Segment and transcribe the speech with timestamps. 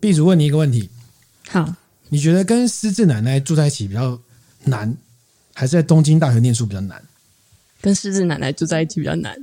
[0.00, 0.88] B 组问你一个问题，
[1.48, 1.74] 好，
[2.08, 4.16] 你觉得跟狮子奶奶住在一起比较
[4.64, 4.96] 难，
[5.52, 7.02] 还是在东京大学念书比较难？
[7.80, 9.36] 跟狮子奶奶住在一起比较难。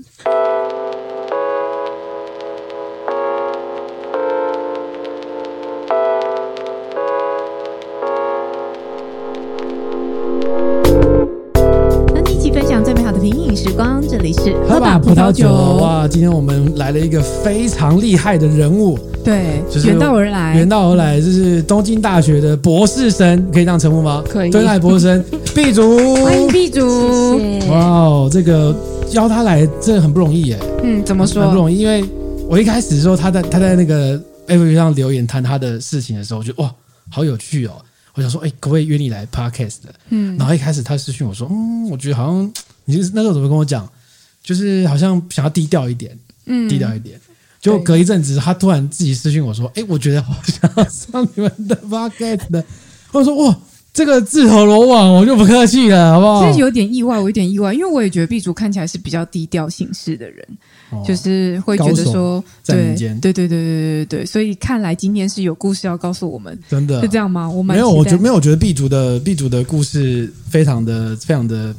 [12.13, 14.01] 能一起分享最美好的平影时光，
[14.99, 15.49] 葡萄酒
[15.81, 16.07] 哇！
[16.07, 24.23] 今天我们来了一个非常厉害的人物，对，就是远道而来，远道而来，就是东京大学的博士生，可以这样称呼吗？
[24.27, 25.23] 可以，东大博士生
[25.53, 28.75] B 组，欢迎 B 组，哇哦，这个
[29.11, 31.41] 邀他来真的很不容易耶，嗯，怎么说？
[31.43, 32.03] 很不容易，因为
[32.49, 36.71] 我一开始说他在他在那个 FB 上留言谈他的事情的时候，我觉得哇，
[37.09, 37.73] 好有趣哦，
[38.13, 39.93] 我想说，哎，可不可以约你来 Podcast 的？
[40.09, 42.51] 嗯，然后一开始他私讯我说，嗯，我觉得好像。
[42.87, 43.83] 你那时候怎么跟我讲？
[44.45, 47.19] 就是好像想要低调一点，嗯，低调一点。
[47.59, 52.63] 就隔一阵子，他突然自己私信我说：“哎，我觉得好想要上你们的 podcast 的。
[53.11, 53.57] ”我说：“哇，
[53.91, 60.47] 这个自投罗网，我就不客气了，好不好？”其实有点意外，我有点意外，因为我也觉得 B 组看起来是比较低调行事的人，
[60.91, 67.49] 哦、就是会觉得说，在民间，对对对对对对对，所以看来今天是有故事要告诉我们，真的是这样吗？
[67.49, 71.75] 我没有，我觉得没有，我觉得 B 组的 B 组的故事非常的非常的。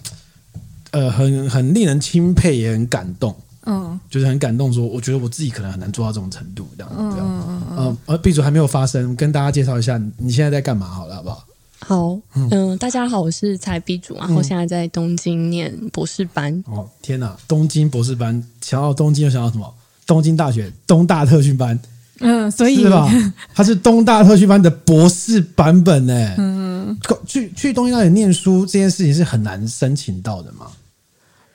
[0.92, 3.34] 呃，很很令人钦佩，也很感动。
[3.69, 4.73] 嗯，就是很感动。
[4.73, 7.17] 说，我觉得我自己可能很难做到这种程度，这样子。
[7.20, 7.98] 嗯嗯嗯。
[8.06, 10.87] 呃，B 组还没有发生，跟大家介绍一下，你现在在干嘛？
[10.87, 11.45] 好了，好不好？
[11.81, 12.19] 好。
[12.34, 16.53] 嗯、呃，大家好，我是蔡 B 组，然后现在在东京念博士班。
[16.69, 17.37] 嗯、哦，天哪！
[17.48, 19.75] 东京博士班，想到东京又想到什么？
[20.06, 21.77] 东京大学东大特训班。
[22.20, 23.09] 嗯，所以是吧？
[23.55, 26.34] 他是东大特训班的博士版本呢。
[26.39, 30.67] 嗯，去去东京大学念书这件事情是很难申请到的吗？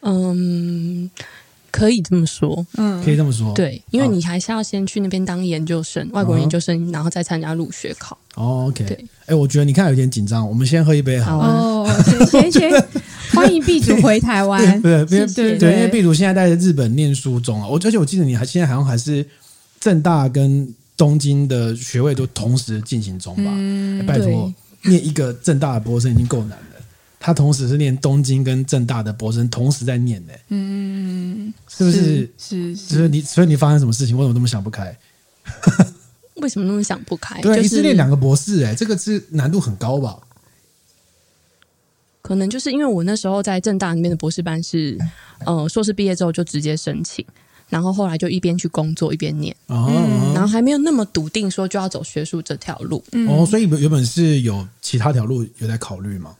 [0.02, 1.09] 嗯，
[1.72, 8.17] 可以这么说，嗯，可以这么说，对，因为你还是要先去那边当研究生，外国研究生，然后再参加入学考。
[8.36, 11.45] 哦，OK，对，哎，我觉得你看有点紧张，我们先喝一杯好了。
[11.45, 11.88] 哦，
[12.30, 12.72] 先先
[13.34, 19.26] 欢迎 B 组回台湾，对对对，对，因为 B 组现在在日本念书中啊，我而且我记得你还现在好像还是
[19.81, 23.52] 政大跟东京的学位都同时进行中吧？
[23.53, 24.53] 嗯，拜托，
[24.83, 26.65] 念一个正大的博士已经够难了。
[27.19, 30.33] 他同时是念东京跟正大的博士生，同时在念呢。
[30.49, 32.31] 嗯，是不是？
[32.37, 34.15] 是是，所以你所以你发生什么事情？
[34.15, 34.95] 为什么那么想不开？
[36.37, 37.42] 为什么那么想不开？
[37.42, 40.19] 对，一次念两个博士，哎，这个是难度很高吧？
[42.21, 44.98] 可能就是因为我那时候在正大那边的博士班是，
[45.45, 47.25] 呃，硕士毕业之后就直接申请，
[47.71, 49.89] 然后后来就一边去工作一边念，哦，
[50.36, 53.02] 然后还没有那么笃定说就要走学术这条路。
[53.30, 56.36] 哦，所以原本是有其他条路有在考虑吗？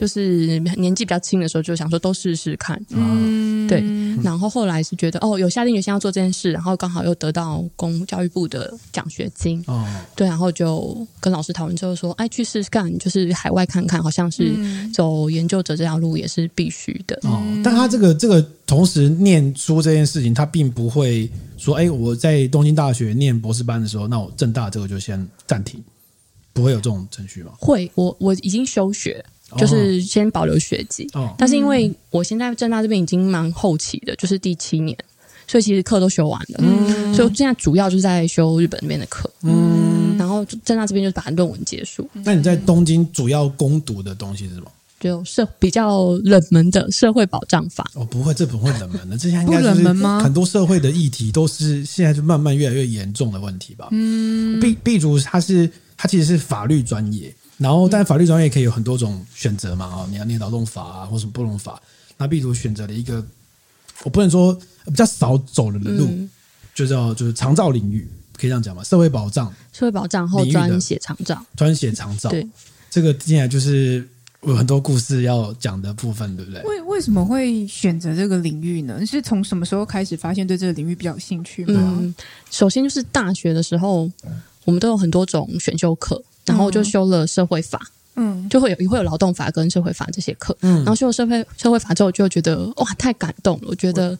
[0.00, 3.84] 就是年纪比较轻的时候，就想说都试试看，嗯，对。
[4.22, 10.26] 然后后来是觉得哦，有下定决心要做这件事，然后刚好又得到公教育部的奖学金，哦，对。
[10.26, 14.56] 然后就跟老师讨论之后说，哎，去试试看，就是海外看看，好像是
[14.90, 17.20] 走研究者这条路也是必须的。
[17.24, 25.84] 哦，但他这个这个同时念书这件事情，他并不会说，哎，我在东京大学念博士班的时候，那我正大这个就先暂停，
[26.54, 27.52] 不会有这种程序吗？
[27.58, 29.22] 会，我我已经休学。
[29.56, 34.96] 就是先保留学籍，哦、但是因为我现在正大这边已经蛮后期的，就是第七年，
[35.46, 42.08] 所以其实课都修完了，嗯、所以我现在主要就是在修日本那边的课，嗯，然后正大这边就把论文结束。
[42.24, 44.70] 那你在东京主要攻读的东西是什么？
[45.00, 47.90] 就社比较冷门的社会保障法。
[47.94, 49.82] 哦，不会，这不会冷门的，这些应该就是
[50.18, 53.88] 很多社会的议题都是现在就慢慢越来越严重的问题吧。
[53.92, 57.34] 嗯，B B 组他是他其实是法律专业。
[57.60, 59.84] 然后，但法律专业可以有很多种选择嘛？
[59.84, 61.78] 哦，你要念劳动法啊，或什么不动法。
[62.16, 63.22] 那 B 组选择了一个，
[64.02, 66.30] 我不能说比较少走的路，嗯、
[66.74, 68.82] 就叫就是长照领域，可以这样讲吗？
[68.82, 72.30] 社会保障，社会保障后专写长照，专写长照。
[72.30, 72.48] 对，
[72.88, 74.08] 这个接下来就是
[74.44, 76.62] 有很多故事要讲的部分，对不对？
[76.62, 79.04] 为为什么会选择这个领域呢？
[79.04, 81.98] 是从什么时候开始发现对这个领域比较有兴趣吗？
[82.00, 82.14] 嗯，
[82.50, 84.10] 首先就是大学的时候，
[84.64, 86.22] 我们都有很多种选修课。
[86.50, 87.80] 然后就修了社会法，
[88.16, 93.68] 嗯，就会有会有劳动法跟社会法这些课，嗯，然后修了社会社会法之后，就觉得哇，太感动了。
[93.68, 94.18] 我觉得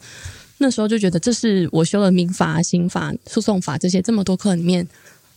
[0.59, 4.87] 那时候就觉得这是我修了民法、刑法、诉讼法这些这么多课里面，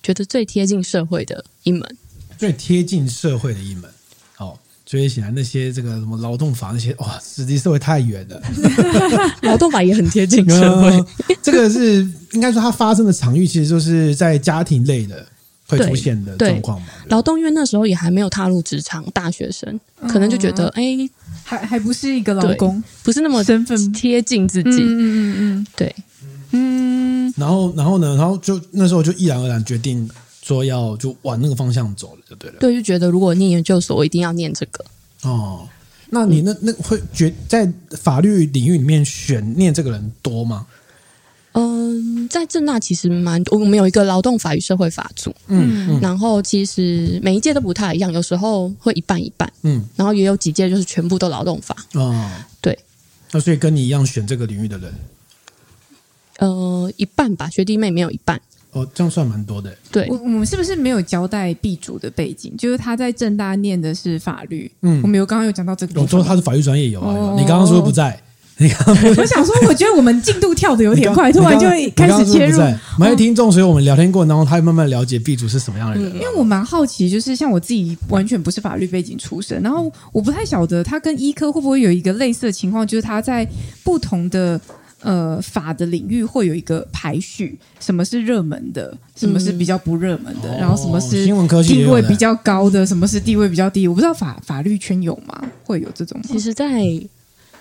[0.01, 1.98] 觉得最贴近社会的一门，
[2.38, 3.89] 最贴近社会的一门。
[4.38, 8.42] 哦，所以显然那些这个什么劳动法那些哇，实际社会太远了。
[9.44, 11.07] 劳动法也很贴近社会，嗯，
[11.42, 15.25] 这个是应该说它发生的场域，其实就是在家庭类的。
[15.78, 16.88] 会出现的状况吗？
[17.10, 21.10] 劳动因为那时候也还没有踏入职场，大学生可能就觉得，哎、嗯，
[21.44, 24.70] 还还不是一个老公，不是那么身份贴近自己。
[24.70, 25.96] 嗯嗯嗯，嗯对，
[26.52, 27.34] 嗯。
[27.36, 28.16] 然后，然后呢？
[28.16, 30.08] 然后就那时候就毅然而然决定
[30.44, 32.58] 说要就往那个方向走了，就对了。
[32.60, 34.86] 对，就觉得如果念研究所，我一定要念这个。
[35.24, 35.68] 哦，
[36.12, 40.68] 那你那那会觉在法律领域里面选念这个人多吗？
[41.55, 52.27] 嗯，在政大其实蛮，我们有一个劳动法与社会法组，嗯，嗯，然后其实每一届都不太一样，有时候会一半一半，嗯，然后也有几届就是全部都劳动法，哦，
[52.59, 52.77] 对，
[53.31, 54.94] 那所以跟你一样选这个领域的人，
[56.39, 58.41] 呃，一半吧，学弟妹没有一半，
[58.71, 62.57] 哦，这样算蛮多的，对，我我们是不是没有交代 B 组的背景？
[62.57, 68.19] 就是他在政大念的是法律，嗯，我们有刚刚有讲到这个，我说他是法律专业有啊，哦、你刚刚说不在。
[68.63, 72.60] 你刚刚我想说，我觉得我们进度跳的有点快，突然就会开始切入。
[72.98, 76.13] 没有听众，所以我们聊天过程当中，他会慢慢了解 B 组是什么样的人。
[76.13, 83.45] 因为我蛮好奇，就是像我自己完全不是法律背景出身，然后我不太晓得他跟医科会不会有一个类似的情况，就是他在
[83.83, 84.60] 不同的
[85.01, 93.88] 呃法的领域会有一个排序，什么是热门的，什么是比较不热门的，嗯、然后什么是新闻科技地位比较高的，什么是地位比较低。
[93.88, 95.44] 我不知道法法律圈有吗？
[95.65, 96.21] 会有这种？
[96.27, 96.83] 其实，在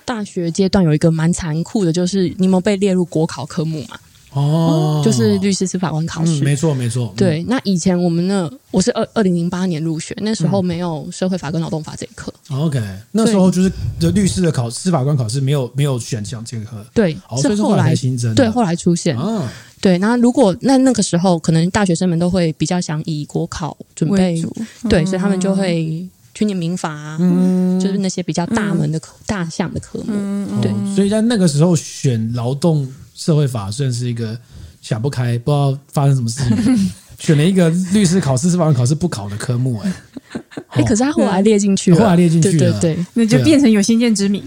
[0.05, 3.99] 大学阶段有一个蛮残酷的，就是你有没有被列入国考科目嘛？
[4.35, 7.13] 哦，就是律师、司法官考试，嗯，没错没错。
[7.15, 12.33] 对，那以前我们那我是二二零零八年入学，那时候没有社会法跟劳动法这一课。
[12.51, 13.71] OK，那时候就是
[14.01, 16.83] 的律师的考司法官考试没有没有选项这一科。
[16.95, 19.15] 对，哦，是后来新增，对，后来出现。
[19.19, 19.53] 啊，
[19.83, 24.43] 对，那如果那那个时候可能大学生们都会比较想以国考准备，
[24.89, 26.09] 对，所以他们就会。
[26.35, 34.39] 去念民法啊，嗯、就是那些比较大门的科、嗯、大项的科目，嗯、对、哦，所以在那个时候选劳动社会法算是一个
[34.81, 44.43] 想不开，不知道发生什么事情， 选了一个律师考试、司法官考试不考的科目、欸，哎，哎，可是他后来列进去了，后来列进去了，对对对，那就变成有先见之明。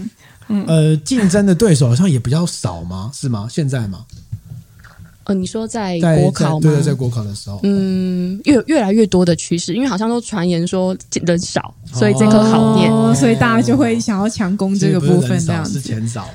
[0.48, 3.10] 嗯，呃，竞争的对手好像也比较少吗？
[3.12, 3.48] 是吗？
[3.50, 4.04] 现在吗？
[5.26, 6.60] 呃，你说在国考吗？
[6.62, 15.80] 对对，在国考的时候，嗯，越越来越多的趋势，因为好像都传言说人少，所以这科好念，哦、所以大家就会想要强攻这个部分，这样子。
[15.80, 16.28] 是钱少，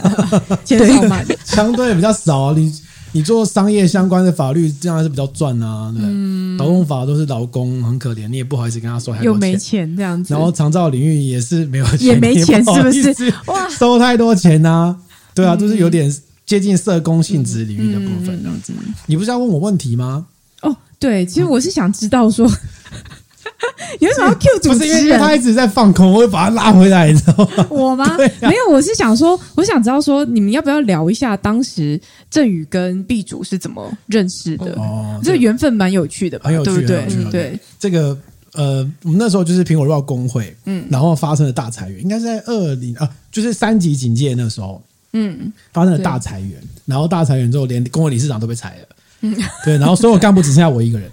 [0.66, 2.52] 钱少嘛， 相对比较少。
[2.52, 2.70] 你
[3.12, 5.90] 你做商业相关的法律，这样还是比较赚啊。
[5.96, 10.34] 对，嗯、劳动法都是劳工，很可怜，你也不好意思跟他说，又没钱这样子。
[10.34, 13.32] 然后长照领域也是没有钱，也没钱，是不是？
[13.46, 14.94] 哇，收太多钱啊？
[15.34, 16.14] 对啊，就是有点。
[16.46, 18.72] 接近社工性质领域的部分，这样子。
[19.06, 20.26] 你不是要问我问题吗？
[20.62, 22.48] 哦，对，其实我是想知道说，
[24.00, 24.78] 你为什么要 Q 主持人？
[24.78, 27.66] 不是因为他一直在放空，我会把他拉回来，你知道吗？
[27.68, 28.16] 我吗？
[28.40, 32.00] 没有，我是想说，我想知道说，你们要不要聊一下当时
[32.30, 34.72] 郑宇跟 B 组是怎么认识的？
[34.74, 37.60] 哦，这个缘分蛮有趣的，很有趣，对对对。
[37.78, 38.16] 这个
[38.54, 44.80] 呃，我们那时候就是苹果日报工会，嗯，然后发生了大裁员，应该是在二零啊，就是三级警戒那时候。
[45.18, 46.52] 嗯，发生了大裁员，
[46.84, 48.96] 然后大裁员之后，连工会理事长都被裁了。
[49.22, 49.34] 嗯，
[49.64, 51.10] 对，然后所有干部只剩下我一个人。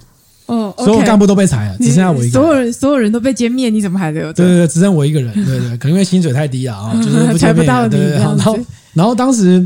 [0.48, 2.32] 哦，所有干部都被裁了，只剩下我一个人。
[2.32, 4.34] 所有人，所有人都被歼灭，你怎么还留？
[4.34, 5.34] 对对对，只剩我一个人。
[5.46, 7.96] 对对，可能因为薪水太低了啊， 就是裁不到你。
[7.96, 8.60] 对，然后，
[8.94, 9.66] 然后当时，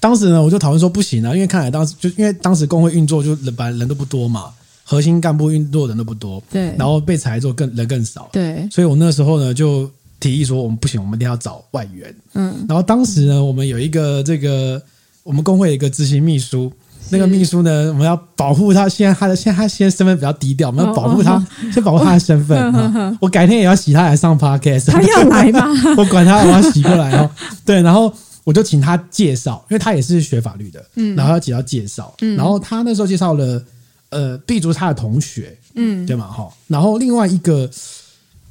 [0.00, 4.46] 当时呢，我就讨论说不行啊，因为看来当时就因为当时工会运作就人本来人都不多嘛，
[4.82, 6.42] 核心干部运作的人都不多。
[6.50, 8.30] 对，然后被裁之后更人更少。
[8.32, 9.88] 对，所以我那时候呢就。
[10.20, 12.14] 提议说我们不行，我们一定要找外援。
[12.34, 14.82] 嗯，然后当时呢，我们有一个这个
[15.22, 16.72] 我们工会有一个执行秘书，
[17.10, 18.88] 那个秘书呢，我们要保护他。
[18.88, 23.16] 现在他的现在他现在身份比较低调，我们要保护他，先保护他的身份。
[23.20, 25.66] 我改天也要洗他来上 podcast，他要 来吗？
[25.96, 27.30] 我管他，我要洗过来哦。
[27.64, 28.12] 对，然后
[28.44, 33.62] 我就请他介绍，因为他也是学法律的，嗯，然后要请他介绍，嗯，然后他那时候介绍了
[34.10, 37.70] 呃 B 族他的同学，嗯，对嘛哈，然后另外一个。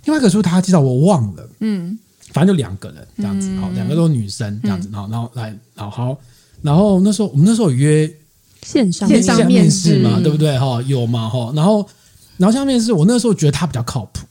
[0.08, 2.00] 另外一个书他介绍我忘了，嗯，
[2.32, 6.18] 反正就两个人这样子，好，两个都是女生这样子，然后然后来，然后好，
[6.62, 8.10] 然后那时候我们那时候有约
[8.64, 10.58] 线上线上面试嘛，对不对？
[10.58, 11.86] 哈，有嘛哈，然后
[12.38, 14.26] 然后下面是，我那时候觉得他比较靠谱，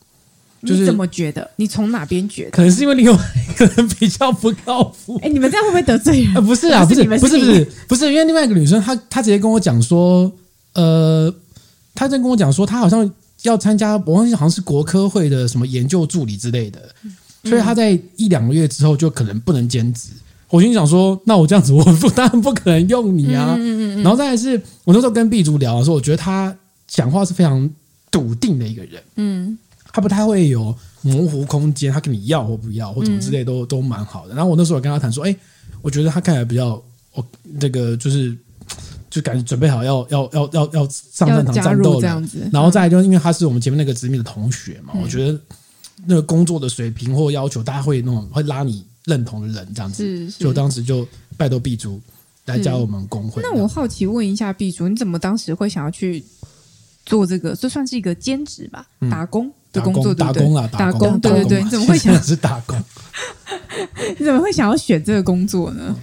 [0.67, 1.47] 就是怎么觉得？
[1.57, 2.53] 你从哪边觉得？
[2.53, 3.19] 可能是因为另外
[3.51, 5.21] 一个人比较不靠谱。
[5.23, 6.43] 哎，你们这样会不会得罪人？
[6.47, 10.33] 不是啊，不是不是不是不是，因为另外一个女生她她直接跟我讲说，
[10.73, 11.31] 呃，
[11.95, 13.13] 她在跟我讲说，她好像。
[13.47, 16.81] 要参加，我忘记好像是国科会的什么研究助理之类的，
[17.45, 20.11] 所以他在一两个月之后就可能不能兼职。
[20.49, 23.57] 我心想说，那我这样子，我不当然不可能用你啊。
[24.03, 26.55] 然后再来是，我那时候跟 B 族聊的时候，我觉得他
[26.87, 27.69] 讲话是非常
[28.11, 29.59] 笃定的一个人，嗯，
[29.93, 34.35] 他不太会有模糊空间，他跟你要或不要或什么之类都都蛮好的。
[34.35, 35.37] 然后我那时候跟他谈说，哎，
[35.83, 36.83] 我觉得他看起来比较，
[37.15, 37.25] 我
[37.61, 38.37] 这个就是。
[39.17, 45.41] 就感觉准备好要要要要要上战场战斗这样子，然后再来就是因为他是我们前面那个直面的同学嘛，我觉得
[46.05, 51.09] 那个工作的水平或要求，大家会那种会拉你认同的人这样子，就当时就
[51.39, 51.99] 拜托 B 组
[52.45, 53.41] 来加入我们工会。
[53.43, 56.23] 那我好奇问一下 B 组，你怎么当时会想要去
[57.07, 62.79] 做这个，这算是一个兼职吧，打工的工作，打工啊，打工，对对对，你怎么会想 是打工？
[64.19, 65.97] 你怎么会想要选这个工作呢？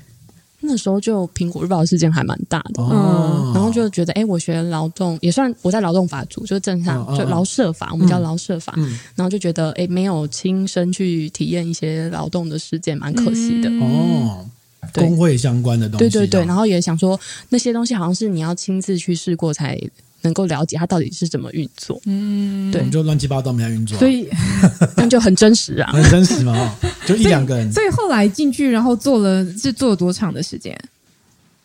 [0.66, 8.74] 那时候就苹果日报事件还蛮大的，嗯，然后就觉得，哎，我学劳动也算我在劳动法组，就正常就劳社法，我们叫劳社法，
[9.16, 14.46] 然后就觉得，哎，没有亲身去体验一些劳动的事件，蛮可惜的哦。
[14.94, 17.18] 工会相关的东西，对对对，然后也想说
[17.50, 19.80] 那些东西好像是你要亲自去试过才
[20.24, 24.28] 能够了解它到底是怎么运作，嗯，对，就乱七八糟没运作，所以
[24.98, 26.76] 那就很真实啊， 很真实嘛，
[27.06, 27.72] 就一两个人。
[27.72, 30.78] 所以后来进去，然后做了是做了多长的时间？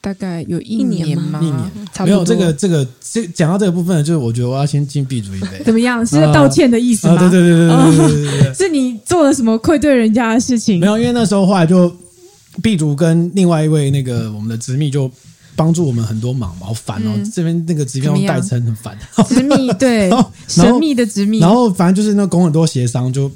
[0.00, 1.40] 大概有一年吗？
[1.42, 5.60] 一年，没有这个这个这讲到这个部分，就是我觉得我要先敬 B 组一杯。
[5.64, 6.06] 怎么样？
[6.06, 7.16] 是道歉的意思吗？
[7.18, 10.78] 对对对对对对， 是你做了什么愧对人家的事情？
[10.80, 11.92] 没有，因为那时候后来就
[12.62, 15.10] B 组跟另外一位那个我们的执秘就。
[15.58, 17.10] 帮助我们很多忙嘛，好烦哦！
[17.16, 18.96] 嗯、这边那个执秘代称很烦，
[19.26, 20.08] 执秘 对
[20.46, 23.28] 神秘的执秘，然后反正就是那工很多协商，就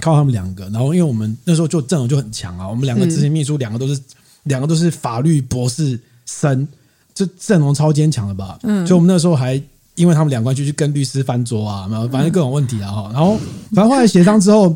[0.00, 0.62] 靠他们两个。
[0.66, 4.00] 然后因为我们那时候就阵容就很强啊，我们两个执行秘书两个都是
[4.44, 6.68] 两个都是法律博士生，
[7.12, 8.56] 这阵容超坚强的吧？
[8.62, 9.60] 嗯，就我们那时候还
[9.96, 13.10] 因为他们两个就去跟律师翻桌啊，然后反正各种问题啊哈。
[13.12, 13.36] 然后
[13.74, 14.70] 反正后来协商之后，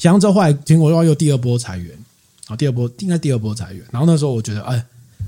[0.00, 1.96] 协商之后后来苹果又又第二波裁员
[2.48, 3.84] 啊，第二波应该第二波裁员。
[3.92, 4.84] 然后那时候我觉得哎。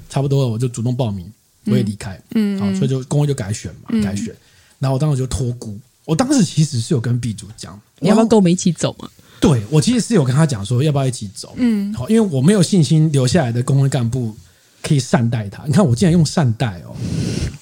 [0.09, 1.31] 差不多了，我就主动报名，
[1.67, 4.35] 我也离开，嗯，好，所以就工会就改选嘛，改选，
[4.79, 9.09] 然后我当时就托孤，我当时其实是有跟 B 组讲，你要不要跟我们一起走嘛？
[9.41, 14.35] 对，我其实是有跟他讲说要不要一起走，嗯，好，因为我没有信心留下来的工会干部
[14.83, 16.97] 可以善待他，你看我竟然用善待哦，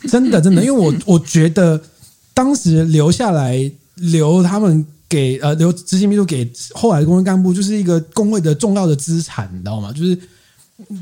[0.08, 1.80] 真的真的， 因为我我觉得
[2.32, 9.92] 当时留下来留他们给呃留执行秘书给后来的工会干部，就是一个工会的重要的资产，你知道吗？
[9.92, 10.16] 就是。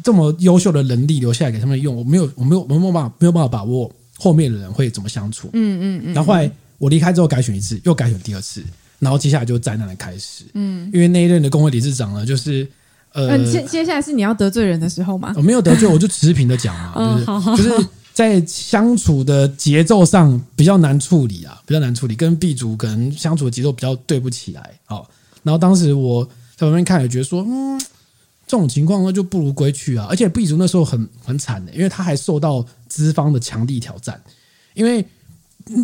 [0.02, 5.50] 这么优秀的能力留下来给他们用，我没有，我没有，我没有办法，没有办法把握后面的人会怎么相处。
[5.52, 6.14] 嗯嗯嗯。
[6.14, 8.62] 然后后来我离开之后改选一次，又改选第二次，
[9.00, 10.45] 然后接下来就灾难的开始。
[10.54, 12.66] 嗯，因为那一任的工会理事长呢，就是
[13.12, 15.35] 呃，接接下来是你要得罪人的时候吗？
[15.37, 17.19] 我没有得罪，我就持平的讲嘛，
[17.57, 24.71] 就是就是在相处的节奏上比较难处理啊，比较难处理，跟 B 组可能相处的节奏比较对不起来。
[24.85, 25.11] 好，
[25.43, 27.81] 然后当时我在旁边看也觉得说，嗯。
[28.46, 30.06] 这种情况那就不如归去啊！
[30.08, 34.20] 而且 B 族那时候很很惨的，因为他还受到资方的强力挑战，
[34.74, 35.04] 因为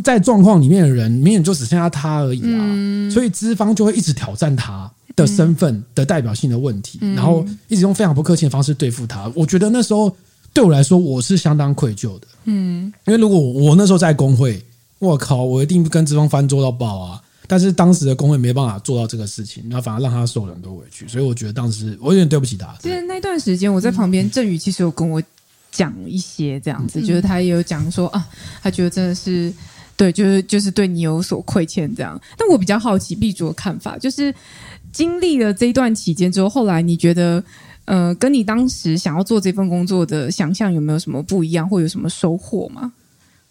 [0.04, 9.32] 在状况里面的人明显就只剩下他而已啊，所以资方就会一直挑战他的身份的代表性的问题，然后一直用非常不客气的方式对付他。
[9.34, 10.14] 我觉得那时候
[10.52, 14.62] 对我来说，我是相当愧疚的，嗯，因为如果我那时候在工会，
[14.98, 17.22] 我靠，我一定跟资方翻桌到爆啊！
[17.50, 22.72] 但是当时的工会没办法做到这个事情，然后反而让他受了很多委屈，所以我觉得当时我有点对不起他。
[22.80, 25.20] 其实那段时间我在旁边，振宇其实有跟我
[25.72, 28.24] 讲一些这样子，嗯、就是他也有讲说啊，
[28.62, 29.52] 他觉得真的是
[29.96, 32.16] 对，就是就是对你有所亏欠这样。
[32.38, 34.32] 但我比较好奇毕祖的看法，就是
[34.92, 37.42] 经历了这一段期间之后，后来你觉得
[37.86, 42.92] 呃，跟你当时想要做这份工作的想象有没有什么不一样，或有什么收获吗？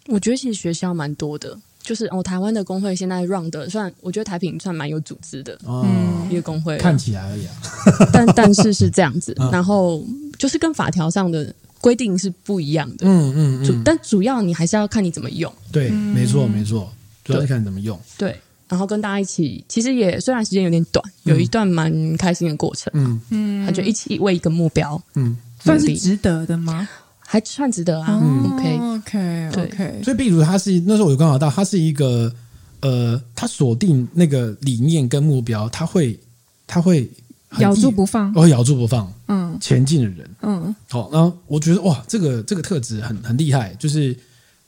[0.06, 1.58] 我觉得其实学校蛮多的。
[1.82, 7.52] 就是哦，台湾的工会现在 run 的算，我觉得台品算蛮有组织的，嗯，一个工会看起来而已啊，
[8.12, 10.04] 但但是是这样子，然后
[10.38, 16.92] 就是跟法条上的规定是不一样的，嗯嗯嗯，但主要你还是要看你怎么用，对，没错没错，
[17.24, 23.20] 主要是看你怎么用，对，然后跟大家一起，其实也虽然时间有点短，有一段蛮开心的过程，嗯。
[23.30, 26.88] 嗯，他就一起为一个目标，嗯，算是值得的吗？
[27.32, 30.02] 还算值得啊嗯，OK OK OK。
[30.02, 32.32] 所以，比如他是那时候我有观察到，他是一个
[32.80, 36.18] 呃，他锁定那个理念跟目标，他会
[36.66, 37.08] 他会
[37.60, 44.16] 咬住不放，哦，咬住不放，嗯，前进的人，嗯，好，然后我觉得哇，这个这个特质很很厉害，就是。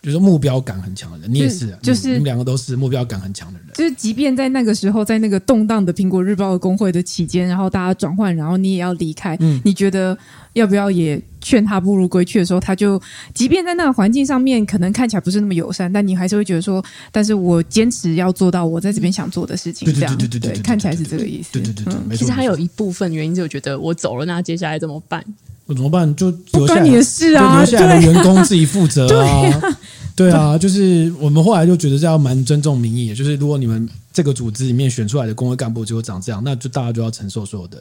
[0.03, 3.69] 就是目标感很强的人，你也是，就是你们两个都是目标感很强的人。
[3.75, 10.19] 就是即便在那个时候，在那个动荡的苹果日报的工会的期间，然后大家转换，然后你也要离开，嗯，你觉得
[10.55, 13.01] 要不要也劝他不如归去的时候，他就
[13.33, 21.53] 即便在那个环境上面可能看起来不是那么友善，但你还是会觉得说，但是我坚持要做到我在这边想做的事情，这样对对对对，看起来是这个意思。
[21.53, 22.17] 对对对对。
[22.17, 25.25] 其实还有一部分原因，就觉得我走了，那接下来怎么办？
[25.67, 26.15] 我怎么办？
[26.17, 29.79] 就不关你的事啊，留下来的员工自己负责 啊。
[30.15, 37.79] 对啊，就是我们后来就觉得这样蛮尊重民意，就是如果你们这个组织里面选出来的工会干部就长这样，那就大家就要承受所有的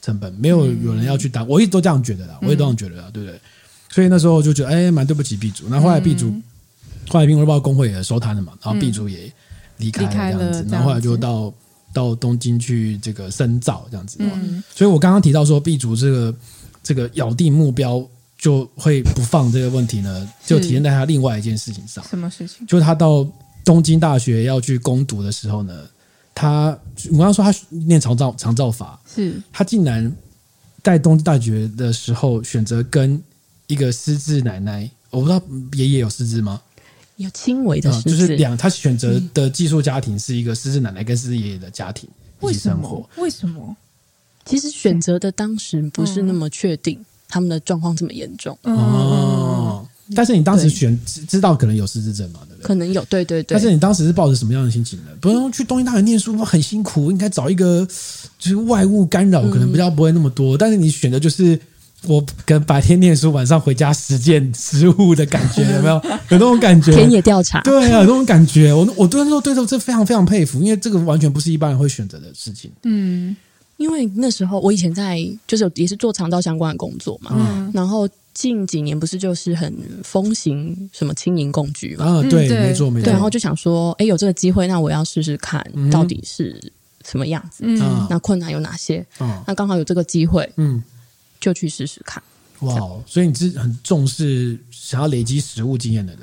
[0.00, 3.40] 成本，没有有人要去当，我一直都这样觉得啦，我也都这样觉得啦，对不对？
[3.88, 5.66] 所以那时候就觉得哎，蛮对不起 B 组。
[5.68, 6.34] 那后来 B 组，
[7.08, 9.32] 后来苹果日报工会也收摊了嘛，然后 B 组也
[9.76, 11.52] 离开了这样子，然后后来就到
[11.92, 14.18] 到东京去这个深造这样子。
[14.74, 16.34] 所以我刚刚提到说 B 组这个
[16.82, 18.06] 这个咬定目标。
[18.38, 20.28] 就会不放这个问题呢？
[20.44, 22.04] 就体现在他另外一件事情上。
[22.08, 22.66] 什么事情？
[22.66, 23.24] 就是他到
[23.64, 25.88] 东京大学要去攻读的时候呢，
[26.34, 26.76] 他
[27.12, 30.12] 我刚刚说他念长照长照法，是他竟然
[30.82, 33.22] 在东京大学的时候选择跟
[33.68, 35.40] 一个失智奶奶，我不知道
[35.74, 36.60] 爷爷有失智吗？
[37.18, 42.10] 有轻微的失智，嗯，就是两他选择的寄宿家庭是一个失智奶奶跟失智爷爷的家庭
[42.40, 43.08] 一起生活。
[43.18, 43.76] 为什么？
[44.44, 48.56] 其实选择的当时不是那么确定他们的状况这么严重。
[48.62, 52.40] 哦，哦，但是你当时选知道可能有失智症嘛？
[52.48, 52.66] 对不对？
[52.66, 53.54] 可能有，对对对。
[53.54, 55.06] 但是你当时是抱着什么样的心情呢？
[55.20, 57.86] 不用去东京大学念书很辛苦，应该找一个
[58.38, 60.56] 就是外物干扰可能比较不会那么多。
[60.56, 61.58] 嗯，但是你选的就是。
[62.08, 65.94] 我跟白天念书，晚上回家实践实务的感觉有没有？
[66.30, 66.90] 有那种感觉？
[66.90, 68.74] 田野调查，对啊，有那种感觉。
[68.74, 72.72] 我我对那时候对这非常非常佩服，因为这个完全不是一般人会选择的事情。
[72.82, 73.36] 嗯，
[73.82, 79.74] 因为那时候我以前在就是也是做肠道相关的工作嘛，嗯，然后近几年不是就是很
[80.04, 82.04] 风行什么轻盈共居嘛？
[82.04, 83.04] 啊，对，没错没错。
[83.04, 86.58] 对，然后就想说，哎，有这个机会，那我要试试看到底是
[87.04, 87.64] 什么样子。
[87.66, 89.04] 嗯，那困难有哪些？
[89.20, 90.82] 嗯，那刚好有这个机会，嗯。
[91.42, 92.22] 就去试试看，
[92.60, 92.76] 哇！
[93.04, 96.22] 所以你是很重视想要累积实物经验的人，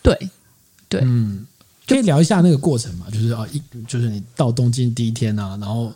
[0.00, 0.16] 对
[0.88, 1.44] 对，嗯，
[1.88, 3.06] 可以聊一下那个过程嘛？
[3.10, 5.92] 就是啊，一就是你到东京第一天啊，然后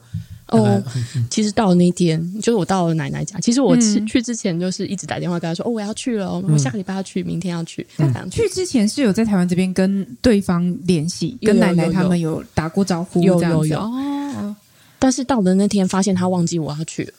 [0.48, 0.82] 哦，
[1.30, 3.38] 其实到了那天，就是我到了奶奶家。
[3.40, 7.86] 其实我去去之前，就是一直打电话跟他说：“哦，我要去了，我下个礼拜要去，明天要去。”
[8.30, 14.56] 去之前是有在台湾这边跟对方联系，跟奶奶他们有打过招呼，有有有哦。
[14.98, 17.12] 但是到了那天，发现他忘记我要去了。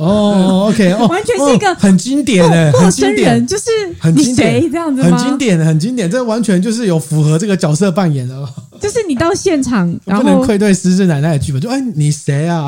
[0.00, 3.64] 哦，OK，哦，完全是一个很经典的陌生人，就是
[3.98, 8.48] 很经典这样子很经典的，很经典，这完全就是有符合这个角色扮演的。
[8.80, 12.66] 就是你到现场，然后不能愧对失智奶奶的剧本，就哎，你谁啊？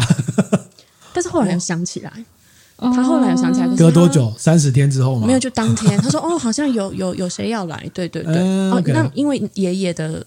[1.15, 2.13] 但是后来又想起来，
[2.77, 4.31] 他后来又想起来，隔多久？
[4.37, 5.27] 三十天之后吗？
[5.27, 5.99] 没有，就当天。
[5.99, 8.37] 他说：“哦，好像有有有谁要来？”对对对。
[8.37, 10.23] 哦，那因为爷爷的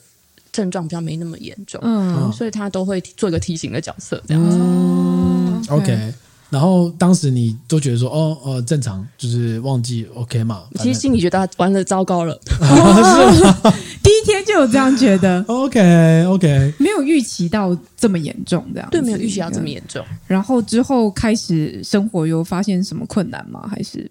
[0.52, 4.58] 症状比较没那么严重，嗯，所以他都会做一个提醒的角色，这样子。
[4.60, 6.14] 嗯，OK。
[6.56, 10.64] 然后当时你都觉得说哦哦正常，就是忘记 OK 嘛？
[10.76, 12.34] 其实心里觉得完了，糟糕了。
[12.62, 15.44] 哦、 第一天就有这样觉得。
[15.50, 20.02] OK OK，没有预期到这么严重，这样对，没有预期到这么严重。
[20.28, 23.68] 然后之后开始生活，有发现什么困难吗？
[23.70, 24.10] 还是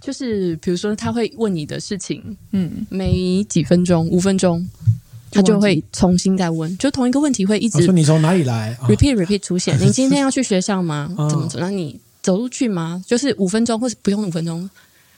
[0.00, 4.66] 就是比如说他会问你的事情，嗯，每几分钟，五分钟。
[5.32, 7.82] 他就会重新再问，就同一个问题会一直。
[7.82, 9.76] 说你从哪里来？repeat repeat 出现。
[9.80, 11.08] 你今天要去学校吗？
[11.30, 11.58] 怎么走？
[11.58, 13.02] 那你走路去吗？
[13.06, 14.68] 就是五分钟，或是不用五分钟，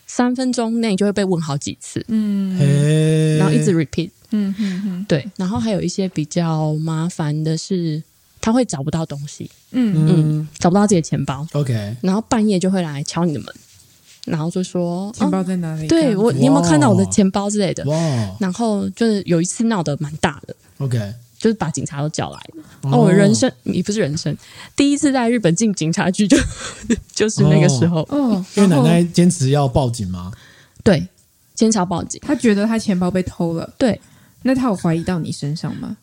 [0.06, 2.04] 三分钟内就会被问好几次。
[2.08, 4.10] 嗯，然后一直 repeat。
[4.30, 5.28] 嗯嗯嗯，对。
[5.36, 8.02] 然后还有一些比较麻烦的是，
[8.40, 9.50] 他会找不到东西。
[9.72, 11.46] 嗯嗯，找不到自己的钱包。
[11.52, 11.96] OK。
[12.00, 13.54] 然后半夜就会来敲你的门。
[14.24, 15.86] 然后就说钱包在哪里？
[15.86, 17.84] 对我，你有没有看到我的钱包之类的？
[17.84, 17.96] 哇！
[18.40, 20.98] 然后就是有一次闹得蛮大的，OK，
[21.38, 22.90] 就是把警察都叫来了。
[22.90, 24.34] 哦，我人生也不是人生
[24.74, 26.38] 第一次在日本进警察局，就
[27.14, 28.00] 就是那个时候。
[28.08, 30.32] 哦，因为奶奶坚持要报警吗？
[30.82, 31.06] 对，
[31.54, 32.20] 坚持要报警。
[32.24, 33.70] 他觉得他钱包被偷了。
[33.76, 34.00] 对，
[34.42, 35.96] 那他有怀疑到你身上吗？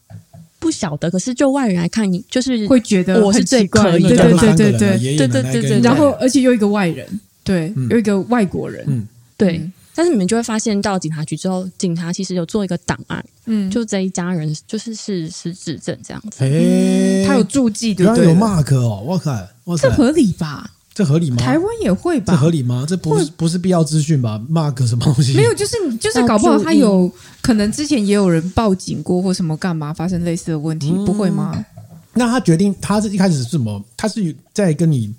[0.59, 4.09] 不晓得，可是就外人来看，你就是会觉得我是最可疑的。
[4.09, 4.71] 对对对对
[5.17, 5.79] 对对对对。
[5.79, 7.07] 然后，而且又一个外人。
[7.43, 18.25] 对，有一个外国人，嗯，对，但是你们就会发现，到警察局之后，警察其实有做一个档案，嗯，就这一家人就是是失智症这样子，哎，他有注记，对不对？
[18.25, 19.35] 有 mark 哦，我靠，
[19.77, 20.69] 这合理吧？
[20.93, 21.37] 这合理吗？
[21.37, 22.33] 台湾也会吧？
[22.33, 22.85] 这合理吗？
[22.87, 25.33] 这不是不是必要资讯吧？mark 什么东西？
[25.33, 31.65] 没有，就是就是搞不好他有可能之前也有人报警过或什么干嘛发生类似的问题，不会吗？
[32.13, 33.83] 那他决定他是一开始是什么？
[33.97, 35.11] 他是在跟你。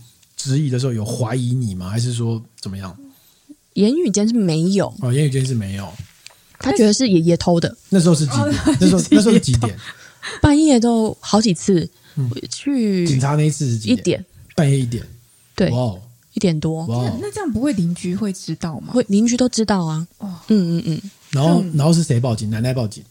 [0.42, 1.88] 质疑的时候有怀疑你吗？
[1.88, 2.96] 还是说怎么样？
[3.74, 5.88] 言语间是没有哦，言语间是没有。
[6.58, 7.74] 他觉得是爷爷偷的。
[7.88, 8.54] 那时候是几点？
[8.80, 9.76] 那时候 那时候是几点？
[10.40, 11.88] 半夜都好几次。
[12.50, 13.98] 去警察那一次是几点？
[13.98, 14.24] 一点，
[14.54, 15.02] 半夜一点。
[15.56, 15.96] 对，哇，
[16.34, 16.84] 一点多。
[16.86, 18.92] 哇，那这样不会邻居会知道吗？
[18.92, 20.06] 会，邻居都知道啊。
[20.18, 21.10] 哦，嗯嗯嗯。
[21.30, 22.50] 然后，然后是谁报警？
[22.50, 23.02] 奶奶报警。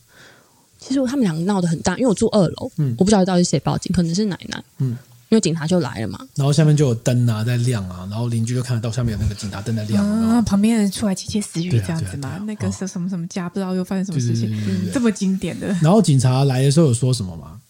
[0.80, 4.98] 其实他们两个闹得很大，因为我住二楼，嗯，我不知道到底是谁报警，可能是奶奶，嗯。
[5.32, 14.54] 因为警察就来了嘛，然后下面就有灯啊在亮啊，然后邻居就看得到下面有那个警察灯在亮啊，旁边人出来窃窃私语这样子嘛，那个什什么什么家，不知道又发生什么事情，
[14.91, 15.67] 这么经典的。
[15.82, 17.62] 然后警察来的时候有说什么吗？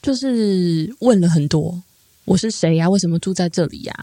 [0.00, 1.82] 就是问了很多，
[2.26, 2.88] 我是谁呀？
[2.88, 3.94] 为什么住在这里呀？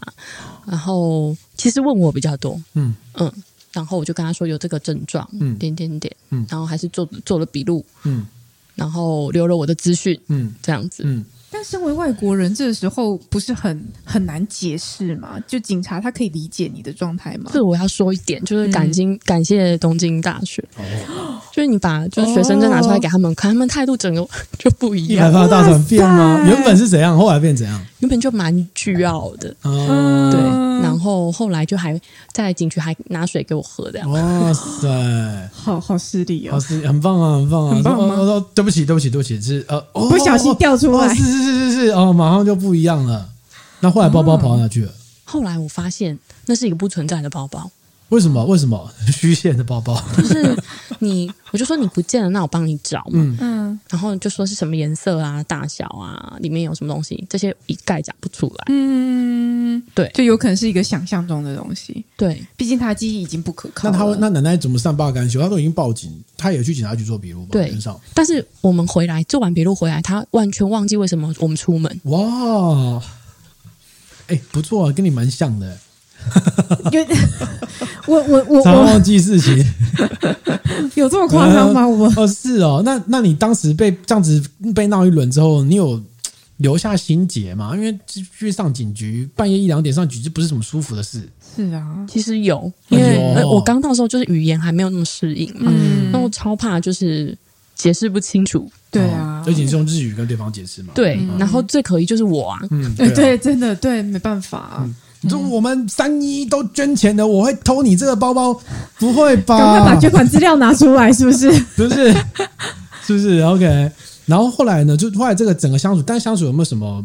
[0.66, 2.94] 然后其实问我比较多，嗯。
[3.14, 3.32] 嗯，
[3.72, 8.26] 然后我就跟他说有这个症状，嗯，点点点，嗯，然后还是做做了笔录，嗯，
[8.74, 11.24] 然后留了我的资讯，嗯，这样子，嗯。
[11.50, 15.38] 但身为外国人，这个时候不是很很难解释吗？
[15.46, 17.50] 就警察他可以理解你的状态吗？
[17.52, 24.26] 这我要说一点，就是感激、嗯、感谢东京大学，哦、就是你把就是学生证拿出来给他们看，哦、他们态度整个
[24.58, 25.28] 就不一样。
[25.28, 26.42] 一百八大转变吗？
[26.46, 27.80] 原本是怎样，后来变怎样？
[28.00, 30.40] 原本就蛮倨傲的，哦、对，
[30.82, 32.00] 然后后来就还
[32.32, 34.06] 在警局还拿水给我喝的。
[34.08, 37.74] 哇塞， 好好势利哦，好势利，很棒啊，很棒啊！
[37.74, 38.14] 很棒吗？
[38.18, 41.12] 我说对不起，对不起，对不起，是呃，哦、不小心掉出来。
[41.14, 43.28] 是是是是是哦，马上就不一样了。
[43.80, 44.92] 那后来包包跑到哪去了？
[45.24, 47.70] 后来我发现那是一个不存在的包包。
[48.08, 48.44] 为什么？
[48.46, 50.02] 为什么 虚线的包包？
[50.16, 50.56] 就是
[51.00, 53.36] 你，我就说你不见了，那我帮你找嘛。
[53.40, 58.64] 嗯，然后就说是什么颜色啊、大小啊，里面有什么东西，这些一概讲不出来。
[58.68, 62.02] 嗯，对，就有可能是一个想象中的东西。
[62.16, 63.90] 对，毕竟他记忆已经不可靠。
[63.90, 65.40] 那他那奶奶怎么善罢甘休？
[65.40, 67.46] 他都已经报警，他也去警察局做笔录。
[67.50, 67.72] 对，
[68.14, 72.00] 但是我们回来做完笔录回来，他完全忘记为什么我们出门。
[72.04, 73.02] 哇，
[74.28, 75.78] 哎，不错啊，跟你蛮像的。
[76.92, 77.04] 有
[78.06, 79.64] 我我我常忘记事情，
[80.96, 81.86] 有这么夸张吗？
[81.86, 84.42] 我哦是哦，那那你当时被这样子
[84.74, 86.02] 被闹一轮之后，你有
[86.58, 87.74] 留下心结吗？
[87.76, 87.96] 因为
[88.36, 91.28] 去上警局，半夜一两点上警局不是什么舒服的事。
[91.56, 97.36] 是啊，其实有，因为我刚到时候就是语言还没有那么适应嘛，嗯，那我超怕就是
[97.74, 98.70] 解释不清楚。
[98.90, 100.92] 对啊，而且你是用日语跟对方解释嘛。
[100.94, 104.88] 对，然后最可疑就是我啊，嗯， 对，真的对，没办法。
[105.20, 108.58] 你说我们三一都捐钱的，我会偷你这个包包？
[108.98, 109.58] 不会吧？
[109.58, 111.52] 赶快把捐款资料拿出来，是不是？
[111.52, 112.12] 是不是，
[113.04, 113.90] 是不是？OK。
[114.26, 114.96] 然后后来呢？
[114.96, 117.04] 就后来这个整个相处，但相处有没有什么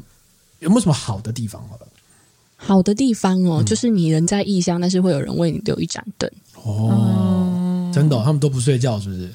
[0.59, 1.61] 有没有什么好的地方？
[1.69, 1.87] 好了，
[2.57, 6.29] 好的地方哦，嗯、就是你人在异乡，但是会有人为你留一盏灯。
[6.63, 9.29] 哦，真的、哦，他们都不睡觉，是不是？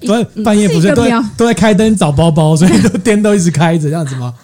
[0.06, 4.34] 都在半夜不睡，都在都在开灯找包包，所以都 灯都一直开着，这样子吗？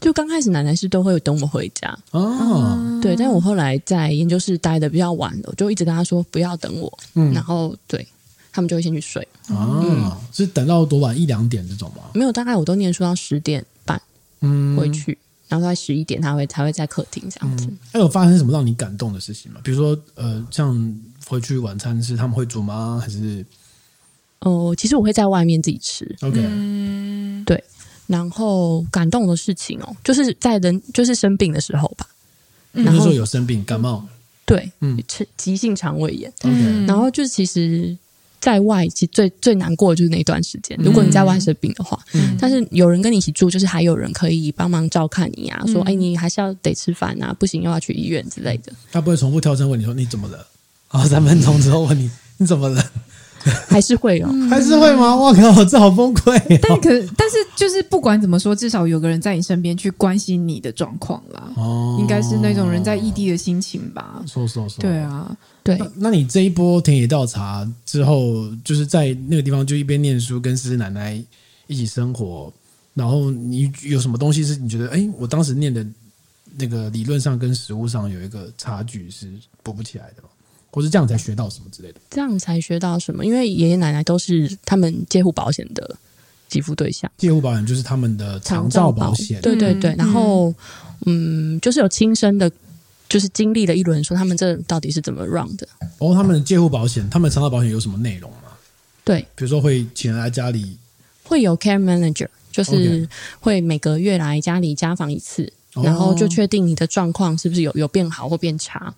[0.00, 1.96] 就刚开始，奶奶是都会等我回家。
[2.10, 8.06] 哦，对，但我后来在研究室待的比较晚了，我就一直跟他说不要等我，嗯，然后对
[8.52, 9.26] 他们就会先去睡。
[9.48, 11.18] 啊，嗯、是等到多晚？
[11.18, 12.02] 一两点这种吗？
[12.14, 14.00] 没有，大概我都念书到十点半，
[14.40, 15.16] 嗯，回去，
[15.48, 17.68] 然后在十一点他会才会在客厅这样子。
[17.92, 19.60] 还有发生什么让你感动的事情吗？
[19.62, 23.00] 比如说呃，像回去晚餐是他们会煮吗？
[23.02, 23.44] 还是？
[24.40, 27.62] 哦、呃，其实我会在外面自己吃，OK，嗯，对。
[28.06, 32.06] 然后感动的事情哦，就是在人就是生病的时候吧。
[32.72, 34.04] 那时候有生病感冒，
[34.44, 35.00] 对，嗯，
[35.36, 36.32] 急性肠胃炎。
[36.42, 37.96] 嗯，然后就是其实
[38.40, 40.76] 在外，其实最最难过的就是那段时间。
[40.82, 48.72] 如果你在外生病的话，嗯，但是有人跟你一起住，就是还有人可以帮忙照看你啊，说哎，你还是要得吃饭啊，不行又要去医院之类的。
[48.90, 50.46] 他不会重复跳针问你说你怎么了？
[50.90, 52.84] 然后三分钟之后问你你怎么了？
[53.68, 55.14] 还是会哦，还是会吗？
[55.14, 56.58] 我靠，这好崩溃！
[56.62, 61.52] 但可，但是就是不管怎么说，至少有个人在你身边去关心你的状况啦。
[61.56, 64.22] 哦，应该是那种人在异地的心情吧。
[64.26, 65.78] 说说说，对啊，对。
[65.94, 71.22] 那你这一波田野调查之后，就是在那个地方就一边念书，跟师奶奶
[71.66, 72.52] 一起生活，
[72.94, 75.84] 然后你有什么东西是你觉得，哎，我当时念的
[76.56, 79.30] 那个理论上跟实物上有一个差距是
[79.62, 80.28] 补不起来的吗？
[80.74, 82.00] 或是这样才学到什么之类的？
[82.10, 83.24] 这样才学到什么？
[83.24, 85.96] 因为爷爷奶奶都是他们介护保险的
[86.48, 87.08] 给付对象。
[87.16, 89.40] 介护保险就是他们的长照保险。
[89.40, 89.94] 对对对。
[89.96, 90.52] 然后，
[91.06, 92.50] 嗯，就是有亲身的，
[93.08, 95.68] 就是经历了一轮，说他们这到底是怎么 run 的。
[95.98, 98.38] 哦，他们的介护保险，他们长照保险有什么内容吗？
[99.04, 100.76] 对，比如说会请人来家里，
[101.22, 103.08] 会有 care manager，就是
[103.38, 108.92] 会每个月来家里家访一次，然后就确定你的状况是不是有有变好或变差。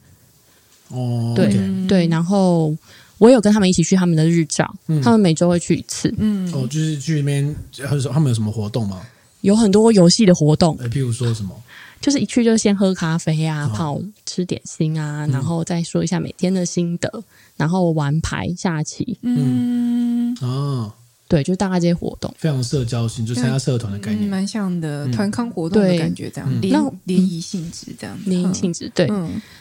[0.89, 2.77] 哦，对 Okay 对，然后
[3.19, 6.15] 我有跟他们一起去他们的日照，嗯、他们每周会去一次。
[6.19, 7.55] 嗯，哦，就是去那边，
[8.13, 9.01] 他们有什么活动吗？
[9.41, 11.51] 有很多游戏的活动，譬如说什么，
[12.01, 17.23] 就是一去就先喝咖啡啊，泡吃点心啊，嗯、然后再说一下每天的心得，
[17.57, 19.19] 然后玩牌下棋。
[19.23, 20.35] 嗯。
[20.41, 20.47] 啊。
[20.47, 20.93] 哦
[21.29, 29.11] 对，就大概这些活动，非常社交性，就参加社团的概念，蛮像的团康活动的感觉，这样联联谊性质，这样联谊性质，对。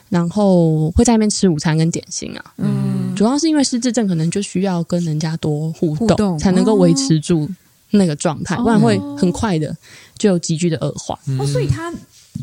[0.09, 7.49] 然后会在那边吃午餐跟点心啊，嗯，主要是因为失智症可能就需要跟人家多互动，才能够维持住
[7.89, 9.75] 那个状态，不然会很快的
[10.15, 11.19] 就有急剧的恶化。
[11.39, 11.91] 哦，所以他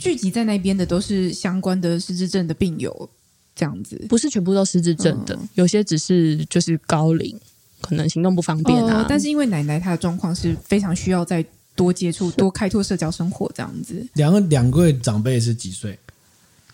[0.01, 3.09] 聚集在那边的都是相关的失智症的病友，
[3.55, 7.39] 这样子，不是全部都失智症的，有些只是就是高龄。
[7.83, 11.45] 可能行动不方便啊，但是因为奶奶她的状况是非常需要再
[11.77, 14.07] 多接触、多开拓社交生活这样子。
[14.15, 15.99] 两个两位长辈是几岁？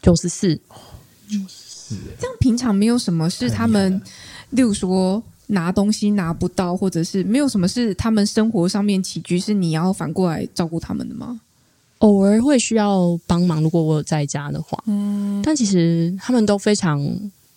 [0.01, 0.55] 九十四，
[1.29, 1.97] 九十四。
[2.21, 4.01] 这样平常没有什么是他们，
[4.51, 11.41] 例如说拿东西拿不到，或者是没有什么是他们生活上面起居是你要反过来照顾他们的吗？
[11.99, 14.81] 偶尔会需要帮忙，如果我有在家的话。
[14.87, 17.01] 嗯，但其实他们都非常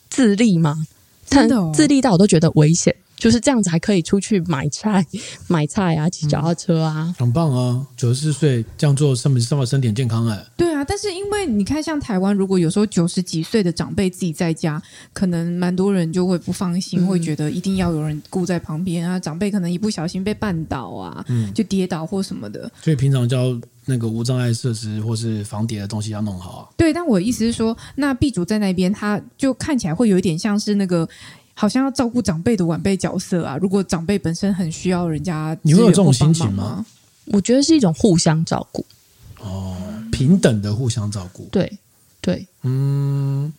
[0.10, 0.88] 自立嘛，
[1.30, 2.96] 但自立到我都觉得危险。
[3.22, 5.06] 就是这样子，还可以出去买菜、
[5.48, 7.86] 买菜啊，骑脚踏车啊，嗯，很棒啊！
[7.96, 10.44] 九十四岁这样做，上面上面身体健康哎。
[10.58, 14.82] 对啊，但是因为你看，像台湾，如果有时候九十几岁的长辈自己在家，
[15.14, 19.20] 可能蛮多人就会不放心，嗯、会觉得一定要有人顾在旁边啊。
[19.20, 22.72] 长辈可能一不小心被绊倒啊，嗯，就跌倒或什么的。
[22.82, 23.56] 所以平常叫
[23.86, 26.70] 那个无障碍设施或是防跌的东西要弄好啊。
[26.76, 31.08] 对，但我的意思是说，那 B 主在那边，他就看起来会有一点像是那个。
[31.54, 33.58] 好像要照顾长辈的晚辈角色啊！
[33.58, 36.86] 如果长辈本身很需要人家，你会有这种心情吗？
[37.26, 38.86] 我觉得是一种互相照顾
[39.40, 39.78] 哦，
[40.12, 41.48] 平等的互相照顾。
[41.52, 41.72] 对
[42.20, 43.52] 对，嗯，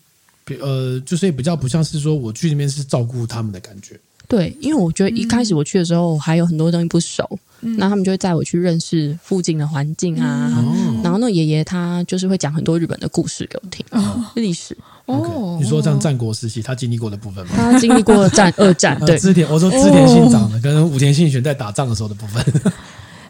[0.60, 3.98] 呃，就是也比较不像是说我去那边是照顾他们的感觉。
[4.32, 10.50] 对，因为我觉得一开始我去的时候还有很多东西不熟，嗯、那他们就会带我去认识附近的环境啊。
[10.56, 14.74] 嗯、然后那爷爷他就是会讲很多日本的故事给我听，哦、历史。
[15.04, 17.52] 哦你说像战国时期他经历过的部分吗？
[17.54, 22.42] 他经历过战二战，对， 织田，我说织田信长的跟武田信玄在打仗的时候的部分。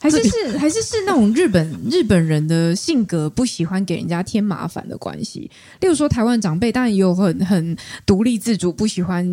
[0.03, 5.49] 还是是还是是那种日本日本人的性格，不喜欢给人家添麻烦的关系。
[5.81, 9.25] 例如说，台湾长辈当然也有很很独立自主，不喜欢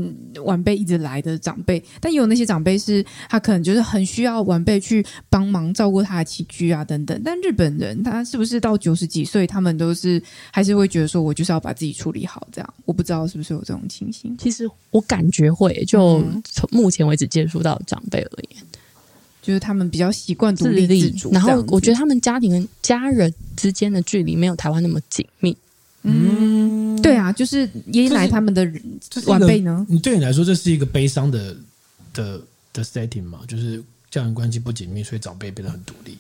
[0.44, 7.20] 晚辈一直来的长辈，但也有那些长辈是他可能就是很需要晚辈去帮忙照顾他的起居啊等等。
[7.26, 12.74] 但日本人他是不是到九十几岁，他们都是还是会觉得说我就是要把自己处理好这样？
[12.86, 14.38] 我不知道是不是有这种情形。
[14.38, 18.64] 其实我感觉会，就从目前为止接触到长辈而言。
[19.42, 25.56] 就是他们比较习惯独立自主，然后我觉得他们家庭跟家人之间的距离没有台湾那么紧密。
[26.04, 28.66] 嗯，对啊，就是爷爷奶奶他们的
[29.26, 29.86] 晚辈呢。
[29.90, 31.56] 你对你来说，这是一个悲伤的
[32.14, 33.40] 的的 setting 嘛？
[33.48, 36.18] 就是家人关系不紧密，所以长辈变得很独立。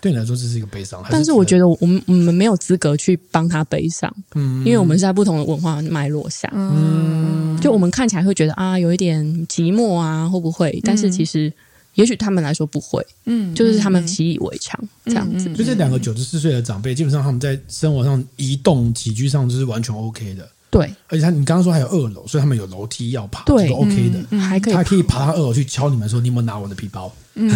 [0.00, 1.04] 对你来说，这是一个悲伤。
[1.10, 10.80] 但是我觉得我们我们没有资格去帮他悲伤，嗯，因为我们是在不同的文化脉络下，嗯，就我们看起来会觉得啊，有一点寂寞啊，会不会？
[10.84, 11.52] 但是其实。
[11.96, 15.52] 也许他们来说不会，嗯，就是他们习以为常这样子。
[15.54, 20.48] 就这两个九十四岁的长辈，基本上他们在生活上移动起居上就是完全 OK 的。
[20.70, 27.50] 对，而且他你刚刚说还有二楼，所以他们有楼梯要爬，对，OK 的，还可以，他可以爬到二楼去敲你们说：“你有没有拿我的皮包？”嗯，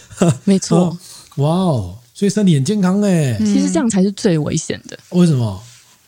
[0.44, 0.96] 没错。
[1.36, 3.36] 哇哦，所以身体很健康哎。
[3.38, 4.98] 其实这样才是最危险的。
[5.10, 5.62] 为什么？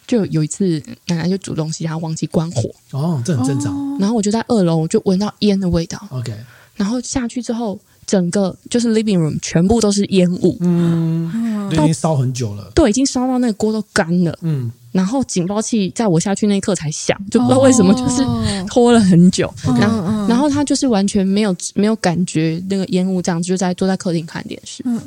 [0.06, 2.74] 就有一次奶奶就煮东西，她忘记关火。
[2.90, 3.98] 哦，这很正常。
[3.98, 6.06] 然后我就在二楼，我就闻到烟的味道。
[6.10, 6.34] OK。
[6.78, 18.22] 然后下去之后，整个就是 living room 全部都是烟雾，嗯，都已经烧很久了，对，已经烧到那个锅都干了，嗯，然后警报器在我下去那一刻才响，就不知道为什么，就是
[18.68, 25.00] 拖了很久，哦、然后、嗯、然后他就是完全没有没有感觉那个烟雾这样，就在坐在客厅看电视，嗯，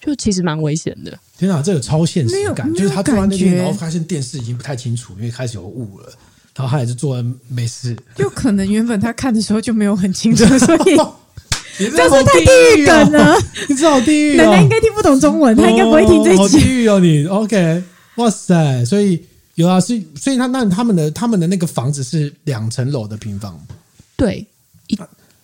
[0.00, 1.18] 就其实蛮危险的。
[1.38, 6.12] 天哪，这个超现实感，就是他坐在那边，然后发现电视已经不太清楚，因为开始有雾了。
[6.56, 10.96] 然后他也是做了没事，就可能原本他看的时候就没有很清楚， 所以
[11.76, 13.36] 这是太地狱梗了。
[13.68, 16.38] 你知道地狱，奶奶应该听不懂中文，他应该不会听这一集。
[16.38, 17.82] 好地狱哦，你 OK？
[18.14, 18.84] 哇塞！
[18.84, 19.20] 所以
[19.56, 23.60] 有啊，是所以他那他们的他们的那个房子是两层楼的平房，
[24.16, 24.46] 对，
[24.86, 24.96] 一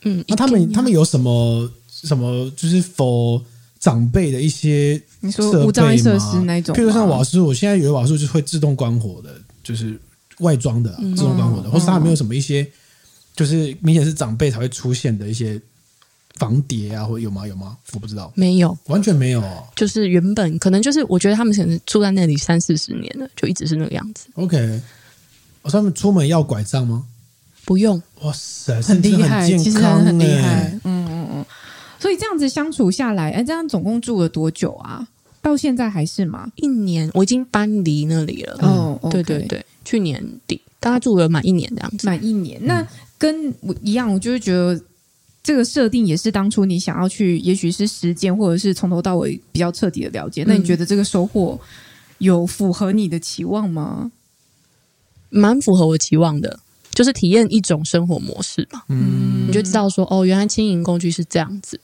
[0.03, 3.43] 嗯，那他们他们有什么什么就是 for
[3.81, 9.31] 长辈的一些你说无障碍设施那种，譬如像瓦斯，我现在有的瓦斯就是会自动关火的，
[9.65, 9.99] 就是。
[10.41, 12.67] 外装的、啊、自动关火的，嗯、或是他有没有什么一些，
[13.35, 15.61] 就是明显是长辈才会出现的一些
[16.37, 17.47] 防跌啊，或者有吗？
[17.47, 17.77] 有吗？
[17.93, 19.65] 我不知道，没有，完全没有、哦。
[19.77, 24.27] 就是原本可能就是，我觉得他们可能住在那里三四十年了，就一直是那个样子。
[24.35, 24.81] OK，
[25.63, 27.05] 我说他们出门要拐杖吗？
[27.65, 28.03] 不用。
[28.23, 30.71] 哇塞，很厉害，其实很厉害。
[30.85, 31.47] 嗯嗯嗯。
[31.99, 35.07] 所以这样子相处下来，哎，这样总共住了多久啊？
[35.43, 36.51] 到现在还是吗？
[36.57, 38.59] 一年，我已经搬离那里了。
[38.61, 39.65] 哦，嗯、对对对。
[39.83, 42.07] 去年底，大概住了满一年这样子。
[42.07, 42.87] 满一年，那
[43.19, 44.79] 跟我一样，我就是觉得
[45.43, 50.45] 这个设定也是当初你想要去，也许是实践，或者是从头到尾比较彻底的了解。
[50.47, 51.59] 那你觉得这个收获
[52.19, 54.13] 有符合你的期望吗？
[55.31, 56.61] 蛮符合我期望的，
[56.93, 58.83] 就是体验一种生活模式嘛。
[58.89, 61.81] 嗯，你就知道说，哦，原来轻盈工具是这样子。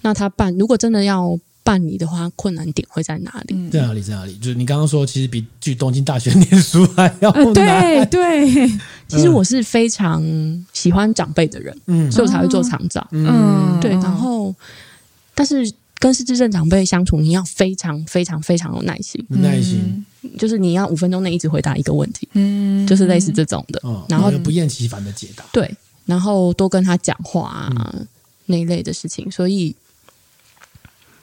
[0.00, 1.38] 那他办，如果真的要。
[1.64, 3.54] 办理的话，困难点会在哪里？
[3.56, 4.02] 嗯、在哪里？
[4.02, 4.34] 在哪里？
[4.34, 7.44] 就是你刚刚说，其实比去东京大学念书还要难。
[7.44, 8.68] 呃、对对，
[9.08, 10.22] 其实我是非常
[10.74, 13.04] 喜欢长辈的人，嗯，所以我才会做长照。
[13.10, 13.90] 嗯，对。
[13.92, 14.54] 然后，
[15.34, 20.04] 但是跟失智症长辈相处，你要非常非常非常有耐心，耐心，
[20.38, 23.80] 就是你要五分钟内一直回答一个问题，嗯，就是类似这种的。
[23.84, 25.44] 嗯、然后不厌其烦的解答。
[25.50, 25.74] 对。
[26.04, 28.06] 然后多跟他讲话啊、嗯、
[28.44, 29.30] 那一类的事情。
[29.30, 29.74] 所以，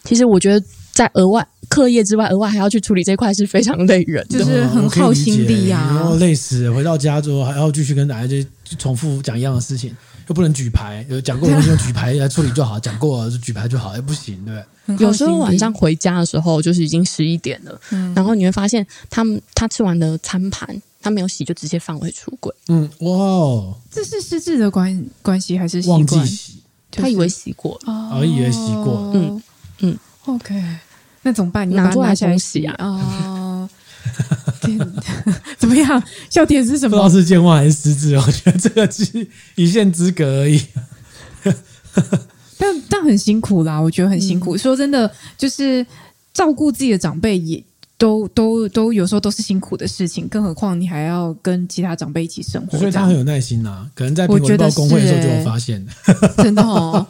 [0.03, 8.45] 其实我觉得在额外课业之外，额外还要去处理这一块是非常累人，就是很耗心力呀、啊，然后累死，回到家之后还要继续跟大家
[8.77, 9.95] 重复讲一样的事情。
[10.27, 15.05] 又不能举牌，有讲过的东西用举牌来处理就好，讲过了就举牌就好，哎，不行，对不对？
[15.05, 22.53] 有时候晚上回家的时候，就是已经十一点了，嗯，然后你会发现他们他吃完的餐盘，他没有洗，就直接放回橱柜。
[22.69, 26.53] 嗯，哇，这是失智的关关系还是习惯忘记洗？
[26.91, 29.41] 他以为洗过，哦，以为洗过，嗯
[29.81, 30.61] 嗯，OK，
[31.23, 31.69] 那怎么办？
[31.69, 32.75] 你拿出来重洗啊？
[32.79, 33.69] 哦。
[35.59, 36.01] 怎么样？
[36.29, 36.91] 笑点是什么？
[36.91, 40.59] 不知道是健忘还是失智，我觉得这个是一线之隔而已。
[42.57, 44.55] 但但很辛苦啦，我觉得很辛苦。
[44.55, 45.85] 嗯、说真的，就是
[46.33, 47.63] 照顾自己的长辈，也
[47.97, 50.27] 都都都有时候都是辛苦的事情。
[50.27, 53.87] 更何况你还要跟其他长辈一起生活，所以他很有耐心呐、啊。
[53.93, 55.85] 可能在苹果日报公会的时候就有发现，
[56.37, 57.05] 真的哦。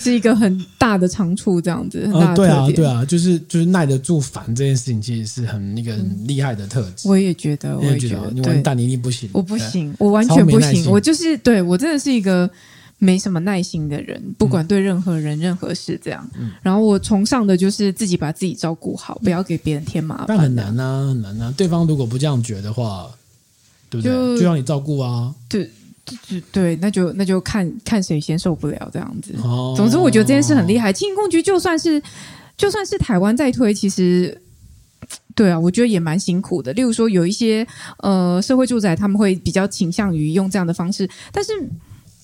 [0.00, 2.08] 是一个很大的长处，这样子。
[2.08, 2.48] 很大的特点。
[2.48, 7.06] 对啊，对啊，就是就是耐得住烦这件事情，其实是很那个很厉害的特质。
[7.08, 9.28] 我也觉得，我也觉得，你完蛋，你一定不行。
[9.32, 10.90] 我不行，我完全不行。
[10.90, 12.50] 我就是对我真的是一个
[12.98, 16.28] 没什么耐心的人，不管对任何人、任何事这样。
[16.62, 20.26] 然后我崇尚的就是自己把自己照顾好，不要给别人添麻烦。
[20.28, 21.54] 但很难啊，很难啊。
[21.56, 23.10] 对方如果不这样觉得的话，
[23.90, 24.38] 对不对？
[24.38, 25.34] 就让你照顾啊。
[25.48, 25.70] 对。
[26.52, 29.34] 对，那就那就看看谁先受不了这样子。
[29.42, 30.92] 哦、总之，我觉得这件事很厉害。
[30.92, 32.02] 青银共居就算是
[32.56, 34.40] 就算是台湾在推，其实
[35.34, 36.72] 对啊，我觉得也蛮辛苦的。
[36.72, 37.66] 例如说，有一些
[37.98, 41.52] 呃社会住宅，他们会比较倾向于用这样的方式，但是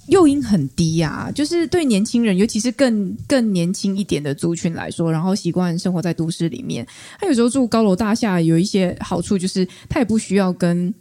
[0.09, 1.31] 诱因很低啊。
[1.35, 6.87] 就是对年轻人，尤其是更更年轻一点的族群来说，然后习惯生活在都市里面，
[7.20, 10.94] 他有时候住高楼大厦，有一些好处就是他也不需要跟。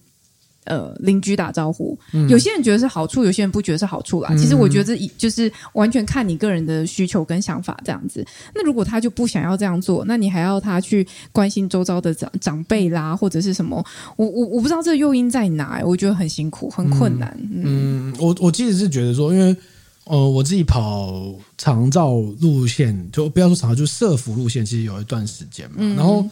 [0.66, 4.30] 呃，邻居打招呼，嗯、有些人觉得是好处，有些人不觉得是好处啦。
[4.32, 8.26] 嗯、其实我觉得这就是完全看你个人的需求跟想法这样子。
[8.54, 13.84] 那如果他就不想要这样做，那你还要他去关心周遭的长长辈啦，或者是什么？
[14.16, 17.32] 我我我不知道这个诱因在哪，我觉得很辛苦，很困难。
[17.42, 19.56] 嗯，嗯我我其实是觉得说，因为
[20.06, 26.28] 呃，我自己跑长照路线，就不要说长照，就社福路线，其实有一段时间嘛，嗯、然后。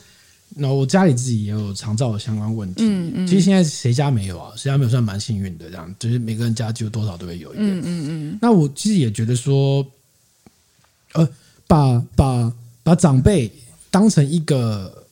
[0.55, 4.53] 那我家里自己也有长照的相关问题，嗯嗯，其实现在谁家没有啊？
[4.55, 8.39] 谁家没有算蛮幸运的，这样就是每个人家就多少都会有一点，嗯嗯嗯。
[8.41, 9.85] 那我其实也觉得说，
[11.13, 11.27] 呃，
[11.65, 13.51] 把把把长辈
[13.89, 15.03] 当成一个，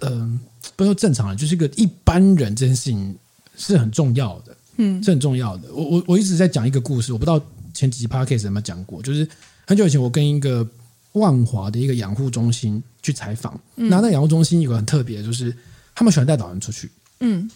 [0.00, 0.40] 嗯、呃，
[0.76, 3.16] 不说正常人，就是一个一般人，这件事情
[3.56, 5.72] 是很重要的，嗯，是很重要的。
[5.74, 7.44] 我我我一直在讲一个故事，我不知道
[7.74, 9.28] 前几集 podcast 有没有讲过，就是
[9.66, 10.64] 很久以前我跟一个。
[11.12, 15.54] 万华的一个养护中心去采访，嗯、那那养护中心有个很特别的，就是
[15.94, 17.50] 他们喜欢带老人出去，嗯，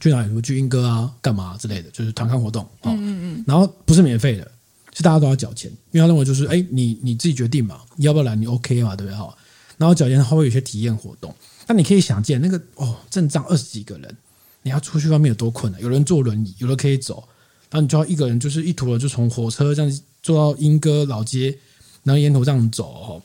[0.00, 0.40] 去哪里？
[0.40, 3.44] 去莺歌啊，干嘛之类的，就是团康活动，嗯嗯嗯。
[3.46, 4.50] 然后不是免费的，
[4.94, 8.34] 是大家都要缴钱，因为他认为就是，哎，你你自己决定嘛，你要不要来？
[8.34, 9.16] 你 OK 嘛，对不对？
[9.16, 9.36] 哈。
[9.76, 11.34] 然后缴钱他会有一些体验活动，
[11.66, 14.16] 那你可以想见那个哦，阵仗二十几个人，
[14.62, 15.80] 你要出去外面有多困难？
[15.82, 17.22] 有人坐轮椅，有人可以走，
[17.68, 21.58] 然后你就要一个人就是一坨就从火车这样坐到莺歌老街。
[22.04, 23.22] 然后沿途这样走哦，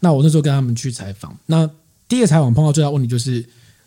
[0.00, 1.68] 那我那时候跟他们去采访，那
[2.08, 3.44] 第一个采访碰到最大问题就是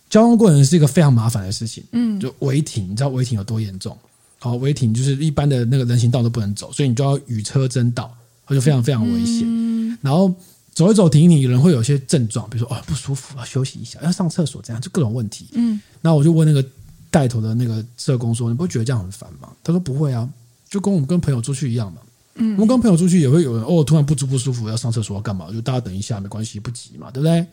[0.10, 3.98] 交通过程是一个非常麻烦的事情，嗯，就违停，你知道违停有多严重？
[4.40, 8.14] 好，违停就是一般的那个人行道都不能走，所以你就要与车争道，
[8.50, 9.44] 就非常非常危险。
[9.46, 10.34] 嗯，然后
[10.74, 15.48] 走一走停一停，有人会有一些症状，比如说哦不舒服，要休息一下，要上厕所这样，就各种问题。
[15.54, 16.68] 嗯，那我就问那个
[17.10, 20.30] 带头的那个社工说：“你不会觉得这样很烦吗？”他说：“不会啊，
[20.70, 22.02] 就跟我们跟朋友出去一样嘛。”
[22.36, 25.52] 嗯，我们跟朋友出去也会有人哦，突然不舒不舒服要上厕所要干嘛？
[25.52, 27.46] 就大家等一下没关系，不急嘛，对不对？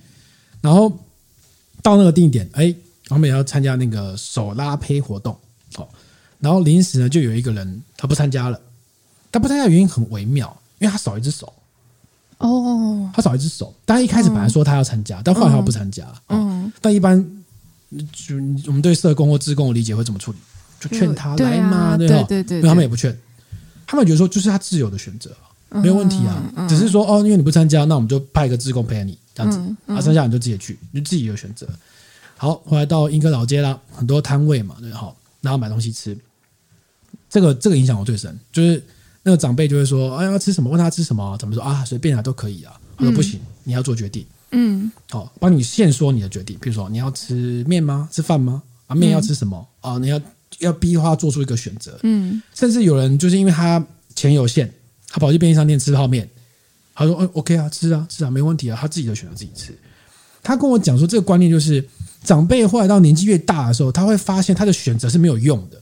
[0.60, 0.90] 然后
[1.82, 2.74] 到那个定点，哎，
[3.10, 5.36] 我们也要参加那个手拉胚活动，
[5.74, 5.88] 好，
[6.38, 8.60] 然后临时呢就有一个人他不参加了，
[9.30, 11.52] 他不参加的原因很微妙，因为他少一只手，
[12.38, 13.74] 哦，他少一只手。
[13.84, 17.18] 大家一开始本来说他要参加，但后来他不参加，嗯，但一般
[18.12, 20.38] 就我们对社工或志工的理解会怎么处理？
[20.80, 22.22] 就劝他来嘛，对吧？
[22.22, 23.14] 对对对，因为他们也不劝。
[23.90, 25.36] 他们觉得说，就是他自由的选择，
[25.68, 26.40] 没有问题啊。
[26.68, 29.58] 只是说，哦，因为你不参加，那我们就派一个志工陪你这样子
[29.92, 31.66] 啊，剩下你就自己去，你就自己有选择。
[32.36, 36.16] 好，后来到英歌老街啦，很多摊位嘛，对，好，然后买东西吃。
[37.28, 38.80] 这个这个影响我最深，就是
[39.24, 40.70] 那个长辈就会说，哎，要吃什么？
[40.70, 41.36] 问他吃什么？
[41.38, 41.84] 怎么说啊？
[41.84, 42.72] 随便啊，都可以啊。
[42.96, 44.24] 他说不行，你要做决定。
[44.52, 46.56] 嗯，好，帮你现说你的决定。
[46.60, 48.08] 比如说，你要吃面吗？
[48.12, 48.62] 吃饭吗？
[48.86, 49.66] 啊，面要吃什么？
[49.80, 50.20] 啊，你要。
[50.58, 53.84] 要逼他做出一个选择，嗯，甚至有人就是因为他
[54.14, 54.70] 钱有限，
[55.08, 56.28] 他跑去便利商店吃泡面，
[56.94, 59.72] 他说：“嗯，OK 啊，吃啊，吃啊，没问题啊。”他自己的选择自己吃。
[60.42, 61.82] 他跟我讲说，这个观念就是
[62.24, 65.80] 长辈后来到年纪越大的时候，他会发现他的选择是没有用的，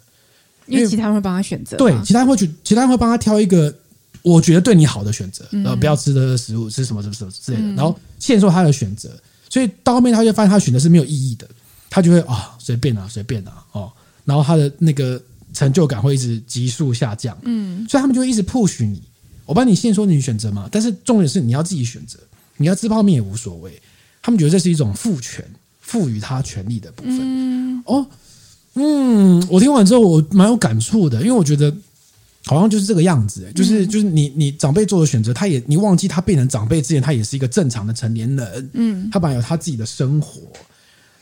[0.67, 1.77] 因为其他人会帮他选择。
[1.77, 3.75] 对，其他人会去，其他人会帮他挑一个
[4.23, 9.11] 我觉得对你好的选择，然后，不要吃的食物，吃什么什么什么之类的，然后限缩他的选择。
[9.49, 11.49] 所以到后面他就发现他选择是没有意义的，
[11.89, 13.91] 他就会啊随便啊随便啊哦，
[14.29, 15.19] 然后他的那个
[15.55, 17.35] 成就感会一直急速下降。
[17.45, 19.01] 嗯，所以他们就会一直 push 你，
[19.47, 22.19] 我帮你限缩你选择嘛，但是重点是你要自己选择，
[22.59, 23.73] 你要吃泡面也无所谓。
[24.21, 25.43] 他们觉得这是一种赋权，
[25.81, 27.19] 赋予他权利的部分。
[27.23, 28.07] 嗯、哦，
[28.75, 31.75] 嗯，我听完之后我蛮有感触的，因为我觉得
[32.45, 38.71] 好像就是这个样子，就是就是你你长辈做的选择，他也你忘记他变成长辈之前，他也是一个正常的成年人。
[38.75, 40.43] 嗯，他本来有他自己的生活。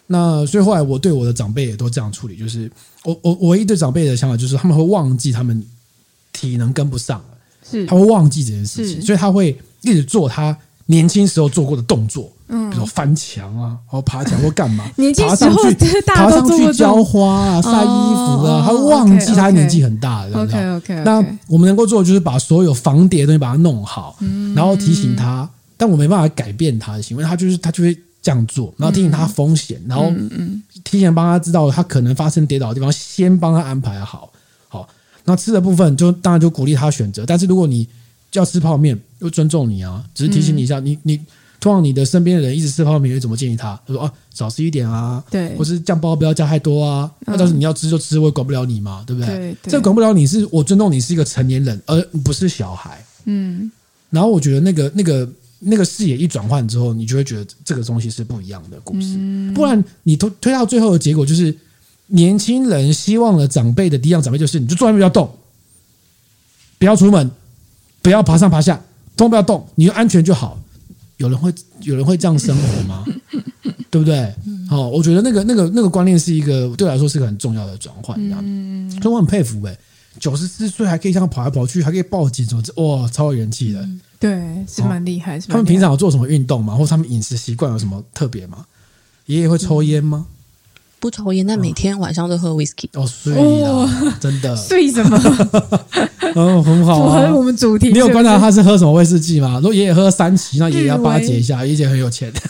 [0.08, 2.70] 那所以后来我对我的长辈也都这样处理，就是
[3.04, 5.64] 我我我唯一对长辈的想法就是他们会忘记他们
[6.32, 7.24] 体能跟不上了，
[7.68, 12.30] 是他会忘记这件事情，所以他会一直做他年轻时候做过的动作。
[12.48, 14.88] 嗯，比如翻墙啊，然后爬墙或干嘛？
[14.94, 15.56] 年轻时候
[16.06, 20.44] 爬上去浇花啊，晒衣服啊，他会忘记他年纪很大了。
[20.44, 21.02] OK OK。
[21.04, 21.16] 那
[21.48, 24.16] 我们能够做的就是把所有防跌的东西把它弄好，
[24.54, 25.50] 然后提醒他。
[25.76, 30.12] 但我没办法改变他的行为，他就是他就会这样做，然后提醒他风险，然后
[30.82, 34.32] 提前帮他知道他可能发生跌倒的地方，先帮他安排好。
[34.66, 34.88] 好，
[35.24, 37.24] 那吃的部分就当然就鼓励他选择。
[37.24, 37.86] 但是如果你
[38.32, 41.20] 要吃泡面，又尊重你啊，只是提醒你一下，你你。
[41.58, 43.80] 通常你的身边的人一直吃泡面，你怎么建议他？
[43.86, 47.10] 他说：“啊，少吃一点啊，对，或是酱包不要加太多啊。
[47.20, 49.34] 嗯”那但是你要吃就吃，我也管不了你嘛，对不对？
[49.34, 53.02] 对对，这管不了你是我尊重你是一个成年人，而不是小孩。
[53.24, 53.72] 嗯。
[54.10, 59.14] 然后我觉得那个那个那个视野一转换之后，你就会觉得这个东西是不一样的故事。
[59.16, 61.56] 嗯、不然你推推到最后的结果就是，
[62.08, 65.38] 年轻人希望的长辈的第一样长辈就是，你就坐在那边不要动，
[66.78, 67.30] 不要出门，
[68.02, 68.80] 不要爬上爬下，
[69.16, 70.60] 都不要动，你就安全就好。
[71.16, 73.04] 有人会有人会这样生活吗？
[73.90, 74.34] 对不对？
[74.68, 78.90] 好，我觉得那个那个那个观念是一个对我来说是个很重要的转换，这样。
[79.00, 79.74] 所以我很佩服哎，
[80.20, 83.88] 九十四岁还可以这样跑来跑去，还可以报警，什么哇，超有元气的。
[84.18, 85.38] 对，是蛮厉害。
[85.40, 86.74] 他们平常有做什么运动吗？
[86.74, 88.64] 或者他们饮食习惯有什么特别吗？
[89.26, 90.26] 爷爷会抽烟吗？
[90.98, 92.88] 不抽烟，但每天晚上都喝 whisky。
[92.94, 95.18] 哦，睡了，真的 睡什么？
[96.34, 97.20] 哦，很好啊。
[97.20, 97.92] 符合我们主题。
[97.92, 99.56] 你有观察他是喝什么威士忌吗？
[99.56, 102.32] 如果爷爷喝三七，那爷爷要巴结一下，爷爷很有钱。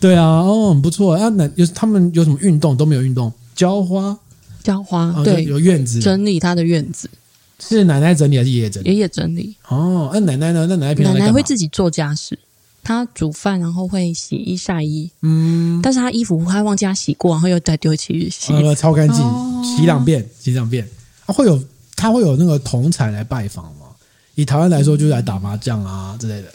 [0.00, 1.14] 对啊，哦，很不错。
[1.14, 3.30] 啊，那有他们有什么运动都没有运动？
[3.54, 4.16] 浇花，
[4.62, 7.08] 浇花，对，有院子，整理他的院子。
[7.68, 8.88] 是奶奶整理还是爷爷整理？
[8.90, 9.56] 爷爷整理。
[9.68, 10.66] 哦，那奶奶呢？
[10.68, 12.38] 那奶奶平常奶奶会自己做家事。
[12.82, 20.86] 她煮饭，然后会洗衣晒衣，嗯，但是她衣服她忘记她洗过，然后又再丢去洗，呃，超干净，哦、洗两遍，洗两遍。
[21.26, 21.64] 他、啊、会有
[21.96, 23.86] 他会有那个同产来拜访吗？
[24.34, 26.52] 以台湾来说，就是来打麻将啊之类的，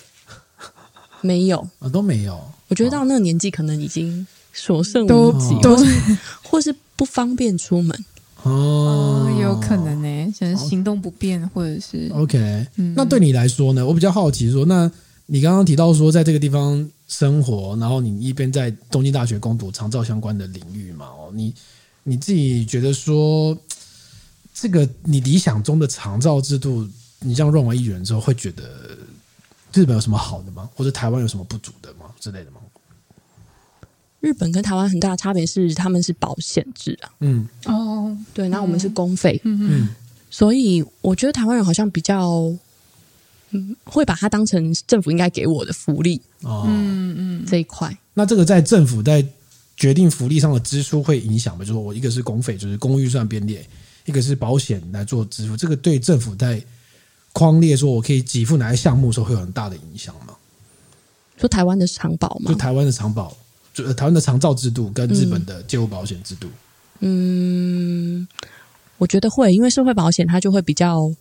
[1.22, 2.40] 没有啊，都没有。
[2.68, 8.06] 我觉得到那个年纪，可能已经所剩无几，都或是或是不方便出门
[8.44, 12.68] 哦，有可能呢，可能行动不便，或者是 OK。
[12.96, 13.86] 那对你来说呢？
[13.86, 14.92] 我比较好奇说那。
[15.32, 21.06] 你刚刚提到说，在这个地方生活，然后你一边在东京大学攻读长照相关的领域嘛？
[21.06, 21.54] 哦，你
[22.02, 23.56] 你自己觉得说，
[24.56, 26.84] 这个你理想中的长照制度，
[27.20, 28.64] 你这样认为一人之后，会觉得
[29.72, 30.68] 日本有什么好的吗？
[30.76, 32.08] 或者台湾有什么不足的吗？
[32.20, 32.58] 之类的吗？
[34.22, 37.12] 日本跟台湾很大的差别是，他们是保险制啊。
[37.20, 39.40] 嗯，哦，对，那我们是公费。
[39.44, 39.90] 嗯嗯，
[40.30, 42.54] 所以我觉得台湾人好像比较。
[43.52, 47.98] 嗯，会把它当成政府应该给我的福利哦，嗯嗯，这一块。
[48.14, 49.26] 那这个在政府在
[49.76, 51.66] 决定福利上的支出会影响吗？
[51.66, 53.64] 就是我一个是公费，就是公共预算编列；
[54.06, 55.58] 一个是保险来做支付。
[55.58, 56.64] 这个对政府在
[57.34, 60.36] 框列说我可以给付哪些项目的时候，会有很大的影响吗？
[61.40, 62.52] 说台湾的长保吗？
[62.52, 63.36] 就台湾的长保，
[63.74, 66.48] 就台湾的长照制度跟日本的介入保险制度。
[67.00, 68.28] 嗯，
[69.00, 71.12] 我觉得会，因为社会保险它就会比较。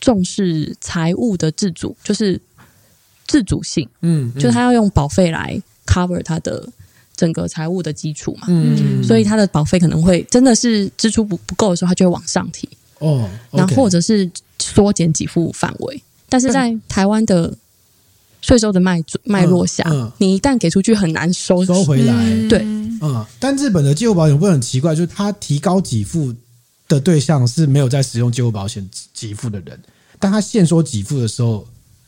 [0.00, 2.40] 重视财务的自主，就是
[3.26, 6.64] 自主性，嗯，嗯，就是他要用保费来 cover 它的
[7.16, 12.68] 整个财务的基础嘛，嗯，所以它的保费可能会真的是支出不不够的时候，它就会往上提，
[13.00, 14.30] 哦，然后或者是
[14.60, 17.52] 缩减给付范围，但是在台湾的
[18.40, 20.02] 税收的脉脉络下，嗯。
[20.02, 22.60] 嗯、你一旦给出去很难收收回来，嗯、对，
[23.02, 26.32] 嗯，但日本的介护保险会很奇怪，就是它提高给付。
[26.88, 29.78] 的对象是没有在使用介护保险给付的人，
[30.18, 31.66] 但他现说给付的时候，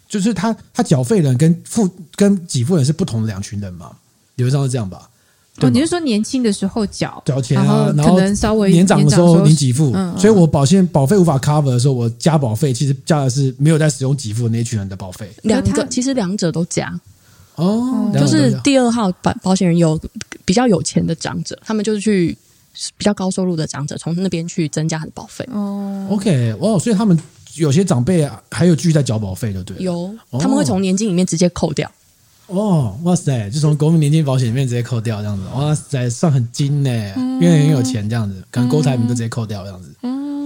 [0.08, 3.92] 就是他他缴费人跟付跟给付人是不同的两群人嘛，
[4.36, 5.10] 理论上是这样吧？
[5.60, 15.30] 哦，你是说年轻的时候缴缴钱啊，然后可能稍微年长的时候你给付，所以我保险保费无法 cover 的时候，我加保费，其实加的是没有在使用给付的那一群人的保费。
[15.42, 16.98] 两个其实两者都加
[17.56, 20.00] 哦，就是第二号保保险人有
[20.46, 22.34] 比较有钱的长者，他们就是去。
[22.96, 25.46] 比较高收入的长者从那边去增加他的保费。
[25.52, 27.18] 哦，OK，哦，所以他们
[27.54, 29.84] 有些长辈还有继续在缴保费，对不对？
[29.84, 31.90] 有，他们会从年金里面直接扣掉。
[32.46, 39.94] 哦，哇塞，就从国民年金保险里面直接扣掉这样子，哇塞，算很精呢，因为很有钱这样子，可能郭台铭都直接扣掉这样子，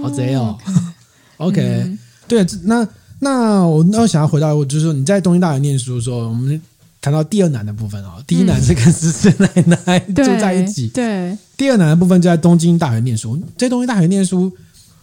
[0.03, 0.55] 好贼哦。
[1.37, 2.87] OK，对，那
[3.19, 6.61] 那我那我想要回到，我就是说你在东京大学念书的时候，我们
[7.05, 9.47] 谈到第二难的部分啊，第一难是跟师师奶
[9.85, 14.51] 奶住在一起，对，第二难的部分就在东京大学念书，在东京大学念书，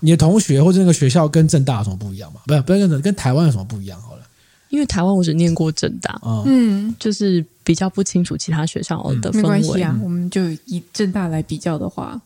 [0.01, 2.41] 你的同学或者那个学校跟正大有什么不一样吗？
[2.45, 4.03] 不是，不是跟跟台湾有什么不一样？
[4.03, 4.23] 好了。
[4.71, 9.43] 因为台湾我只念过正大，嗯，就是比较不清楚其他学校的氛围。
[9.43, 12.21] 没关系啊，我们就以正大来比较的话，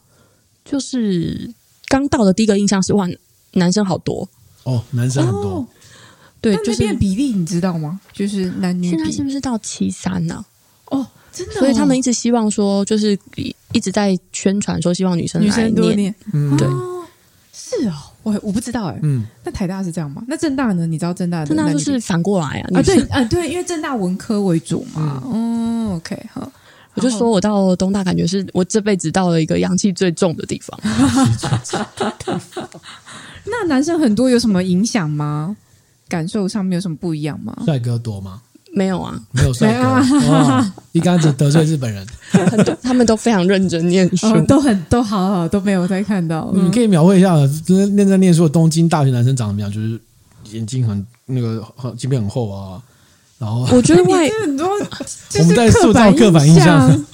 [0.64, 1.52] 就是
[1.88, 3.06] 刚到的第一个印象是哇，
[3.52, 4.26] 男生好多。
[4.62, 5.68] 哦，男生很多，哦、
[6.54, 8.00] 对，就是那边比例你知道吗？
[8.12, 10.44] 就是男女比现在是不是到七三呢？
[10.90, 13.18] 哦，真的、哦，所以他们一直希望说，就是
[13.72, 16.68] 一直在宣传说，希望女生来念，女生多念，嗯，对，
[17.52, 17.94] 是哦。
[18.26, 20.20] 我我不知道哎、欸，嗯，那台大是这样吗？
[20.26, 20.84] 那正大呢？
[20.84, 21.46] 你知道正大的？
[21.46, 22.66] 政大就是反过来啊！
[22.74, 25.22] 啊，对啊，对，因为正大文科为主嘛。
[25.32, 26.50] 嗯、哦，OK，好，
[26.94, 30.76] 我就说我到东大，感觉是我这辈子到了一个阳气最重的地方。
[33.44, 35.56] 那男生很多有什么影响吗？
[36.08, 37.56] 感受上面有什么不一样吗？
[37.64, 38.42] 帅哥多吗？
[38.72, 39.88] 没有啊，没有帅哥。
[40.30, 46.50] 哇，一竿子得罪日本人，很多他们都非常认真念书，哦、都很都好好，都没有再看到。
[46.52, 47.34] 你可以描绘一下，
[47.64, 49.72] 就是念在念书的东京大学男生长什么样？
[49.72, 49.98] 就是
[50.52, 52.82] 眼睛很那个，很镜片很厚啊。
[53.38, 57.04] 然后我觉得外 很多，我们在塑造刻板印象。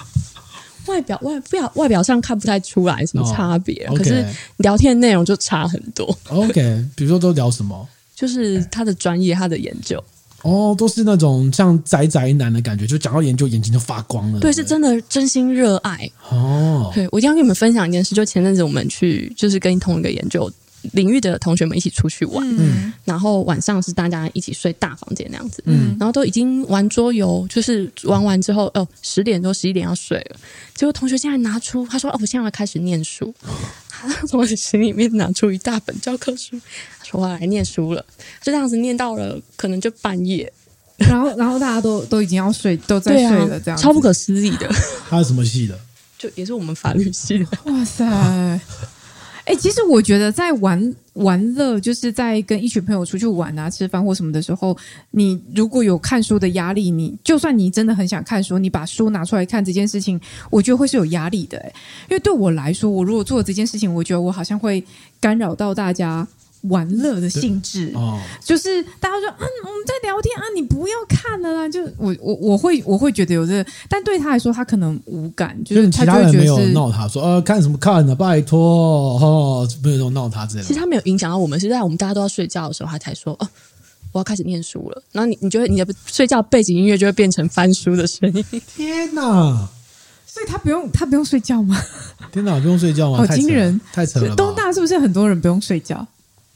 [0.86, 4.26] 外表外表外表上看不太出来什么差别，可是
[4.56, 6.04] 聊天内容就差很多。
[6.28, 7.88] OK，比如说都聊什么？
[8.22, 10.00] 就是他的专业，他的研究。
[10.42, 14.38] 哦，都是那种像宅宅男的感觉，就讲到研究，眼睛就发光了。
[14.38, 16.08] 对，是真的真心热爱。
[16.30, 20.48] 哦，对，我一定要跟你们分享一件事，就前阵子我们去，就是跟同一个研究
[20.92, 30.36] 领域的同学们一起出去玩，嗯，然后晚上是大家一起睡大房间那样子，嗯，然后都已经玩桌游，就是玩完之后，哦，十点多十一点要睡了，
[30.76, 33.32] 结果同学现在拿出，他说，哦，我现在要开始念书，
[33.88, 36.60] 他从我的心里面拿出一大本教科书。
[37.12, 38.04] 我要来念书了，
[38.42, 40.52] 就这样子念到了，可能就半夜，
[40.96, 44.68] 然后然后大家都都已经要睡，都在睡了，这样、啊、超不可思议的。
[45.08, 45.78] 他是什么系的？
[46.18, 47.46] 就也是我们法律系的。
[47.64, 48.04] 哇塞！
[49.44, 54.76] 哎、欸，其实我觉得在玩玩乐，就是在跟一群朋友出去玩啊、吃饭或什么的时候，
[55.10, 61.58] 你如果有看书的压力，你就算你真的很想看书，你把书拿出来看这件事情，我觉得会是有压力的。
[61.58, 61.72] 哎，
[62.08, 64.82] 因为对我来说，我如果做这件事情，我觉得我好像会
[65.20, 66.24] 干扰到大家。
[66.62, 71.68] 玩乐的性质，哦，就是大家说，嗯，我们在聊天啊，你不要看了啦。
[71.68, 78.14] 就我我我会我会觉得有这个，但对他来说，他可能无感，就是他就会觉得是，其他人没有闹他说，呃，看什么看呢？
[78.14, 78.58] 拜托，
[79.18, 80.68] 哦，没有这种闹他之类的。
[80.68, 83.48] 其实他没有影响到我们，是在我们大家都要睡觉的时候，他才说，哦，
[84.12, 85.02] 我要开始念书了。
[85.10, 88.44] 然后你你觉得你的睡觉背景音乐就会变成翻书的声音？
[88.76, 89.68] 天哪！
[90.24, 91.76] 所以他不用他不用睡觉吗？
[92.30, 93.18] 天哪，不用睡觉吗？
[93.18, 94.34] 好惊人，太扯了！
[94.34, 96.06] 东大是不是很多人不用睡觉？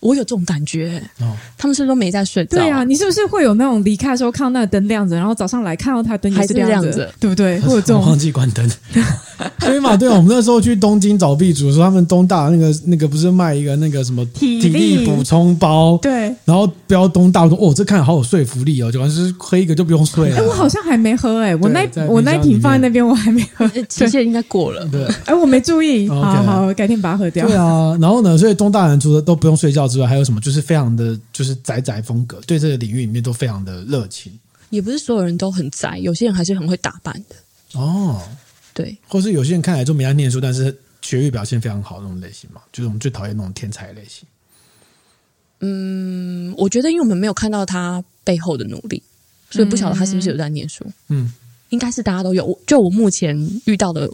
[0.01, 2.59] 我有这种感觉，哦，他们是不是都没在睡觉？
[2.59, 7.59] 对啊，你是不是会有那种离开的时候看到那个灯亮着，然后早上来看到它灯也是亮着，对不对？
[7.61, 8.71] 会有这种 忘记关灯。
[9.61, 9.97] 对嘛？
[9.97, 15.99] 对啊，我们那时候去东京找壁主的时候，他们东大那个那个不是卖一个那个什么体力补充包？
[16.03, 20.37] 对，然后标东大说哦，这看好有说服力哦，就完是喝一个就不用睡了。
[20.37, 24.87] 哎，我好像还没喝哎，我那我那瓶放在那边，我还没喝，期限应该过了。
[24.89, 27.47] 对， 哎，我没注意， 好好，改天把它喝掉。
[27.47, 30.41] 对啊，然后呢，所以东大人除了都不用睡觉之外，还有什么？
[30.41, 34.32] 就是非常的就是宅宅风格，对这个领域里面都非常的热情。
[34.70, 37.80] 也不是所有人都很宅，有些人还是很会打扮的。
[37.80, 38.20] 哦。
[38.77, 44.29] 对，或是有些人看来就没在念书，但是学业表现非常好的那种类型嘛，就是我们最讨厌那种天才类型。
[45.61, 49.03] 嗯，我觉得因为我们没有看到他背后的努力，
[49.49, 50.85] 所以不晓得他是不是有在念书。
[51.09, 51.33] 嗯，
[51.70, 52.59] 应该是大家都有。
[52.66, 54.07] 就我目前遇到的，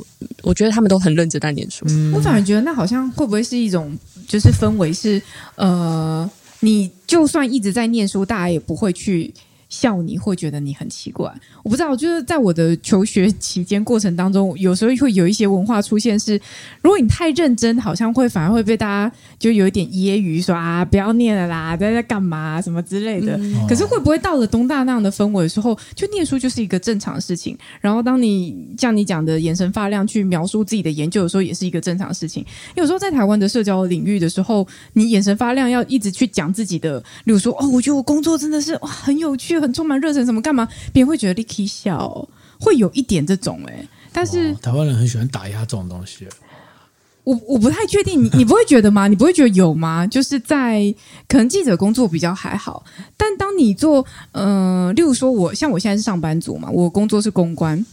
[0.43, 1.85] 我觉得他们都很认真在念书。
[1.89, 3.99] 嗯，我反而觉得那好像会不会是一种
[4.29, 5.21] 就是氛围是
[5.57, 9.35] 呃，你就算一直在念书，大家也不会去。
[9.73, 16.39] 笑你会觉得你很奇怪，我不知道，就是在我的求学期间过程当中，有时候会有一些文化出现是，
[16.83, 19.11] 如果你太认真，好像会反而会被大家
[19.43, 23.37] 就有一点揶揄，说啊不要念了啦，在在干嘛什么之类的。
[23.39, 27.59] 嗯、可是会不会到了东大那样的氛围的时候，就念书就是一个正常的事情？
[27.81, 32.45] 然后当你像你讲的眼神发亮去描述自己的研究的时候，也是一个正常的事情。
[32.77, 39.63] 有时候在台湾的社交领域的时候，你眼神发亮要一直去讲自己的，例如说哦，我觉得我工作真的是哇很有趣。
[39.63, 40.67] 很充满热忱，什么干嘛？
[40.93, 42.29] 别人会觉得你可以笑，
[42.59, 43.89] 会有一点这种哎、欸。
[44.13, 46.27] 但是、哦、台湾人很喜欢打压这种东西。
[47.25, 49.07] 我我不太确定，你你不会觉得吗？
[49.07, 50.07] 你不会觉得有吗？
[50.07, 50.93] 就是在
[51.29, 52.85] 可能记者工作比较还好，
[53.17, 57.85] 但当你做呃，例如说我像我现在是上班族嘛，我工作是公关。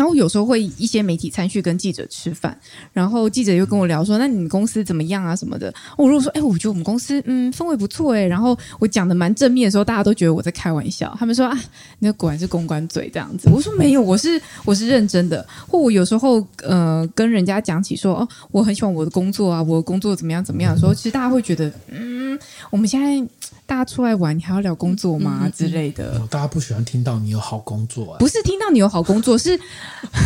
[0.00, 2.58] 然后有时候会一些媒体参与跟记者吃饭，
[2.90, 5.36] 然后记者又跟我聊说：“那你们公司怎么样啊？
[5.36, 11.14] 什么的？”我如果说：“哎，我觉得我们公司嗯氛围不错哎。”然后我讲的蛮正面的时候，大家都觉得我在开玩笑。
[11.18, 11.60] 他们说：“啊，
[11.98, 22.38] 那果然是公关嘴这样子。”我说：“没有，我是我是认真的。”或我有时候呃跟人家讲起说：“哦，我很喜欢我的工作啊，我的工作怎么样怎么样的时候，其实大家会觉得嗯，
[22.70, 23.22] 我们现在。”
[23.70, 25.42] 大家出来玩，你还要聊工作吗？
[25.44, 26.26] 嗯、之类的、哦。
[26.28, 29.56] 大家不喜欢听到你有好工作、啊，不是听到你有好工作，是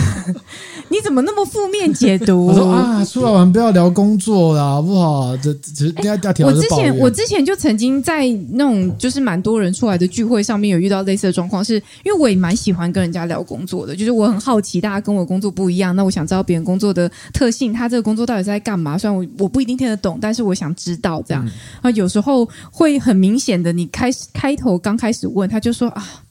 [0.89, 2.47] 你怎么那么负面解读？
[2.47, 5.37] 我说啊，出来玩不要聊工作啦，好不好？
[5.37, 6.47] 这这要要调。
[6.47, 18.97] 我之前我之前就曾经在那种就是蛮多人出来的聚会上面有遇到类似的状况，是因为我也蛮喜欢跟人家聊工作的，就是我很好奇大家跟我的工作不一样，那我想知道别人工作的特性，他这个工作到底是在干嘛？
[18.97, 21.45] 虽然我我不一定听得懂，但是我想知道这样。
[21.83, 23.34] 啊、嗯，有时候会很明。
[23.35, 26.23] 明显的，你开始开头刚开始问，他就说啊，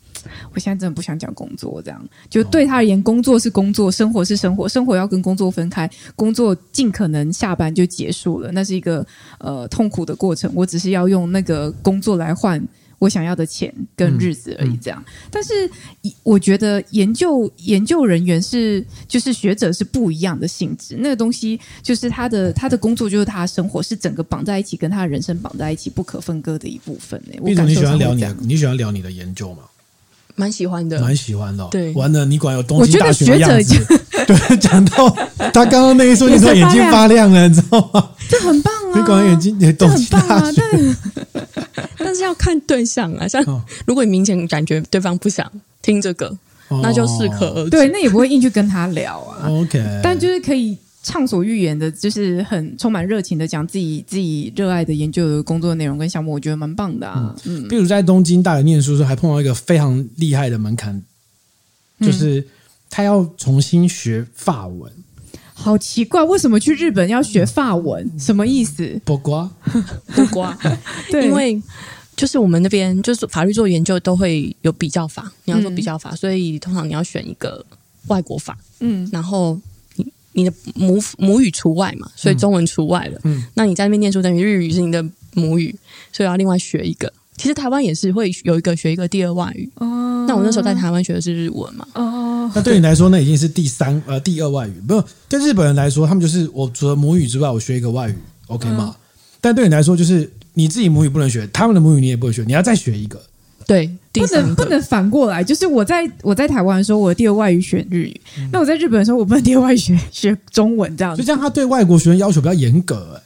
[0.53, 9.05] 我现在真的不想讲工作，这样就对他而言，工作是工作，生活是生活，生活要跟工作分开，工作尽可能下班就结束了，那是一个
[9.37, 10.49] 呃痛苦的过程。
[10.55, 12.65] 我只是要用那个工作来换。
[13.03, 15.03] 我想要的钱跟日子而已，这样。
[15.05, 15.69] 嗯嗯、但是
[16.23, 20.95] 我觉得研究研究人员是就是学者是不一样的性质。
[20.97, 27.21] 那个东西就是他的他的工作就是他的生活是整个绑在一起，跟他的人生绑在一起不可分割的一部分。
[27.29, 29.63] 哎，我你喜欢聊你你喜欢聊你的研究吗？
[30.35, 31.67] 蛮喜欢的，蛮喜欢的、哦。
[31.71, 33.99] 对，完了，你管有东西大学的样子。
[34.25, 35.09] 对，讲到
[35.53, 38.09] 他刚刚那一瞬间，他眼睛发亮了，你知道吗？
[38.29, 38.97] 这很棒啊！
[38.97, 40.61] 你管眼睛，你东西大学。
[41.97, 43.43] 但是要看对象啊，像
[43.85, 45.49] 如果你明显感觉对方不想
[45.81, 46.27] 听这个，
[46.69, 47.69] 哦、那就适可而止。
[47.71, 49.49] 对，那也不会硬去跟他聊啊。
[49.49, 57.35] OK，但就是可以畅所欲言的，就是很充满热情的讲自己自己热爱的研究的工作内容跟项目，我觉得蛮棒的啊。
[57.43, 61.01] 嗯，比如在东京大学念书的时候，还碰到一个非常厉害的门槛，
[61.99, 62.47] 就是
[62.89, 64.91] 他要重新学法文。
[64.91, 68.03] 嗯、好奇怪，为什么去日本要学法文？
[68.13, 68.99] 嗯、什么意思？
[69.05, 69.51] 不瓜，
[70.15, 70.57] 不瓜，
[71.11, 71.61] 对，因为。
[72.15, 77.65] 就是我们那边就是法律做研究都会有比较法，你要做比较法，嗯、所以通常你要选一个
[78.05, 79.59] 外国法，嗯，然后
[80.33, 85.03] 你你的母母语除外嘛，所以中文除外了，嗯，那你在那边念书等于日语是你的
[85.33, 85.73] 母语，
[86.11, 87.11] 所以要另外学一个。
[87.37, 98.15] 其实台湾也是会有一个学一个第二外语，哦，那我那时候在台湾学的是日文嘛，哦，那对你来说那已经是第三呃第二外语，不是对日本人来说，他们就是我除了母语之外，我学一个外语
[98.47, 98.95] ，OK 吗？
[98.95, 98.99] 嗯、
[99.41, 100.31] 但对你来说就是。
[100.55, 103.19] 你自己母语不能学，他们的母语你也不会学，你要再学一个。
[103.65, 111.21] 对，不能不能反过来，就是我在我在台湾的时候，我的第二外语选日语；嗯、那我在日本的时候，我不能第二外语学学中文这样子。
[111.21, 113.21] 所以这样，他对外国学生要求比较严格，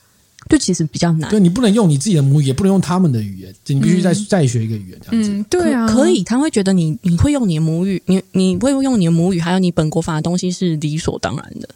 [0.49, 1.29] 就其实比较难。
[1.29, 5.31] 对，你不能用你自己的母语，也不能用他们的语言，你必须再、嗯、再学一个语言这样子。
[5.31, 11.69] 嗯、对啊可，可以，他会觉得你你会用你的母语，你你会用你的母语，还有你本国法的东西是理所当然的。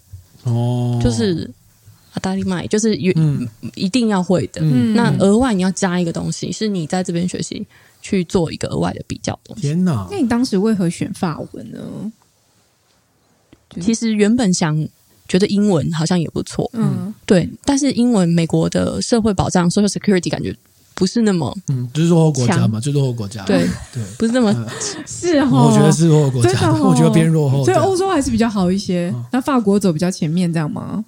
[0.44, 1.50] 哦，就是。
[2.14, 7.66] 阿达利麦就是有、嗯、一定要会的，嗯、那额外你要加一个东西，是你在这边学习
[8.02, 9.62] 去做一个额外的比较东西。
[9.62, 10.08] 天哪！
[10.12, 12.12] 那你当时为何选法文呢？
[13.80, 14.86] 其实原本想
[15.30, 20.54] 觉得英文好像也不错，嗯，对，但是英文美国的社会保障 （Social Security） 感觉
[20.94, 24.54] 不是那么，嗯，就是落后国家嘛，就落后国家，对对，不是那么
[25.08, 29.14] 是哦，我觉得是落后国家，我觉得偏落后，所以欧洲还是比较好一些。
[29.32, 31.06] 那法国走比较前面，这样吗？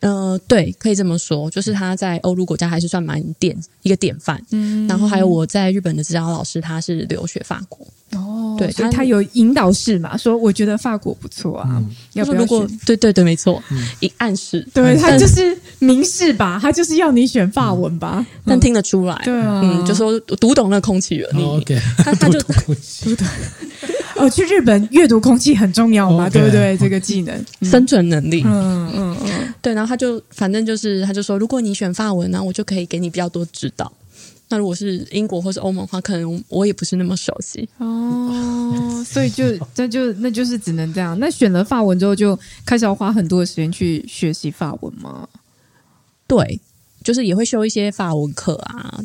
[0.00, 4.40] 呃，对，可以这么说，就是他在欧陆国家还是算蛮典一个典范。
[4.50, 7.86] 嗯，然后还有我在日本的指导老师，他是留学法国。
[8.12, 11.82] 哦，对，所以他有引导式嘛，说我觉得法国不错啊。
[12.12, 12.78] 要不要选？
[12.84, 13.62] 对对对，没错，
[14.00, 21.30] 一暗示，对他就是明示吧，他就是要你选法文吧，但听得出来，对啊，嗯，就说读懂那空气了。
[21.32, 23.26] 你 OK，他他就 读懂。
[24.18, 26.76] 哦，去日本阅读空气很重要嘛，对不对？
[26.76, 28.42] 这个技能，生存能力。
[28.44, 29.74] 嗯嗯嗯，对。
[29.74, 33.92] 然后他就反正就是，他就说，如果你选法文，呢我就可以给你比较多指导。
[34.48, 37.68] 那如果是英国或是欧盟的话，可能我也不是那么熟悉。
[37.78, 39.44] 哦，所以就
[39.74, 41.18] 那就那就是只能这样。
[41.18, 45.28] 那选了法文之后，就开始要花很多的时间去学习法文吗？
[46.28, 46.60] 对，
[47.02, 49.00] 就是也会修一些法文课啊。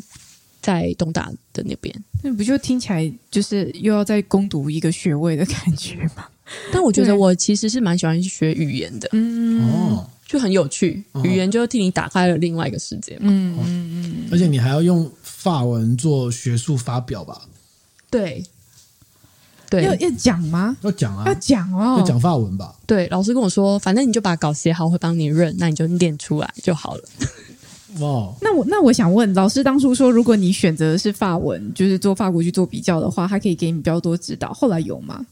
[0.62, 6.24] 在东大的那边，那不就听起来就是又要再攻读一个学位的感觉吗？
[6.72, 17.42] 但我觉得我其实是蛮喜欢学语言的，嗯，哦，就很有趣，语言就替你打开了另外一个世界嘛，嗯嗯嗯，而且你还要用法文做学术发表吧？
[18.10, 18.44] 对，
[19.70, 20.76] 对，要要讲吗？
[20.82, 22.76] 要讲啊，要讲哦，要讲法文吧？
[22.86, 27.02] 对，老师跟我说，反正你就把稿写好，我会帮你认，那你就念出来就好了。
[28.00, 34.52] 哇，那我那我想问，老师当初说，如果你选择的是法文，就是做法国去做比较的话，他可以给你比较多指导。
[34.52, 35.24] 后来有吗？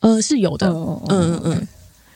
[0.00, 1.68] 呃，是有的，哦、嗯嗯嗯。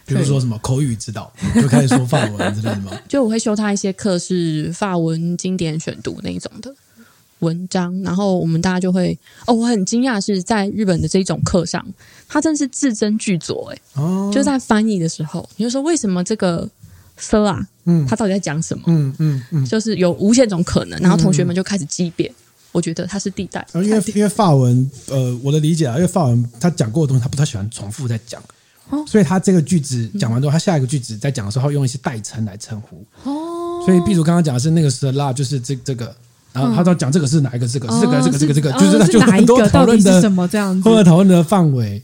[0.07, 2.91] 比如说什么口语指导，就开始说法文之类的吗？
[3.07, 6.75] 就我会修他一些课，是法文经典选读那一种的
[7.39, 11.87] 文章，然后我们大家就会哦，我很惊讶是在日本的这种课上，
[12.29, 16.69] 他真是字斟句酌哎，哦，就在翻译的时候，你就说为什么这个
[17.17, 18.85] Sir 啊，嗯，他到底在讲什么？
[18.87, 22.33] 嗯嗯嗯，就是有无限种可能，然后同学们就开始激辩，
[22.73, 28.43] 我觉得他是地带，因为因为法文，呃，我的理解啊，因为法文他讲过的东西，他不太喜欢重复在讲。
[29.07, 33.07] 所以他这个句子讲完之后，他下一个句子在讲的时候，会用一些代称来称呼。
[33.23, 36.13] 哦，所以比如刚刚讲的是那个是啦，就是这这个，
[36.53, 37.69] 然后他都讲这个是哪一个？
[37.69, 42.03] 这个是这个这个这个这个，就是就很多讨论的什么这样子，或者讨论的范围。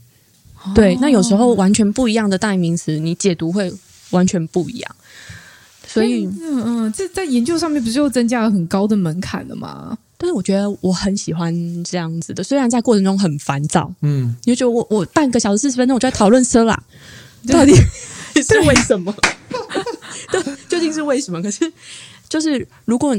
[0.73, 3.69] 对，那有时候完全不一样的代名词，你解读会
[4.11, 4.95] 完全不一样。
[5.97, 9.97] 所以，嗯嗯，这在研究上面不是又增加了很高的门槛了吗？
[10.17, 16.81] 但是我觉得我很喜欢这样子的，虽然在过程中很烦躁，嗯，你就觉得我我半个小时四十分钟我就在讨论色啦，
[17.47, 17.73] 到底
[18.41, 19.13] 是为什么？
[20.31, 21.41] 对，究竟是为什么？
[21.41, 21.71] 可是
[22.27, 23.15] 就是如果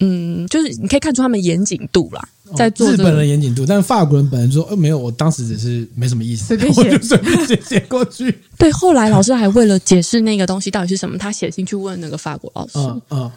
[0.00, 8.38] 嗯，就是你可以看出他们严谨度啦，在做、这个、日本人严谨度，但是法国人本来说，呃，没有，我当时只是没什么意思，随便写， 我就随便写写过去。
[8.58, 13.00] 对，后来老师还为了解释那个东西到底是什么，他写信去问那个法国老师，嗯。
[13.10, 13.30] 嗯。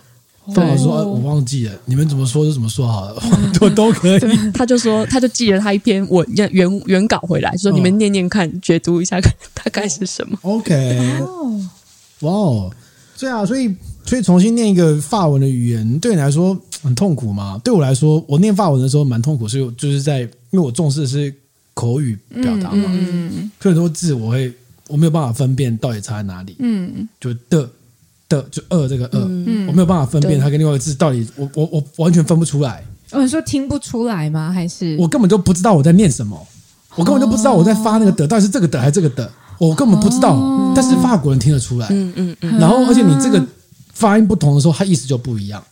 [0.54, 3.20] 对，我说我忘记了，你们怎么说就怎么说好了，
[3.62, 4.20] 我都可以。
[4.54, 6.48] 他就说，他就寄了他一篇文原
[6.86, 10.38] 原稿回来，说你们念念看，解读一下，看大概是什么。
[10.44, 11.20] OK，
[12.20, 12.72] 哇哦，
[13.18, 13.74] 对啊，所以
[14.06, 17.60] 所以重新念一个法文的语言，对你来说很痛苦吗？
[17.64, 21.34] 对我来说，我念法文的时候蛮痛苦，所以就是在因为我重视的是
[21.74, 24.54] 口语表达嘛，嗯，所以很多字我会
[24.88, 27.70] 我没有办法分辨到底差在哪里，嗯，就的。
[28.28, 32.84] 的就二这个二，嗯、我没有办法分辨它跟另外一个字到底，我我我完全分不出来。
[33.12, 34.52] 哦，你说听不出来吗？
[34.52, 36.36] 还是我根本就不知道我在念什么？
[36.96, 40.34] 我根本就不知道我在发那个的到底是这个的还是这个的，我根本不知道。
[40.34, 42.58] 哦、但是法国人听得出来，嗯嗯嗯。
[42.58, 43.46] 然后而且你这个
[43.94, 45.64] 发音不同的时候，它意思就不一样。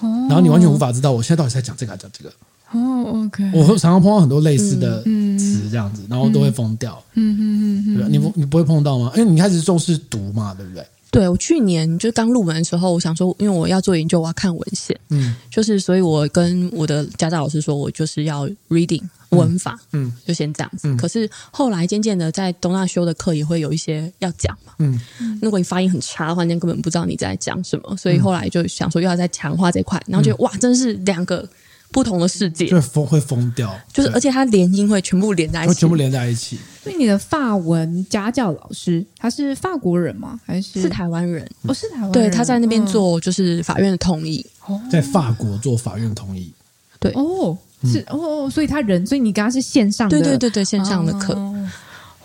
[0.00, 2.32] 哦、然后你完全无法知道我现在到底在讲这个还是讲这个。
[2.72, 3.50] 哦，OK。
[3.52, 7.02] 我常常碰到很多类似的词这样子，然后都会疯掉。
[7.14, 8.08] 嗯嗯嗯嗯，对吧？
[8.10, 9.10] 你不你不会碰到吗？
[9.16, 10.86] 因为你开始重视读嘛，对不对？
[11.10, 20.86] 对，我去年就刚入门的时候，我想说，因为我要做研究，我要看文献，嗯，就是所以，我跟我的家教老师说，我就是要 reading 文法，嗯，嗯就先这样子。
[20.86, 25.00] 嗯、可是后来渐渐的，在东大修的课也会有一些要讲嘛，嗯，
[25.42, 31.48] 如果你发音很差的话，你根本不知道你在讲什么，所以后来就想说，又要再强化这块，然后觉得、嗯、哇，真是两个。
[31.92, 36.58] 不同的世界，就疯会疯掉，就是而且它连音会全部连在一起，全部连在一起。
[36.82, 40.38] 所以你的法文家教老师他是法国人吗？
[40.46, 41.44] 还是是台湾人？
[41.62, 42.12] 哦，是台湾人。
[42.12, 44.44] 对，他在那边做就是法院的通译，
[44.90, 46.52] 在法国做法院同意。
[46.98, 51.34] 对哦，是哦，所以他人，所以你跟他是线上的，对对对对，线上的课。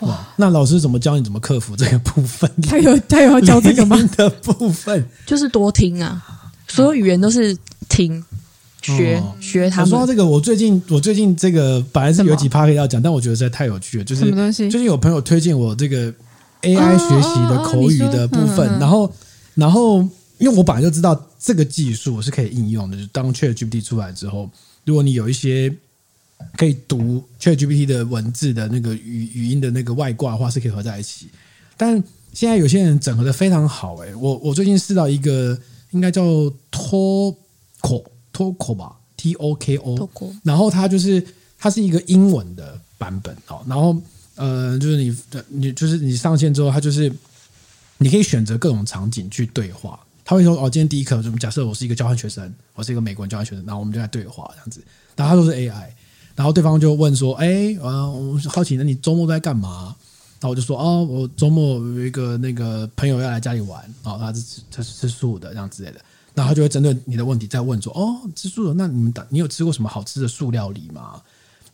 [0.00, 2.50] 哇，那老师怎么教你怎么克服这个部分？
[2.68, 3.96] 他有他有要教这个吗？
[4.16, 6.22] 的部分就是多听啊，
[6.68, 7.56] 所有语言都是
[7.88, 8.22] 听。
[8.94, 9.90] 学学他们。
[9.90, 14.04] 说到这个，我最近我最近这个本来是有几趴可以要讲，但我觉得实在太有趣了。
[14.04, 14.70] 就是什么东西？
[14.70, 16.12] 最近有朋友推荐我这个
[16.62, 19.12] AI 学习的口语的部分，然后
[19.54, 20.00] 然后
[20.38, 24.50] 因为我本来就知道这个技术是可以应用的，就当 ChatGPT 出来之后，
[24.84, 25.74] 如果你有一些
[26.56, 31.28] 可以读 ChatGPT 的文字的那个语语音的那个外挂的话，是可以合在一起。
[31.76, 35.58] 但现在有些人整合的非常好，哎，我我最近试到一个
[35.90, 36.22] 应该叫
[36.70, 37.36] Toko。
[38.36, 40.08] Toko 吧，T O K O，
[40.42, 41.24] 然后它就是
[41.58, 43.96] 它是一个英文的版本哦，然后
[44.34, 45.16] 呃，就是你
[45.48, 47.10] 你就是你上线之后，它就是
[47.96, 49.98] 你可以选择各种场景去对话。
[50.22, 54.82] 他会说哦，今天第一课，就假设我是一个交换学生，我是一个美国人交换学生，然后我们就在对话这样子。
[55.14, 55.86] 然后他都是 AI，
[56.34, 59.94] 然后对方就问说，哎，啊，我好奇，那你周末都在干嘛？
[60.40, 66.00] 然后我就说，哦，我周末有一个那个朋友要来家里玩，哦，他是他是吃素的这样之类的。
[66.36, 71.20] 然后他就会针对你的问题再问说：“哦，吃素的，那你们打你有吃过什么好吃的素料理吗？”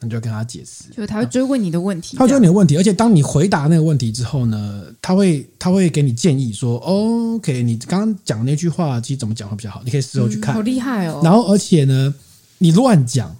[0.05, 9.81] 你就要跟他解释，就他会追问你的问题，他会追问你的问题，而且当你回答那个问题之后呢，他会他会给你建议说：“OK，你刚刚讲那句话其实怎么讲会比较好？
[9.85, 11.21] 你可以事后去看。”好厉害哦！
[11.23, 12.13] 然后而且呢，
[12.59, 13.33] 你乱讲，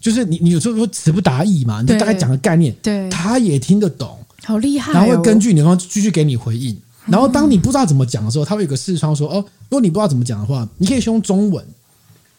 [0.00, 4.92] 就是你你有时候说词不达意嘛，你就大概讲个概念，对，他也听得懂，好厉害。
[4.92, 6.76] 然后会根据你的方式继续给你回应。
[7.10, 11.64] 然后当你不知道怎么讲的时候，他会有个视窗说：“哦，如果你不知道怎么讲的话，你可以先用中文，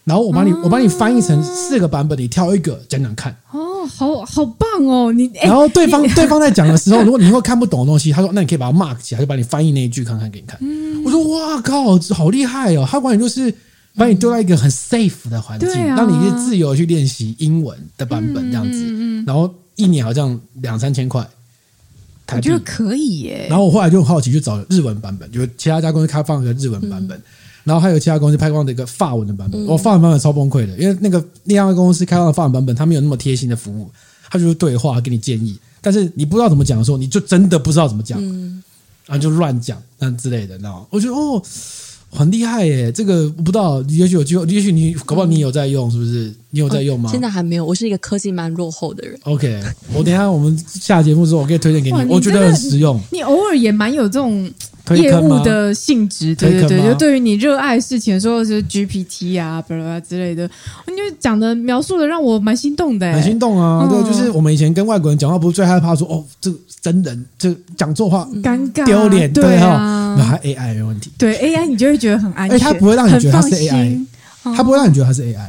[0.04, 5.12] 然后我帮你，我帮你翻译成四个版本，你挑一个讲讲看。”哦，好好棒哦！
[5.12, 10.60] 你 然后对方 对方在讲的时候，如果你会看不懂的东西，他说：“那你可以把它 mark 起来，就把你翻译那一句看看给你看。”
[11.06, 13.54] 我说：“哇靠，好厉害哦！”他完全就是
[13.96, 19.24] 把你丢在一个很 safe 的环境，让你自由去练习英文的版本这样子。
[19.26, 21.28] 然后一年好像两三千块。
[22.36, 23.48] 我觉得可以耶。
[23.50, 27.24] 然后我后来就很好奇，去找日文版本，就是其他家公司开放一个日文版本，嗯、
[27.64, 29.60] 然后还有其他公司开放的一个法文的版本。
[29.66, 33.90] 我、嗯哦、法文版本超崩溃的，因为那个另外公司开放的法文版本，它没有那么贴心的服务，
[34.30, 38.64] 它就是对话给你建议，但是你不知道怎么讲的时候，你就真的不知道怎么讲，嗯、
[39.06, 40.86] 然后就乱讲那之类的，你知道吗？
[40.90, 41.42] 我觉得哦。
[42.12, 42.92] 很厉害耶！
[42.92, 46.34] 这个我不知道，也许有机会，也许你搞不好你有在用，是不是？
[46.50, 47.10] 你有在用吗？
[47.12, 49.18] 现在还没有，我是一个科技蛮落后的人。
[49.24, 49.62] OK，
[49.94, 53.00] 我等一下我们下节目之后，我可以推荐给你，你我觉得很实用。
[53.12, 54.52] 你偶尔也蛮有这种
[54.96, 60.50] 业务的性质，对对对，就对于你热爱事情的时候，是 GPT 啊，巴拉巴拉之类的，
[60.88, 63.88] 你就讲的描述的让我蛮心动的，很心动啊！
[63.90, 70.16] 对，就是我们以前跟外国人讲话，不是最害怕说哦，这个真人这讲错话，尴尬丢脸，对哈。
[70.18, 74.06] 那还 AI 没问题，对 AI 你就会觉得很安全，它不会让你觉得他是 AI，
[74.44, 75.46] 他不会让你觉得他是 AI，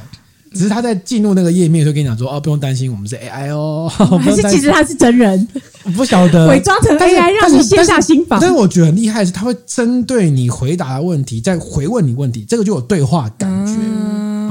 [0.52, 3.88] 只是他在进入那个页面就跟你讲说哦，不用担心，我们是 AI 哦，
[4.20, 5.48] 还是其实他是真人？
[5.84, 8.38] 我不晓得，伪装成 AI 让你卸下心防。
[8.40, 13.72] 但是我觉得很厉害的是，他会针对你回答的问题再回问你问题，这个就有对话感觉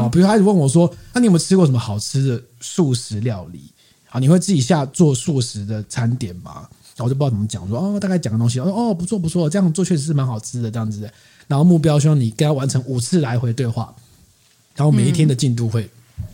[0.01, 0.09] 啊。
[0.11, 3.71] 比如他一直问我说，那你有没有吃过什么好吃的素食料理
[4.09, 4.19] 啊？
[4.19, 6.67] 你会自己下做素食的餐点吗？
[6.95, 11.11] 然后我就不知道怎么讲，说哦，大概讲个东西，哦，不错不错，这样做确实是蛮好吃的，这样子的。
[11.47, 13.93] 然后目标希望你跟他完成五次来回对话，
[14.75, 15.89] 然后每一天的进度会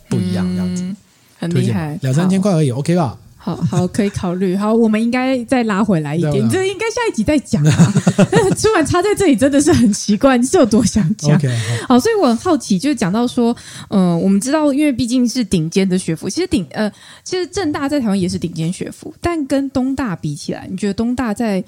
[0.08, 0.96] 不一样，这样子，嗯、
[1.38, 3.18] 很厉害，两三千块而已，OK 吧？
[3.36, 4.54] 好好可以考虑。
[4.58, 7.94] 好，我们应该再拉回来一点，这应该下一集再讲啊。
[8.60, 13.56] 突然插在这里真的是很奇怪，你是有多想讲？Okay, 好，好，所以我很好奇，就是讲到说，
[13.90, 16.90] 嗯、呃，我们知道，因为毕竟是顶尖的学府，其实顶呃，
[17.22, 21.62] 其实正大在台湾也是顶尖学府，但跟东大比起来，你觉得东大在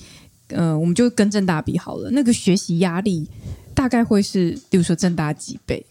[0.49, 3.29] 呃，我们就跟正大比好了，那个学习压力
[3.73, 5.87] 大概会是，比如说正大几倍？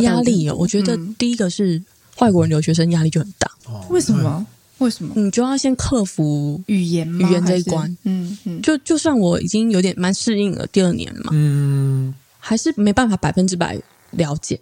[0.00, 1.82] 压力哦，我觉得第一个是
[2.18, 4.46] 外国人留学生压力就很大，嗯、为什么？
[4.78, 5.12] 为什么？
[5.14, 7.96] 你就要先克服语言语言这一关。
[8.04, 13.78] 嗯嗯，就就算我已经有点蛮适应了，第二年嘛，嗯，还是没办法百分之百
[14.12, 14.58] 了解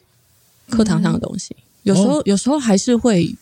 [0.68, 1.54] 课堂上的东西。
[1.84, 3.32] 有时候有时候还是会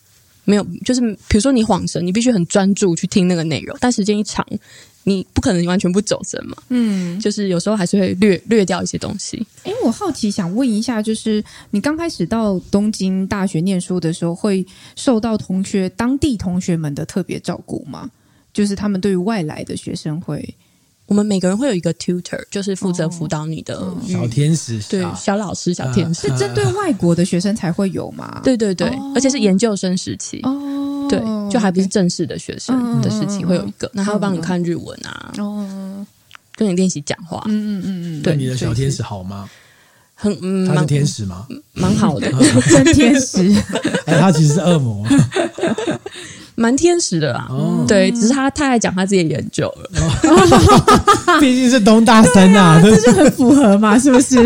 [0.44, 4.46] 没有，就是比如说你晃神，你必须很专注去听那个内容，但时间一长。
[5.08, 9.46] 你不可能完全不走神嘛，嗯，就是有时候还是会略略掉一些东西。
[9.62, 18.10] 哎，我好奇想问一下，就是你刚开始到东京大学念书的时候，会受到同学当地同学们的特别照顾吗？
[18.52, 20.56] 就是他们对于外来的学生会，
[21.06, 28.40] 我们每个人会有一个 tutor，就是负责辅导你的小天使，对，小老师、小天使，是针对外国的学生才会有吗？
[28.42, 30.75] 对对对，而且是研究生时期哦。
[31.08, 35.32] 对，就还不是正式的学生的事情会有一个，那他会帮你看日文啊，
[36.56, 37.42] 跟你练习讲话。
[37.46, 39.48] 嗯嗯嗯嗯，对，你的小天使好吗？
[40.14, 41.46] 很，嗯，他是天使吗？
[41.74, 42.30] 蛮好的，
[42.70, 43.54] 真天使。
[44.06, 45.06] 哎，他其实是恶魔，
[46.56, 47.46] 蛮天使的啦。
[47.86, 49.90] 对，只是他太爱讲他自己的研究了。
[51.38, 54.36] 毕竟是东大生啊，这就很符合嘛，是不是？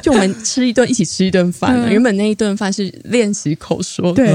[0.00, 1.90] 就我们吃一顿，一起吃一顿饭。
[1.90, 4.32] 原本那一顿饭是练习口说，对。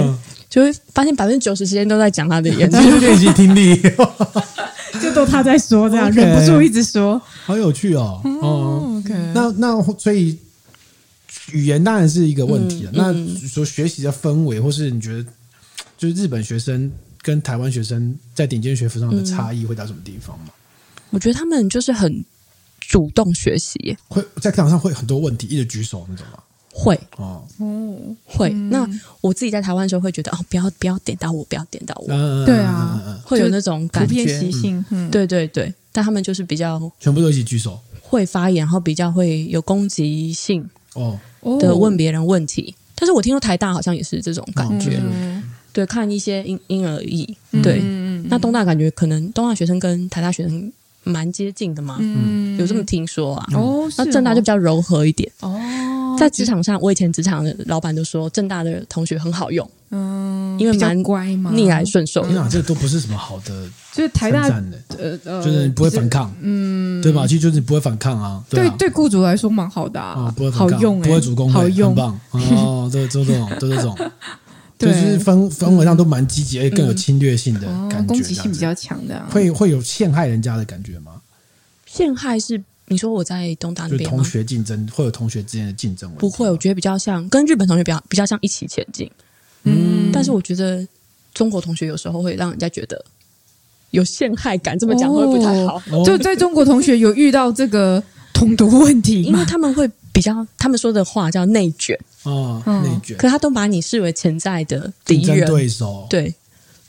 [0.53, 3.75] 就会发现百分之九十时间都在讲他的研究，练习听力，
[5.01, 8.21] 就都他在说，这样 Okay 忍不住一直说，好有趣哦。
[8.23, 10.37] 哦，OK，那那所以
[11.53, 12.91] 语言当然是一个问题了。
[12.93, 15.25] 嗯、那说学习的氛围，或是你觉得
[15.97, 16.91] 就是日本学生
[17.23, 20.49] 跟台湾学生在顶尖学府上的差异会到什么地方吗？
[21.09, 22.23] 我觉得他们就是很
[22.79, 26.37] 主动学习，会在课堂上会很多问题一直举手那种吗？
[26.75, 27.43] 会哦，
[28.25, 28.49] 会。
[28.49, 28.89] 那
[29.21, 32.07] 我自己在台湾的时候会觉得哦，不要不要点到我，不要点到我。
[32.45, 34.07] 对啊，会有那种感觉。
[34.07, 35.71] 普遍习性，对对对。
[35.91, 41.19] 但他们就是比较全部都一起举手，会发言，然后比较会有攻击性哦
[41.59, 42.73] 的问别人问题。
[42.95, 44.99] 但是我听说台大好像也是这种感觉，
[45.71, 47.37] 对，看一些因因人而异。
[47.61, 47.79] 对，
[48.27, 50.73] 那东大感觉可能东大学生跟台大学生
[51.03, 53.45] 蛮接近的嘛，嗯，有这么听说啊？
[53.53, 55.31] 哦，那正大就比较柔和一点。
[55.41, 55.59] 哦。
[56.19, 62.23] 在职场上，我以前职场的老板都说，正大的同学很好用，嗯，因为蛮乖嘛，逆来顺受。
[62.27, 64.63] 你想，这都不是什么好的，就是台大的，
[65.25, 67.25] 呃，就是你不会反抗，嗯，对吧？
[67.25, 72.19] 其实就是不会反抗啊，对对，雇主来说蛮好的啊，不会好用，不会主攻，好用，很棒。
[72.29, 73.97] 哦，对，就这种，就这种，
[74.77, 81.21] 就是氛氛围上都蛮积极，而且更有侵略性的感觉，攻击性比较强的，会会有陷害人家的感觉吗？
[81.85, 82.63] 陷害是。
[82.87, 84.17] 你说我在东大那边吗？
[84.17, 86.11] 同学竞争会有同学之间的竞争？
[86.15, 89.09] 不会，我觉得比较像跟日本同学比较比较像一起前进。
[89.63, 90.85] 嗯，但是我觉得
[91.33, 93.03] 中国同学有时候会让人家觉得
[93.91, 95.81] 有陷害感，这么讲会不太好。
[95.91, 98.03] 哦、就在中国同学有遇到这个
[98.33, 103.17] 统独问题，因为他们会比较，他们说的话叫内卷哦，内卷。
[103.17, 106.33] 可他都把你视为潜在的敌人对手，对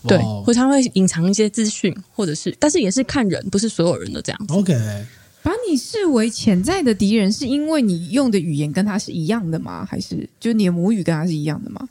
[0.06, 4.54] 对，或者他会隐藏一些资讯，或者是，但是也是看人，不是所有人都这样子。
[4.54, 4.74] OK，
[5.42, 9.84] 把你视为潜在的敌人，是因为你用的语言跟他是一样的吗？
[9.84, 11.88] 还是就你的母语跟他是一样的吗？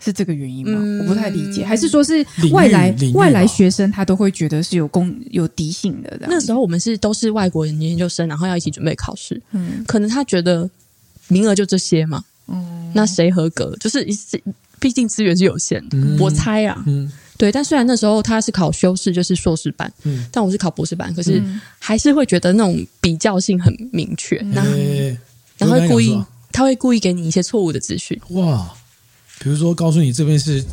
[0.00, 0.78] 是这个原因吗？
[0.80, 6.16] 嗯、我不太理解，还是说是外来外来学生他都会觉得是有攻有敌性的？
[6.28, 10.70] 那时候我们是都是外国人研究生，然后要一起准备考试，嗯，可能他觉得
[11.26, 13.74] 名额就这些嘛，嗯，那谁合格？
[13.78, 14.06] 就是
[14.80, 17.52] 毕竟资源是有限的，嗯、我猜啊，嗯，对。
[17.52, 21.42] 但虽然那时候他是考修士，就是硕士班，嗯，但我是考博士班，可是
[21.78, 25.16] 还是会觉得那种比较性很明确，那、嗯、
[25.58, 26.20] 然后会故意
[26.52, 28.68] 他会故意给你一些错误的资讯，哇。
[29.40, 30.64] 比如说，告诉你这边是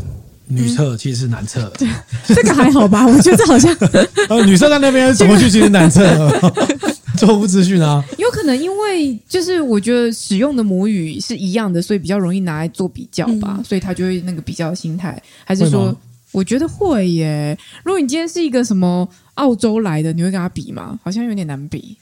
[0.48, 1.72] 女厕，其实是男厕。
[1.78, 1.88] 对，
[2.26, 3.06] 这个还好吧？
[3.08, 3.72] 我觉得好像
[4.28, 5.48] 呃，女厕在那边怎么去？
[5.52, 6.04] 其实男厕
[7.16, 8.04] 错误资讯啊。
[8.46, 15.22] 能因为就是我觉得使用的母语是一样的，所以比较容易拿来做比较吧，所以他就会那个比较心态。
[15.44, 15.96] 还是说，
[16.32, 17.58] 我觉得会耶。
[17.84, 21.00] 如果你今天是一个什么澳洲来的，你会跟他比吗？
[21.04, 21.98] 好像有点难比。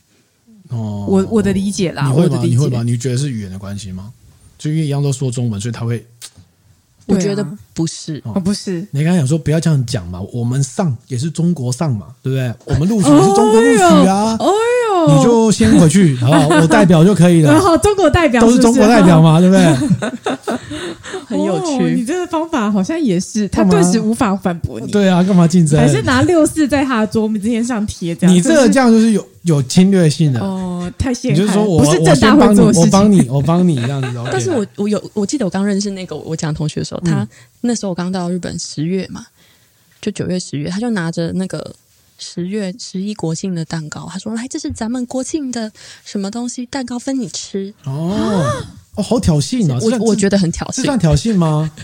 [0.70, 2.40] 哦，我我的理解啦，你会吗？
[2.44, 2.84] 你会吗？
[2.84, 4.12] 你觉得是语言的关系吗？
[4.58, 6.06] 就因为一样都说中文，所以他会。
[7.06, 8.88] 我觉得不是，哦，不是。
[8.92, 12.74] 你刚才讲说不要这样讲嘛，我们上也是中国上嘛，对不对？
[12.74, 14.38] 我们录取也是中国录取啊。
[15.08, 16.48] 你就先回去，好不好？
[16.62, 17.60] 我代表就可以了。
[17.60, 19.64] 好， 中国代表都是中国代表嘛，对不对？
[21.26, 21.94] 很有趣。
[21.96, 24.92] 你这个方法好像也是，他顿时无法反驳你。
[24.92, 25.80] 对啊，干嘛竞争？
[25.80, 28.36] 还是拿六四在他的桌面之前上贴这样？
[28.36, 31.38] 你这个这样就是有有侵略性的哦，太陷害。
[31.38, 34.08] 就是说我不是正大会做事情，我帮你，我帮你这样子。
[34.32, 37.28] 但是我我有我记得我刚认识那个我讲同学的时候，他
[37.62, 39.26] 那时候我刚到日本十月嘛，
[40.02, 41.74] 就九月十月，他就拿着那个
[42.24, 45.70] 十月十一国庆的蛋糕，他说：“来，这是咱们国庆的
[46.06, 48.50] 什么东西蛋糕，分你吃。”哦
[48.96, 49.78] 哦，好挑衅啊！
[49.82, 51.70] 我我觉得很挑衅，这算挑衅吗？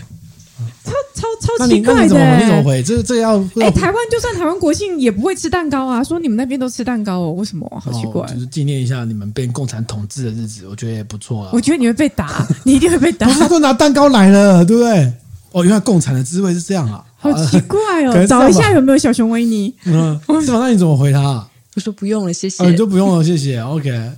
[0.84, 2.38] 超超超奇怪的！
[2.38, 2.82] 你怎么回？
[2.82, 6.02] 这这要哎，台湾就算台湾国庆也不会吃蛋糕啊！
[6.02, 7.66] 说你们那边都吃蛋糕哦，为什么？
[7.82, 8.26] 好奇怪！
[8.32, 11.50] 就是纪念一下你们被共产统治的日子，我觉得也不错啊。
[11.52, 13.26] 我觉得你会被打， 你一定会被打。
[13.26, 15.12] 他都拿蛋糕来了，对不对？
[15.52, 17.04] 哦，原来共产的滋味是这样啊！
[17.20, 19.72] 好奇怪哦， 找一下有没有小熊维尼？
[19.84, 20.58] 嗯，是吗？
[20.58, 21.46] 那你怎么回他？
[21.76, 22.68] 我说不用了，谢谢。
[22.68, 23.60] 你就不用了，谢谢。
[23.60, 24.12] OK。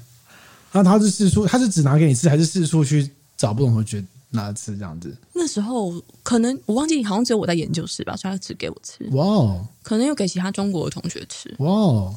[0.71, 5.15] 那他是四处，他是只拿给你吃，还是四处去找不同同学拿吃这样子？
[5.35, 5.93] 那时候
[6.23, 9.05] 可能我忘记，好像只有我在研究室吧，所以他只给我吃。
[9.11, 9.67] 哇哦！
[9.83, 11.55] 可能又给其他中国的同学吃。
[11.59, 12.15] 哇哦！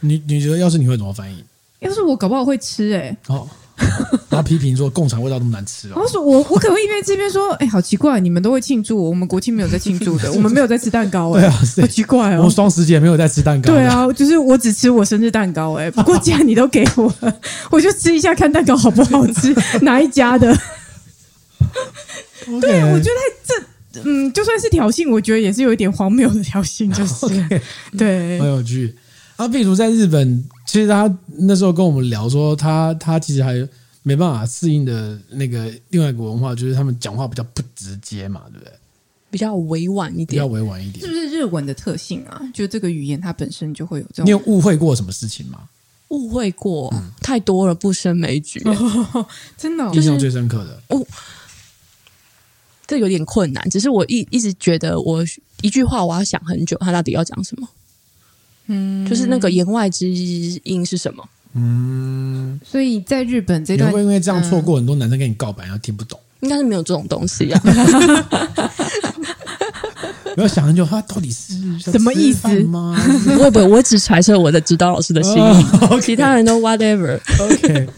[0.00, 1.44] 你你觉得要是你会怎么反应？
[1.78, 3.16] 要是我搞不好会吃哎、欸。
[3.28, 3.48] 哦。
[4.30, 5.94] 他批评说共产味道那么难吃哦。
[5.96, 12.42] 我说我我可能会一边吃一边说，哎，好奇怪，你们都会庆祝，我们国庆没有在庆祝的， 我们没有在吃蛋糕 哎、欸，好奇怪哦。
[12.44, 13.72] 我双十节没有在吃蛋糕。
[13.72, 15.90] 对啊，就是我只吃我生日蛋糕哎、欸。
[15.90, 20.56] 不过既然你都给我了，我就吃一下看蛋糕好不好吃，哪一家的。
[22.46, 22.60] Okay.
[22.60, 23.54] 对，我觉得这
[24.04, 27.60] 嗯，就算是挑衅，我觉得也是有一点荒谬的挑衅，就是 Okay.
[27.98, 28.94] 对，很有趣。
[29.36, 33.54] 啊，比如在日本，其实他那时候跟我们聊说，他他其实还
[34.04, 38.72] 没办法适应的那个另外一个文化，就是他们讲话比较不直接嘛，对不对？
[39.32, 42.40] 比较委婉一点，比较委婉一点，是不是日文的特性啊？
[42.54, 44.26] 就这个语言它本身就会有这种。
[44.26, 45.58] 你有误会过什么事情吗？
[46.10, 48.62] 误会过、嗯、太多了，不胜枚举。
[48.64, 49.26] 哦、
[49.58, 51.04] 真的、哦，印象最深刻的哦，
[52.86, 53.68] 这有点困难。
[53.68, 55.24] 只是我一一直觉得，我
[55.62, 57.68] 一句话我要想很久，他到底要讲什么。
[58.72, 61.22] 嗯，就是那个言外之音是什么？
[61.54, 66.18] 嗯，所以在日本这段，你会因为这样错过很多男生跟你告白，然后听不懂？
[66.40, 67.60] 应该是没有这种东西啊。
[70.36, 72.96] 不要想很久，他到底是什么意思吗？
[73.24, 75.64] 不会不会，我只揣测我的指导老师的心意，
[76.00, 77.18] 其他人都 whatever。
[77.40, 77.58] OK。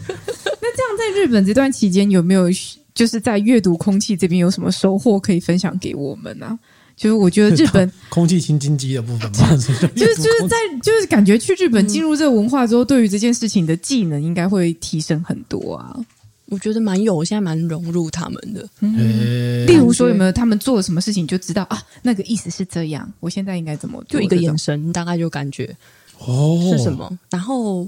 [0.59, 2.47] 那这样在日本这段期间，有没有
[2.95, 6.57] 就是在阅读空气这边有什么收获可以分享给我们呢？
[6.95, 15.95] 就是我觉得日本 空气清新机的部分嘛， 就是就是在就是感觉去日本进入这个文化之后，对于这件事情的技能应该会提升很多啊。
[16.47, 18.67] 我觉得蛮有，我现在蛮融入他们的。
[18.81, 21.81] 嗯，例如说有没有他们做了什么事情就知道啊？
[22.03, 24.19] 那个意思是这样，我现在应该怎么做？
[24.19, 25.75] 就一个眼神，大概就感觉
[26.19, 27.17] 哦是什么。
[27.31, 27.87] 然后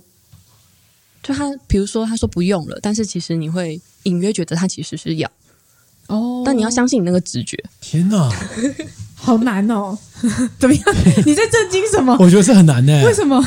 [1.21, 5.31] 就他比如说他说不用了，但是其实你会隐约觉得他其实是要。
[6.07, 7.57] 哦，但你要相信你那个直觉。
[7.81, 8.29] 天哪，
[9.15, 9.97] 好难哦！
[10.59, 10.83] 怎么样？
[11.25, 12.15] 你在震惊什么？
[12.19, 13.05] 我觉得这很难的。
[13.05, 13.43] 为什么？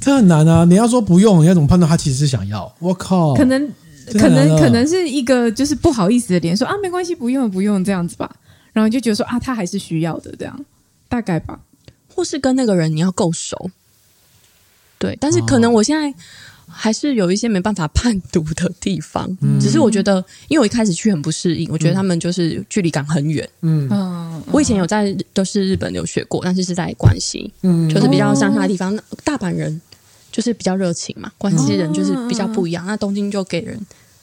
[0.00, 0.64] 这很难啊！
[0.64, 2.72] 你要说不用，你要怎么判断他其实是想要？
[2.78, 3.34] 我靠！
[3.34, 3.68] 可能，
[4.12, 8.30] 可能，可能是一个就是不好意思的脸，说啊，没关系，不用，不用这样子吧。
[8.72, 10.64] 然后就觉得说啊，他还是需要的这样，
[11.08, 11.58] 大概吧。
[12.14, 13.70] 或是跟那个人你要够熟，
[14.98, 16.12] 对，但是可能我现在
[16.68, 19.26] 还是有一些没办法判读的地方。
[19.40, 23.48] 嗯、只是我觉得，因为我一开始去很不适应，我觉得他们就是距离感很远。
[23.62, 28.96] 嗯嗯，我以前有在都是日本留学过，但是是在关西，嗯，就是比较乡下的地方。
[28.96, 29.80] 哦、大阪人
[30.30, 32.84] 就是比较热情嘛，关西人就是比较不一样。
[32.84, 33.78] 哦、那东京就给人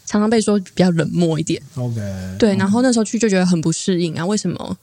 [0.05, 1.61] 常常被说比较冷漠一点。
[1.75, 2.01] OK，
[2.39, 4.77] 对，然后那时候去就觉得很不适应啊，为什么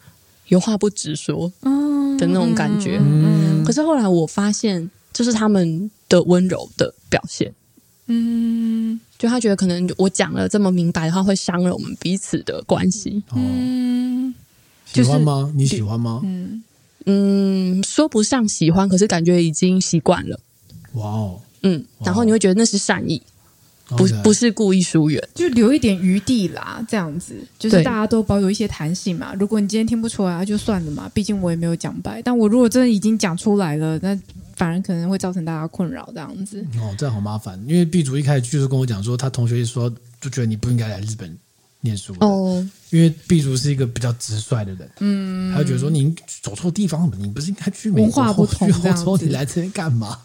[0.49, 1.53] 有话不直说？
[2.19, 4.89] 的那种感觉，嗯，可是后来我发现，
[5.23, 7.55] 这是他们的温柔的表现，
[8.07, 14.35] 嗯，就他觉得可能我讲了这么明白的话，会伤了我们彼此的关系，嗯，
[14.93, 15.53] 喜欢吗？
[15.55, 16.21] 你喜欢吗？
[16.25, 16.65] 嗯
[17.07, 20.41] 嗯，说不上喜欢，可是感觉已经习惯了，
[20.95, 23.23] 哇哦，嗯，然后你会觉得那是善意。
[23.89, 29.35] 不不是故意疏远，就留一点余地啦，这样子就是大家都保有一些弹性嘛。
[29.35, 32.23] 如果你今天听不出来，就算了嘛，毕竟我也没有讲白。
[32.23, 34.19] 但我如果真的已经讲出来了，那
[34.57, 36.65] 反而可能会造成大家困扰，这样子。
[36.77, 37.63] 哦，这样好麻烦。
[37.67, 41.37] 因为 B 组一开始就是跟我讲说，他同学一说就觉得你不应该来日本
[41.81, 50.19] 念书哦，因为 B 组是一个比较直率的人，嗯，他就觉得说你走错地方了，你不是应该去美国文化不同，去欧洲，你来这边干嘛？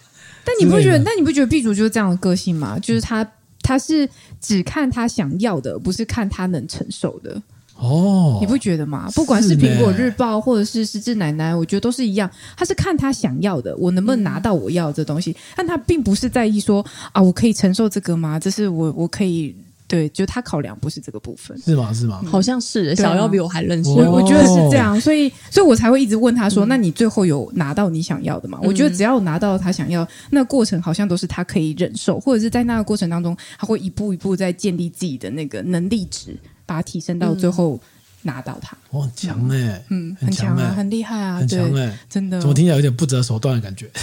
[0.46, 1.04] 但你不觉得？
[1.04, 2.80] 但你不觉得 B 组就是这样的个性吗？
[2.80, 3.30] 就是他。
[3.68, 4.08] 他是
[4.40, 7.42] 只看他想要的，不是看他能承受的。
[7.76, 9.10] 哦，你不觉得吗？
[9.14, 12.32] 不管是苹果日报，或者是失智奶奶，我觉得都是一样。
[12.56, 15.36] 他是看他想要的，我能不能拿到我要的这东西？
[15.54, 18.40] 但他并不是在意说啊，我可以承受这个吗？
[18.40, 19.54] 这是我我可以。
[19.88, 21.94] 对，就他考量不是这个部分，是吗？
[21.94, 22.22] 是吗？
[22.26, 37.80] 好像是小妖比我还认识，我我觉得是这样，所以，所以我才会一直问他说：“那你最后有拿到你想要的吗？”我觉得只要拿到他想要，那过程好像都是他可以忍受，或者是在那个过程当中，他会一步一步在建立自己的那个能力值，把它提升到最后
[38.24, 38.76] 拿到它。
[38.92, 43.90] 哇，很强哎，嗯，很强啊，很厉害啊，很强哎，真的，怎么听起来有点不择手段的感觉？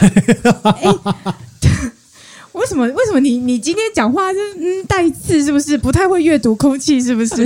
[2.54, 2.86] 为什么？
[2.86, 5.44] 为什么你你今天讲话是嗯带刺？
[5.44, 7.00] 是不是不太会阅读空气？
[7.02, 7.44] 是不是？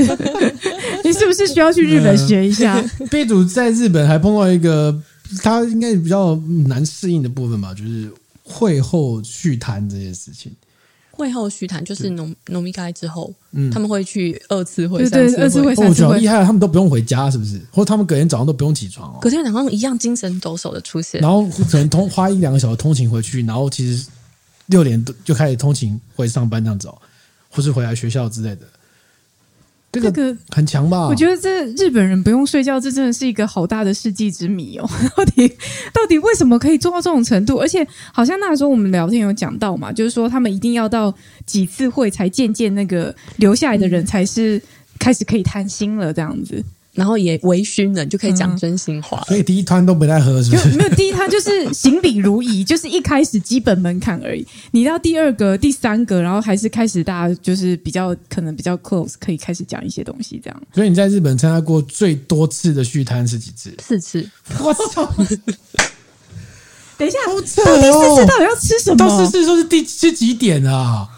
[1.04, 2.80] 你是不是需要去日本学一下
[3.10, 4.94] ？B 组在日本还碰到一个
[5.42, 6.36] 他应该比较
[6.66, 8.10] 难适应的部分吧，就是
[8.42, 10.52] 会后续谈这些事情。
[11.10, 17.60] 会后续谈就是农农民开之后，嗯，他们会去二次会、对对，二次会、三次会，厉害，他们都不用回家，是不是？
[17.72, 24.06] 或者他们隔天早上都不用起床哦，隔天早上一样精神抖擞的出现，然后可能通花一两个小时通勤回去，然后其实。
[24.68, 26.98] 六点就开始通勤回上班这样子哦，
[27.50, 28.62] 或是回来学校之类的，
[29.90, 31.06] 这个很强吧？
[31.08, 34.88] 我觉得这日本人不用睡觉，这真的是一个好大的世纪之谜哦。
[35.16, 35.48] 到底
[35.92, 37.56] 到底为什么可以做到这种程度？
[37.58, 41.12] 而且好像那时候我们聊天有讲到嘛，就是说他们一定要到
[41.46, 44.62] 几次会才渐渐那个留下来的人才是
[44.98, 46.62] 开始可以谈心了这样子。
[46.98, 49.22] 然后也微醺了，就可以讲真心话。
[49.28, 50.76] 所以第一摊都没在喝，是不是？
[50.76, 54.44] 没有，第一摊就是 行礼如仪，就是一开始基本门槛而已。
[54.72, 60.62] 你到第二个、第三个，然后还是开始大家就是比较可能比较 close，可以开始讲一些东西这样。
[60.74, 63.72] 所以你在日本参加过最多次的续摊是几次？
[63.80, 64.28] 四次。
[64.58, 65.08] 我操！
[66.98, 67.62] 等一下，到第四
[68.16, 68.96] 次到底要吃什么？
[68.96, 71.08] 到四次说是第是几点啊？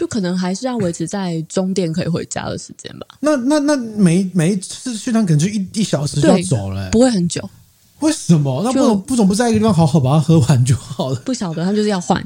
[0.00, 3.06] 就可能还是要维持在终点可以回家的时间吧。
[3.20, 7.46] 那那那每每一次去趟可能就一一小时就要走了，欸，不会很久。
[7.98, 8.62] 为什么？
[8.64, 11.16] 那不总不总不在一个地方好好把它喝完就好了？
[11.16, 12.18] 不晓得，他就是要换。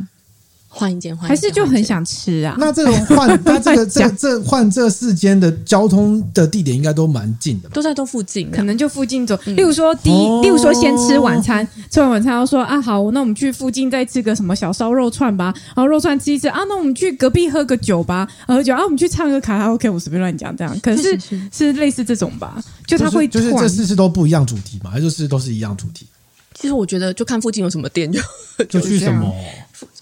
[0.76, 2.56] 换一间，换还是就很想吃啊？
[2.58, 7.74] 那这种换， 那这个这这换这四间的交通的地点应该都蛮近的吧？
[7.74, 9.38] 都在都附近，可能就附近走。
[9.46, 15.54] 例如说，第一，例如说先吃晚餐，吃完晚餐要说啊，好，那我们去附近再吃个什么小烧肉串吧。
[15.76, 20.76] 然后肉串吃一吃啊，那我们去隔壁喝个酒吧，喝酒啊，我们去唱个卡拉 OK，我随便乱讲这样。
[20.80, 21.16] 可是
[21.52, 22.60] 是类似这种吧？
[22.86, 24.90] 就他会就是这四次都不一样主题嘛？
[24.90, 26.06] 还是是都是一样主题？
[26.54, 28.20] 其实我觉得就看附近有什么店就
[28.68, 29.32] 就去什么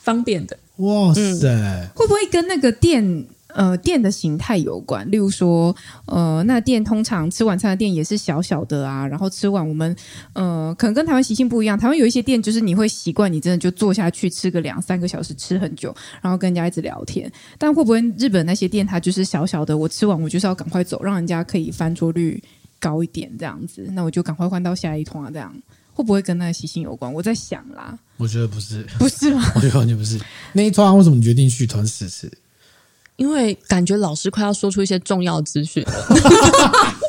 [0.02, 0.56] 方便的。
[0.76, 5.08] 哇塞、会不会跟那个店呃店的形态有关？
[5.10, 5.74] 例如说，
[6.06, 9.94] 呃，那店通常吃晚餐的店也是小小的啊，然后吃完我们
[10.32, 11.78] 呃，可能跟台湾习性不一样。
[11.78, 17.30] 台湾有一些店就是你会习惯，你真的就坐下去吃个两三个小时，吃很久，然后跟人家一直聊天。
[17.58, 22.42] 但会不会日本那些店它就是小小的，我吃完我就是要赶快走，让人家可以翻桌率
[22.80, 25.54] 高一点这样子，那我就赶快换到下一通啊，这样。
[25.94, 27.12] 会不会跟那个习性有关？
[27.12, 29.42] 我在想啦，我觉得不是，不是吗？
[29.56, 30.20] 我觉得完全不是。
[30.52, 32.30] 那一团为什么你决定续团四次？
[33.16, 35.92] 因为感觉老师快要说出一些重要资讯了。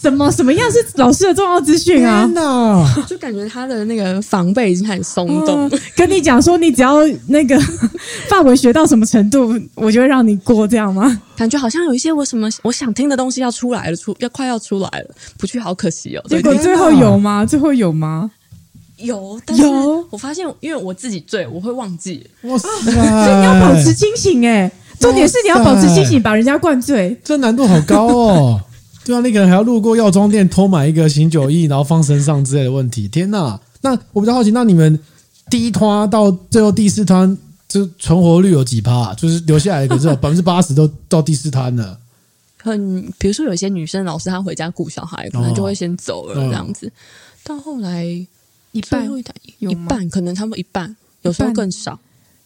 [0.00, 2.22] 什么什么样是老师的重要资讯啊？
[2.22, 2.86] 真的！
[3.06, 5.68] 就感觉他的那个防备已经很松动。
[5.68, 7.58] 嗯、跟你讲说，你只要那个
[8.28, 11.20] 范文学到什么程度，我就会让你过，这样吗？
[11.36, 16.24] 感觉好像有一些我什么我想听的东西要出来了，出要快要出来了，不去好可惜哦。
[16.28, 17.44] 结果最后有吗？
[17.44, 18.30] 最后有吗？
[18.96, 19.64] 有，但是
[20.10, 22.26] 我发现，因为我自己醉，我会忘记。
[22.42, 22.68] 哇塞！
[22.84, 28.60] 所以你要保持清醒哎，重点是你要保持清醒，把人家灌醉，这难度好高哦。
[29.10, 33.08] 对啊，那个人还要路过药妆店偷买一个醒酒液，然后放身上之类的问题。
[33.08, 33.60] 天哪！
[33.80, 34.96] 那我比较好奇，那你们
[35.50, 37.36] 第一摊到最后第四摊，
[37.68, 39.12] 就存活率有几趴？
[39.14, 41.98] 就是留下来的，这百分之八十都到第四摊了。
[42.62, 46.86] 很，比如说有些女生老师她回家顾小孩，可能就会先走了这样子。
[46.86, 46.92] 哦、
[47.42, 48.04] 到后来
[48.70, 49.10] 一半
[49.58, 51.98] 一半，可能他们一半，有时候更少。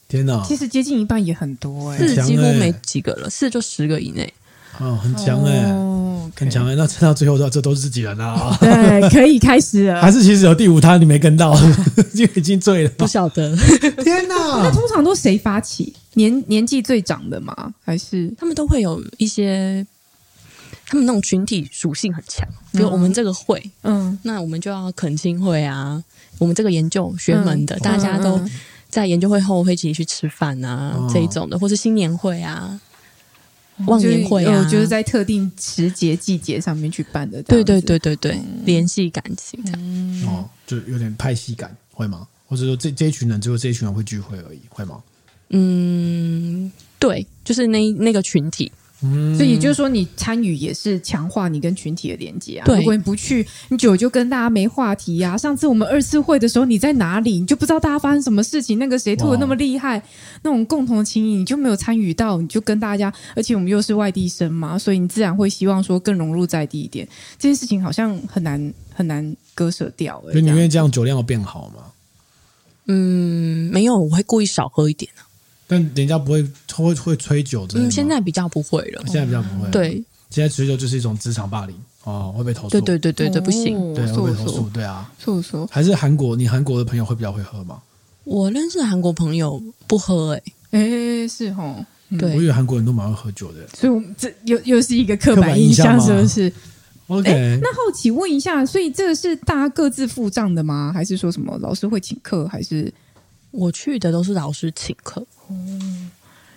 [0.09, 0.43] 天哪！
[0.49, 4.32] 其实接近一半也很多哎、欸，四几乎没几个了，四就十个以内。
[4.80, 6.40] 哦，很强哎、欸，oh, okay.
[6.40, 6.74] 很强哎、欸。
[6.76, 8.56] 那撑到最后，这都是自己人啊。
[8.60, 10.01] 对，可以开始了。
[10.01, 11.55] 还是其实有第五摊你没跟到，
[12.14, 12.90] 就已经醉了。
[12.98, 13.56] 不晓得。
[14.02, 14.34] 天哪！
[14.62, 15.94] 那通常都谁发起？
[16.14, 17.74] 年年纪最长的吗？
[17.84, 19.86] 还是他们都会有一些？
[20.86, 26.02] 他们那种群体属性很强，比如我们这个会，嗯，那我们就要恳亲会啊。
[26.38, 28.38] 我们这个研究学门的，嗯、大家都
[28.90, 32.78] 在研究会后会一起去吃饭啊，嗯、这一种的，或是新年会啊。
[33.86, 37.42] 忘年会啊，就是在特定时节、季节上面去办的。
[37.42, 39.60] 对对对对对，联系感情。
[40.26, 42.26] 哦，就有点派系感，会吗？
[42.46, 45.02] 或者说这这一群人只有这一群人会聚会而已，会吗？
[45.51, 48.70] 嗯，对，就是那那个群体。
[49.05, 52.64] 嗯，所以也就是说，你参与也是强化你跟群体的连接啊。
[52.64, 55.36] 对，如果你不去，你久就跟大家没话题呀、啊。
[55.36, 57.39] 上次我们二次会的时候，你在哪里？
[57.39, 58.78] 你就不知道大家发生什么事情。
[58.78, 60.02] 那个谁吐的那么厉害，
[60.43, 62.40] 那种共同的情谊，你就没有参与到。
[62.40, 67.06] 你就跟大家，而且我们又是外地生嘛，所以你自然会希望说更融入在地一点。
[67.39, 70.32] 这件事情好像很难很难割舍掉、欸。
[70.32, 71.85] 所以你愿意这样酒量要变好吗？
[72.86, 75.10] 嗯，没有，我会故意少喝一点
[75.74, 76.42] 但人家不会
[76.72, 77.78] 会会吹酒的。
[77.78, 79.02] 嗯，现在比较不会了。
[79.06, 79.70] 现在比较不会。
[79.70, 82.70] 对，现在吹酒就是一种职场霸凌哦，会被投诉。
[82.70, 84.68] 对对对对对，不行，对会被投诉。
[84.70, 87.80] 对啊，说说还是韩国，你韩国的朋友会比较会喝吗？
[88.24, 90.32] 我认识韩国朋友不喝，
[90.70, 91.84] 哎哎是哦，
[92.18, 96.52] 对，我以为韩国人都蛮会喝酒的，所以我们这又又是一个刻板印象，是不是
[97.09, 100.90] ？OK，那好奇问一下，所以这个是大家各自付账的吗？
[100.94, 102.48] 还是说什么老师会请客？
[102.48, 102.90] 还是
[103.55, 105.20] 我去的都是老师请客？
[105.47, 105.55] 哦，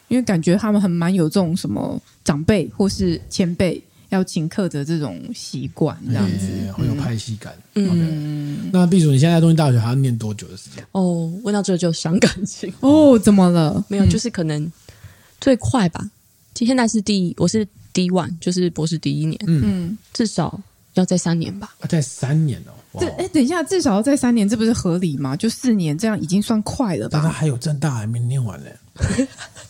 [0.07, 7.53] 因为感觉他们很蛮有这种什么长辈或是前辈要请客的这种习惯，这样子很有派系感。
[7.75, 10.83] 嗯，okay、那毕淑，你现在在东京大学还要念多久的时间？
[10.93, 13.19] 哦，问到这就伤感情 哦。
[13.19, 13.83] 怎么了？
[13.89, 14.71] 没有，就是可能
[15.39, 16.09] 最快吧。
[16.55, 19.39] 现在是第，我是 D1，就是博士第一年。
[19.45, 20.59] 嗯，至少
[20.95, 21.75] 要在三年吧。
[21.81, 22.71] 啊，在三年哦。
[22.99, 25.35] 这哎，等一下，至少要在三年，这不是合理吗？
[25.35, 27.19] 就四年，这样已经算快了吧？
[27.21, 28.69] 但他还有正大还没念完呢，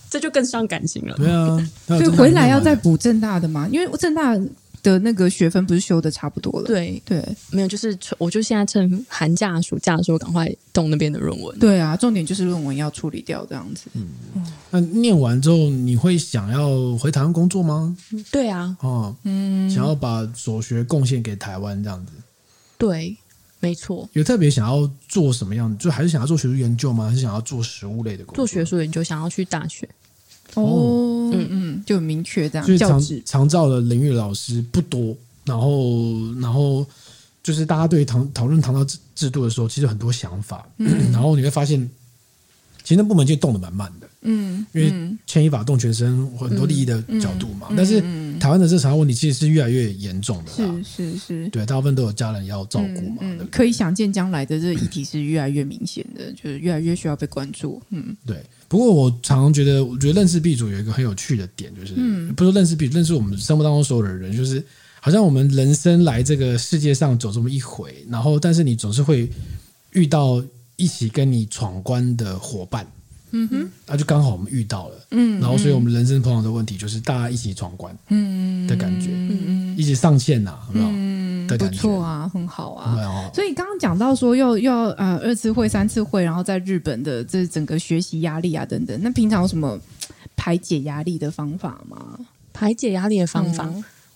[0.09, 1.15] 这就更伤感情了。
[1.17, 1.57] 对啊，
[1.87, 3.67] 所以回来要再补正大的吗？
[3.71, 4.37] 因为正大
[4.83, 6.67] 的那个学分不是修的差不多了？
[6.67, 7.21] 对对，
[7.51, 11.59] 没有，就是我就现在趁寒假、暑假的时候赶快动那边的论文。
[11.59, 13.87] 对啊，重点就是论文要处理掉这样子。
[13.93, 14.07] 嗯，
[14.69, 17.97] 那念完之后，你会想要回台湾工作吗？
[18.31, 22.13] 对啊，哦，嗯，想要把所学贡献给台湾这样子。
[22.77, 23.17] 对，
[23.59, 24.07] 没错。
[24.13, 25.75] 有特别想要做什么样？
[25.77, 27.09] 就还是想要做学术研究吗？
[27.09, 28.45] 还是想要做食物类的工作？
[28.45, 29.87] 做学术研究，想要去大学。
[30.53, 32.65] 哦，嗯嗯，就很明确这样。
[32.67, 36.85] 就是长长照的领域老师不多，然后然后
[37.43, 40.67] 就是大家对唐讨论唐朝制制度的时候，其实很多想法。
[40.77, 41.89] 嗯， 然后你会发现，
[42.87, 44.07] 其实那部门就动得蛮慢的。
[44.21, 47.67] 嗯，因为牵一发动全身，很多利益的角度嘛。
[47.75, 47.99] 但是
[48.39, 53.17] 台湾的这场问题其实是越来越严重的，是是是，对，大部分都有家人要照顾嘛。
[53.19, 57.81] 嗯，可以想见将来的这个议题是越来越明显的， 就是越来越需要被关注。
[57.89, 58.37] 嗯，对。
[58.69, 61.93] 不过我常常觉得，我觉得认识 B 组有一个很有趣的点，就是
[62.37, 64.63] 不是说认识毕淑，认识我们生活当中所有的人，就是
[65.01, 69.29] 好像我们人生来这个世界上走这么一回，然后但是你总是会
[69.91, 70.43] 遇到
[70.77, 72.87] 一起跟你闯关的伙伴。
[73.31, 80.87] 嗯哼，那就刚好我们遇到了，嗯，然后所以我们人生碰到的问题就是大家一起闯关，嗯的感觉，嗯嗯，一起上线呐，有没有？
[80.89, 83.29] 嗯，不错啊，很好啊。
[83.33, 89.77] 所以刚刚讲到说要要呃二次会、三次会，然后在日本的这整个学习压力啊等等，那平常有什么
[90.37, 92.17] 排解压力的方法吗？
[92.53, 93.69] 排解压力的方法，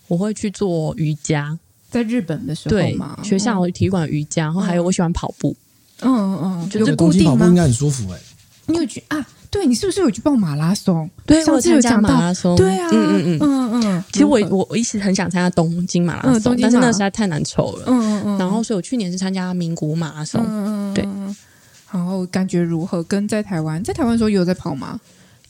[0.08, 1.58] 我会去做瑜伽，
[1.90, 5.54] 在日本的时候嘛，学校体育馆瑜伽，然后还有我喜欢跑步，
[6.02, 8.18] 嗯嗯，就是东京跑步应该很舒服哎。
[8.66, 9.26] 你有去啊？
[9.50, 11.10] 对你是不是有去报马拉松？
[11.26, 12.56] 对，上次有讲马拉松。
[12.56, 14.04] 对啊，嗯嗯嗯嗯嗯。
[14.10, 17.84] 其实我我我一直很想参加东京马拉松，但是那实在太难抽了。
[17.86, 18.38] 嗯嗯嗯。
[18.38, 20.42] 然后，所以我去年是参加名古马拉松。
[20.48, 20.94] 嗯嗯。
[20.94, 21.06] 对。
[21.90, 23.02] 然后感觉如何？
[23.02, 24.98] 跟在台湾，在台湾的时候有在跑吗？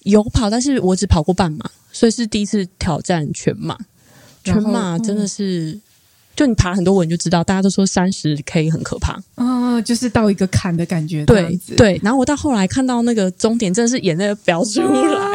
[0.00, 3.78] 有跑，但是我只跑过半马，所以是第一次挑战全马。
[4.42, 5.78] 全马真的是。
[6.34, 12.00] 就你爬很多，我你就知道，大家都说三十 K 很可怕，啊，就是到一个坎的感觉，对对。
[12.02, 15.31] 然后我到后来看到那个终点，真的是眼泪飙出来。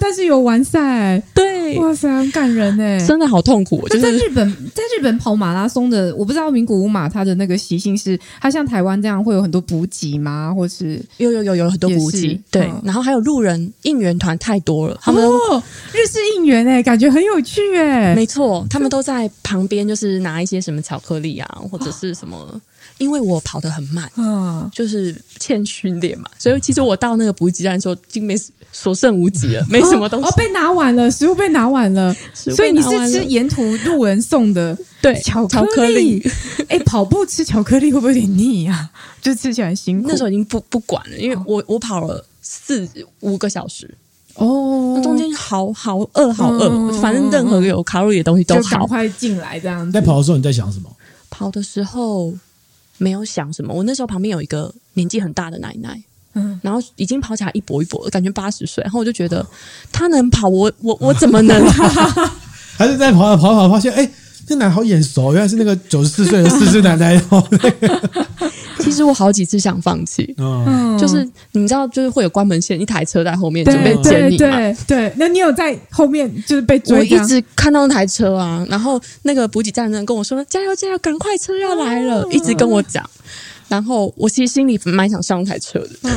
[0.00, 3.86] 啊但是有完赛，对，哇塞，很感人哎，真的好痛苦。
[3.88, 10.52] 就是在日本，在日本跑马拉松的，我不知道名古屋马它的那个习性是，它像台湾这样会有很多补给吗？
[10.52, 15.62] 或是有有有有很多补给，对，然后还有路人应援团太多了，他们哦，
[15.92, 22.60] 日式应援哎，感觉很有趣哎，没错，他们都在旁边，就是拿一些什么巧克力啊，或者是什么。
[22.98, 28.36] 因为我跑得很慢，嗯，就是欠训练嘛，所以其实我到那个补给站的时候，已经没
[28.72, 30.28] 所剩无几了，没什么东西。
[30.28, 36.22] 哦，被拿完了，食物被拿完了，所以你是吃沿途路人送的，对，巧克力。
[36.68, 38.90] 哎，跑步吃巧克力会不会有点腻呀？
[39.20, 40.08] 就吃起来辛苦。
[40.08, 42.88] 那时候已经不不管了，因为我我跑了四
[43.20, 43.92] 五个小时，
[44.34, 49.92] 哦，那中间好好饿，好饿，反正任何有卡路里的东西都好，快进来这样子。
[49.92, 50.90] 在跑的时候你在想什么？
[51.28, 52.32] 跑的时候。
[53.02, 55.98] 没有想什么，我那时候旁边有一个年纪很大的奶奶，
[56.34, 59.44] 嗯，然后已经跑起来一跛一跛的，感觉八十岁，然后我就觉得
[59.90, 61.64] 他能跑，我我我怎么能？
[62.76, 64.10] 还是在跑跑跑，发现哎，
[64.46, 67.20] 这奶好眼熟，原来是那个九十四岁的四十奶奶。
[68.80, 75.12] 其实我好几次想放弃，嗯，就是你知道，就是会有关门线，一台车在后面准备接你嘛，对对。
[75.16, 76.98] 那你有在后面就是被追？
[76.98, 83.08] 我一直看到那台车啊，然后那个补给站的人跟我说：“加油加油，赶快车要来了！”一直跟我讲，
[83.70, 86.10] 然后我其实心里蛮想上台车的，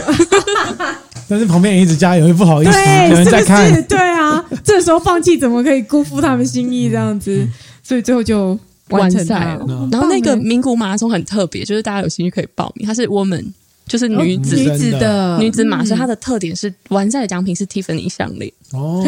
[1.29, 2.71] 但是旁边人一直加油，又不好意思，
[3.09, 3.81] 有人在看。
[3.83, 7.47] 对啊， 这时候放弃怎么可以辜负他们心意这样子？
[7.81, 8.59] 所以最后就。
[8.89, 12.85] 完赛了，然后那个名古屋马拉松很特别，就是大家有兴趣可以报名。
[12.85, 13.43] 它是 woman，
[13.87, 19.03] 就是女子女子的女子马，所以它的特点是完赛的奖品是 Tiffany 项链哦。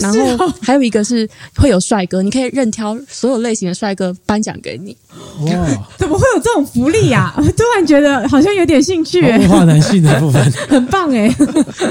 [0.00, 4.96] 然后还有一个是会有帅哥，你可以任挑所有类型的帅哥颁奖给你。
[5.40, 5.68] 哇，
[5.98, 7.32] 怎么会有这种福利呀？
[7.36, 9.20] 突然觉得好像有点兴趣。
[9.38, 11.28] 物化男性的部分很棒哎，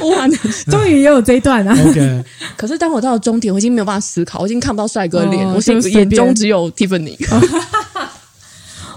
[0.02, 0.40] 物化男
[0.70, 1.78] 终于也有这一段啊。
[1.88, 2.24] OK，
[2.58, 7.16] 可是当我到了终点，我已经没有办法思考，我已经看不到帅哥脸，我眼中只有 Tiffany。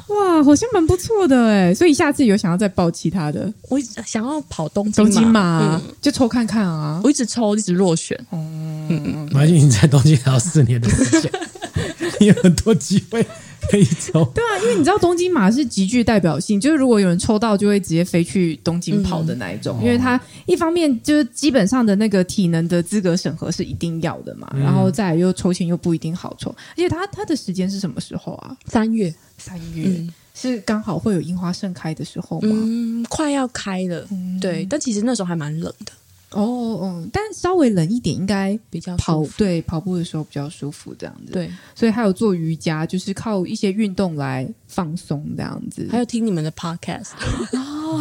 [0.09, 7.01] 哇，好像蛮不错的哎，所以下次有想要再报其他的，我想要跑东京东京嘛，就抽看看啊。
[7.03, 8.19] 我一直抽，一直落选。
[8.31, 11.33] 嗯嗯，马俊，你在东京还有四年的时间，
[12.21, 13.27] 你有很多机会
[13.71, 14.25] 可以抽。
[14.35, 19.79] 对啊，因为你知道东京马是极具代表性，就是如果有人抽到，就会直接飞去东京跑的那一种。
[19.83, 28.57] 因为它一方面就是基本上的那个体能的资格审核是一定要的嘛，然后再又抽签又不一定好抽，而且它它的时间是什么时候啊？
[28.67, 29.13] 三月。
[29.37, 32.49] 三月、嗯、是刚好会有樱花盛开的时候吗？
[32.53, 34.07] 嗯，快要开了。
[34.13, 35.93] 嗯、对，但其实那时候还蛮冷的。
[36.35, 41.33] 哦哦，但稍微冷一点，应该比较跑对跑步的时候比较舒服这样子。
[41.33, 45.87] 对，所以还有做瑜伽，就是靠一些运动来放松这样子。
[45.91, 47.11] 还有听你们的 podcast
[47.55, 48.01] 哦，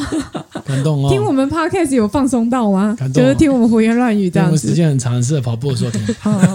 [0.65, 1.10] 感动哦。
[1.10, 2.95] 听我们 podcast 有放松到吗？
[2.97, 4.51] 感动，就是听我们胡言乱语这样子。
[4.51, 6.03] 我们时间很长，适合跑步的时候听。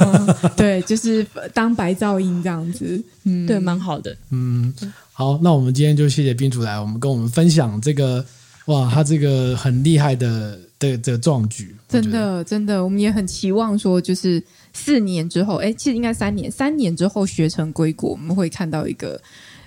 [0.57, 3.03] 对，就是当白噪音这样子。
[3.25, 4.17] 嗯，对，蛮好的。
[4.31, 4.73] 嗯，
[5.13, 8.25] 好，那我们今天就谢谢宾主来，我们跟我们分享这个
[8.67, 14.43] 哇，他这个很厉害的的这个壮举，真的真的，我们也很期望说，就是
[14.73, 19.21] 四年之后，哎，其实应该三年，三年之后学成归国，我们会看到一个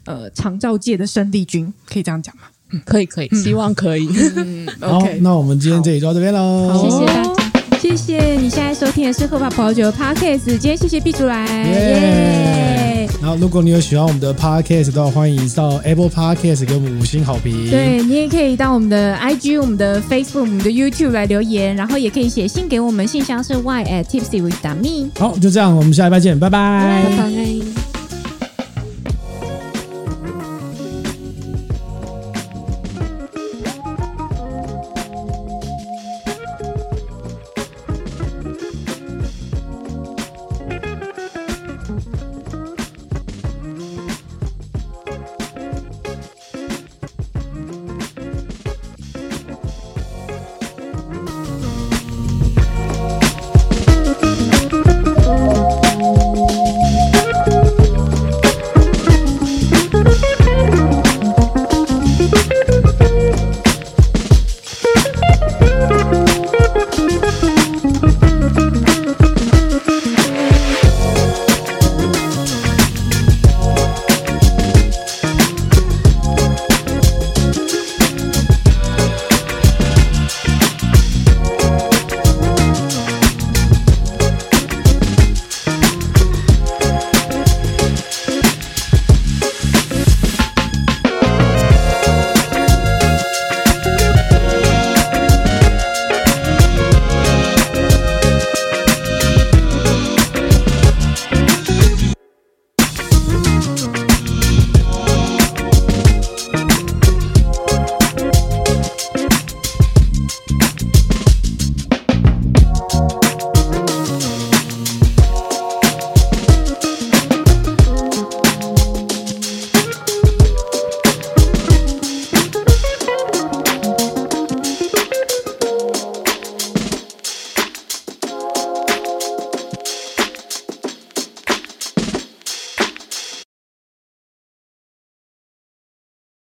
[0.05, 2.43] 呃长照界的生力军，可以这样讲吗？
[2.71, 4.07] 嗯，可以可以，希望可以。
[4.37, 7.40] 嗯，好，okay, 那我们今天这里就到这边喽，谢谢大家。
[7.81, 13.09] 谢谢你现在收听的是《喝吧葡萄酒》Podcast，今天谢谢毕主来，耶！
[13.19, 17.71] 然后如果你有喜欢我们的 Podcast 的话，欢迎到 Apple Podcast 给我们五星好评。
[17.71, 25.09] 对，你也可以到我们的 IG、我们的 Facebook、我们的 YouTube 来留言，然后也可以写信给我们，信箱是 y at tipsy with me。
[25.17, 27.90] 好，就这样，我们下礼拜见，拜拜，拜拜。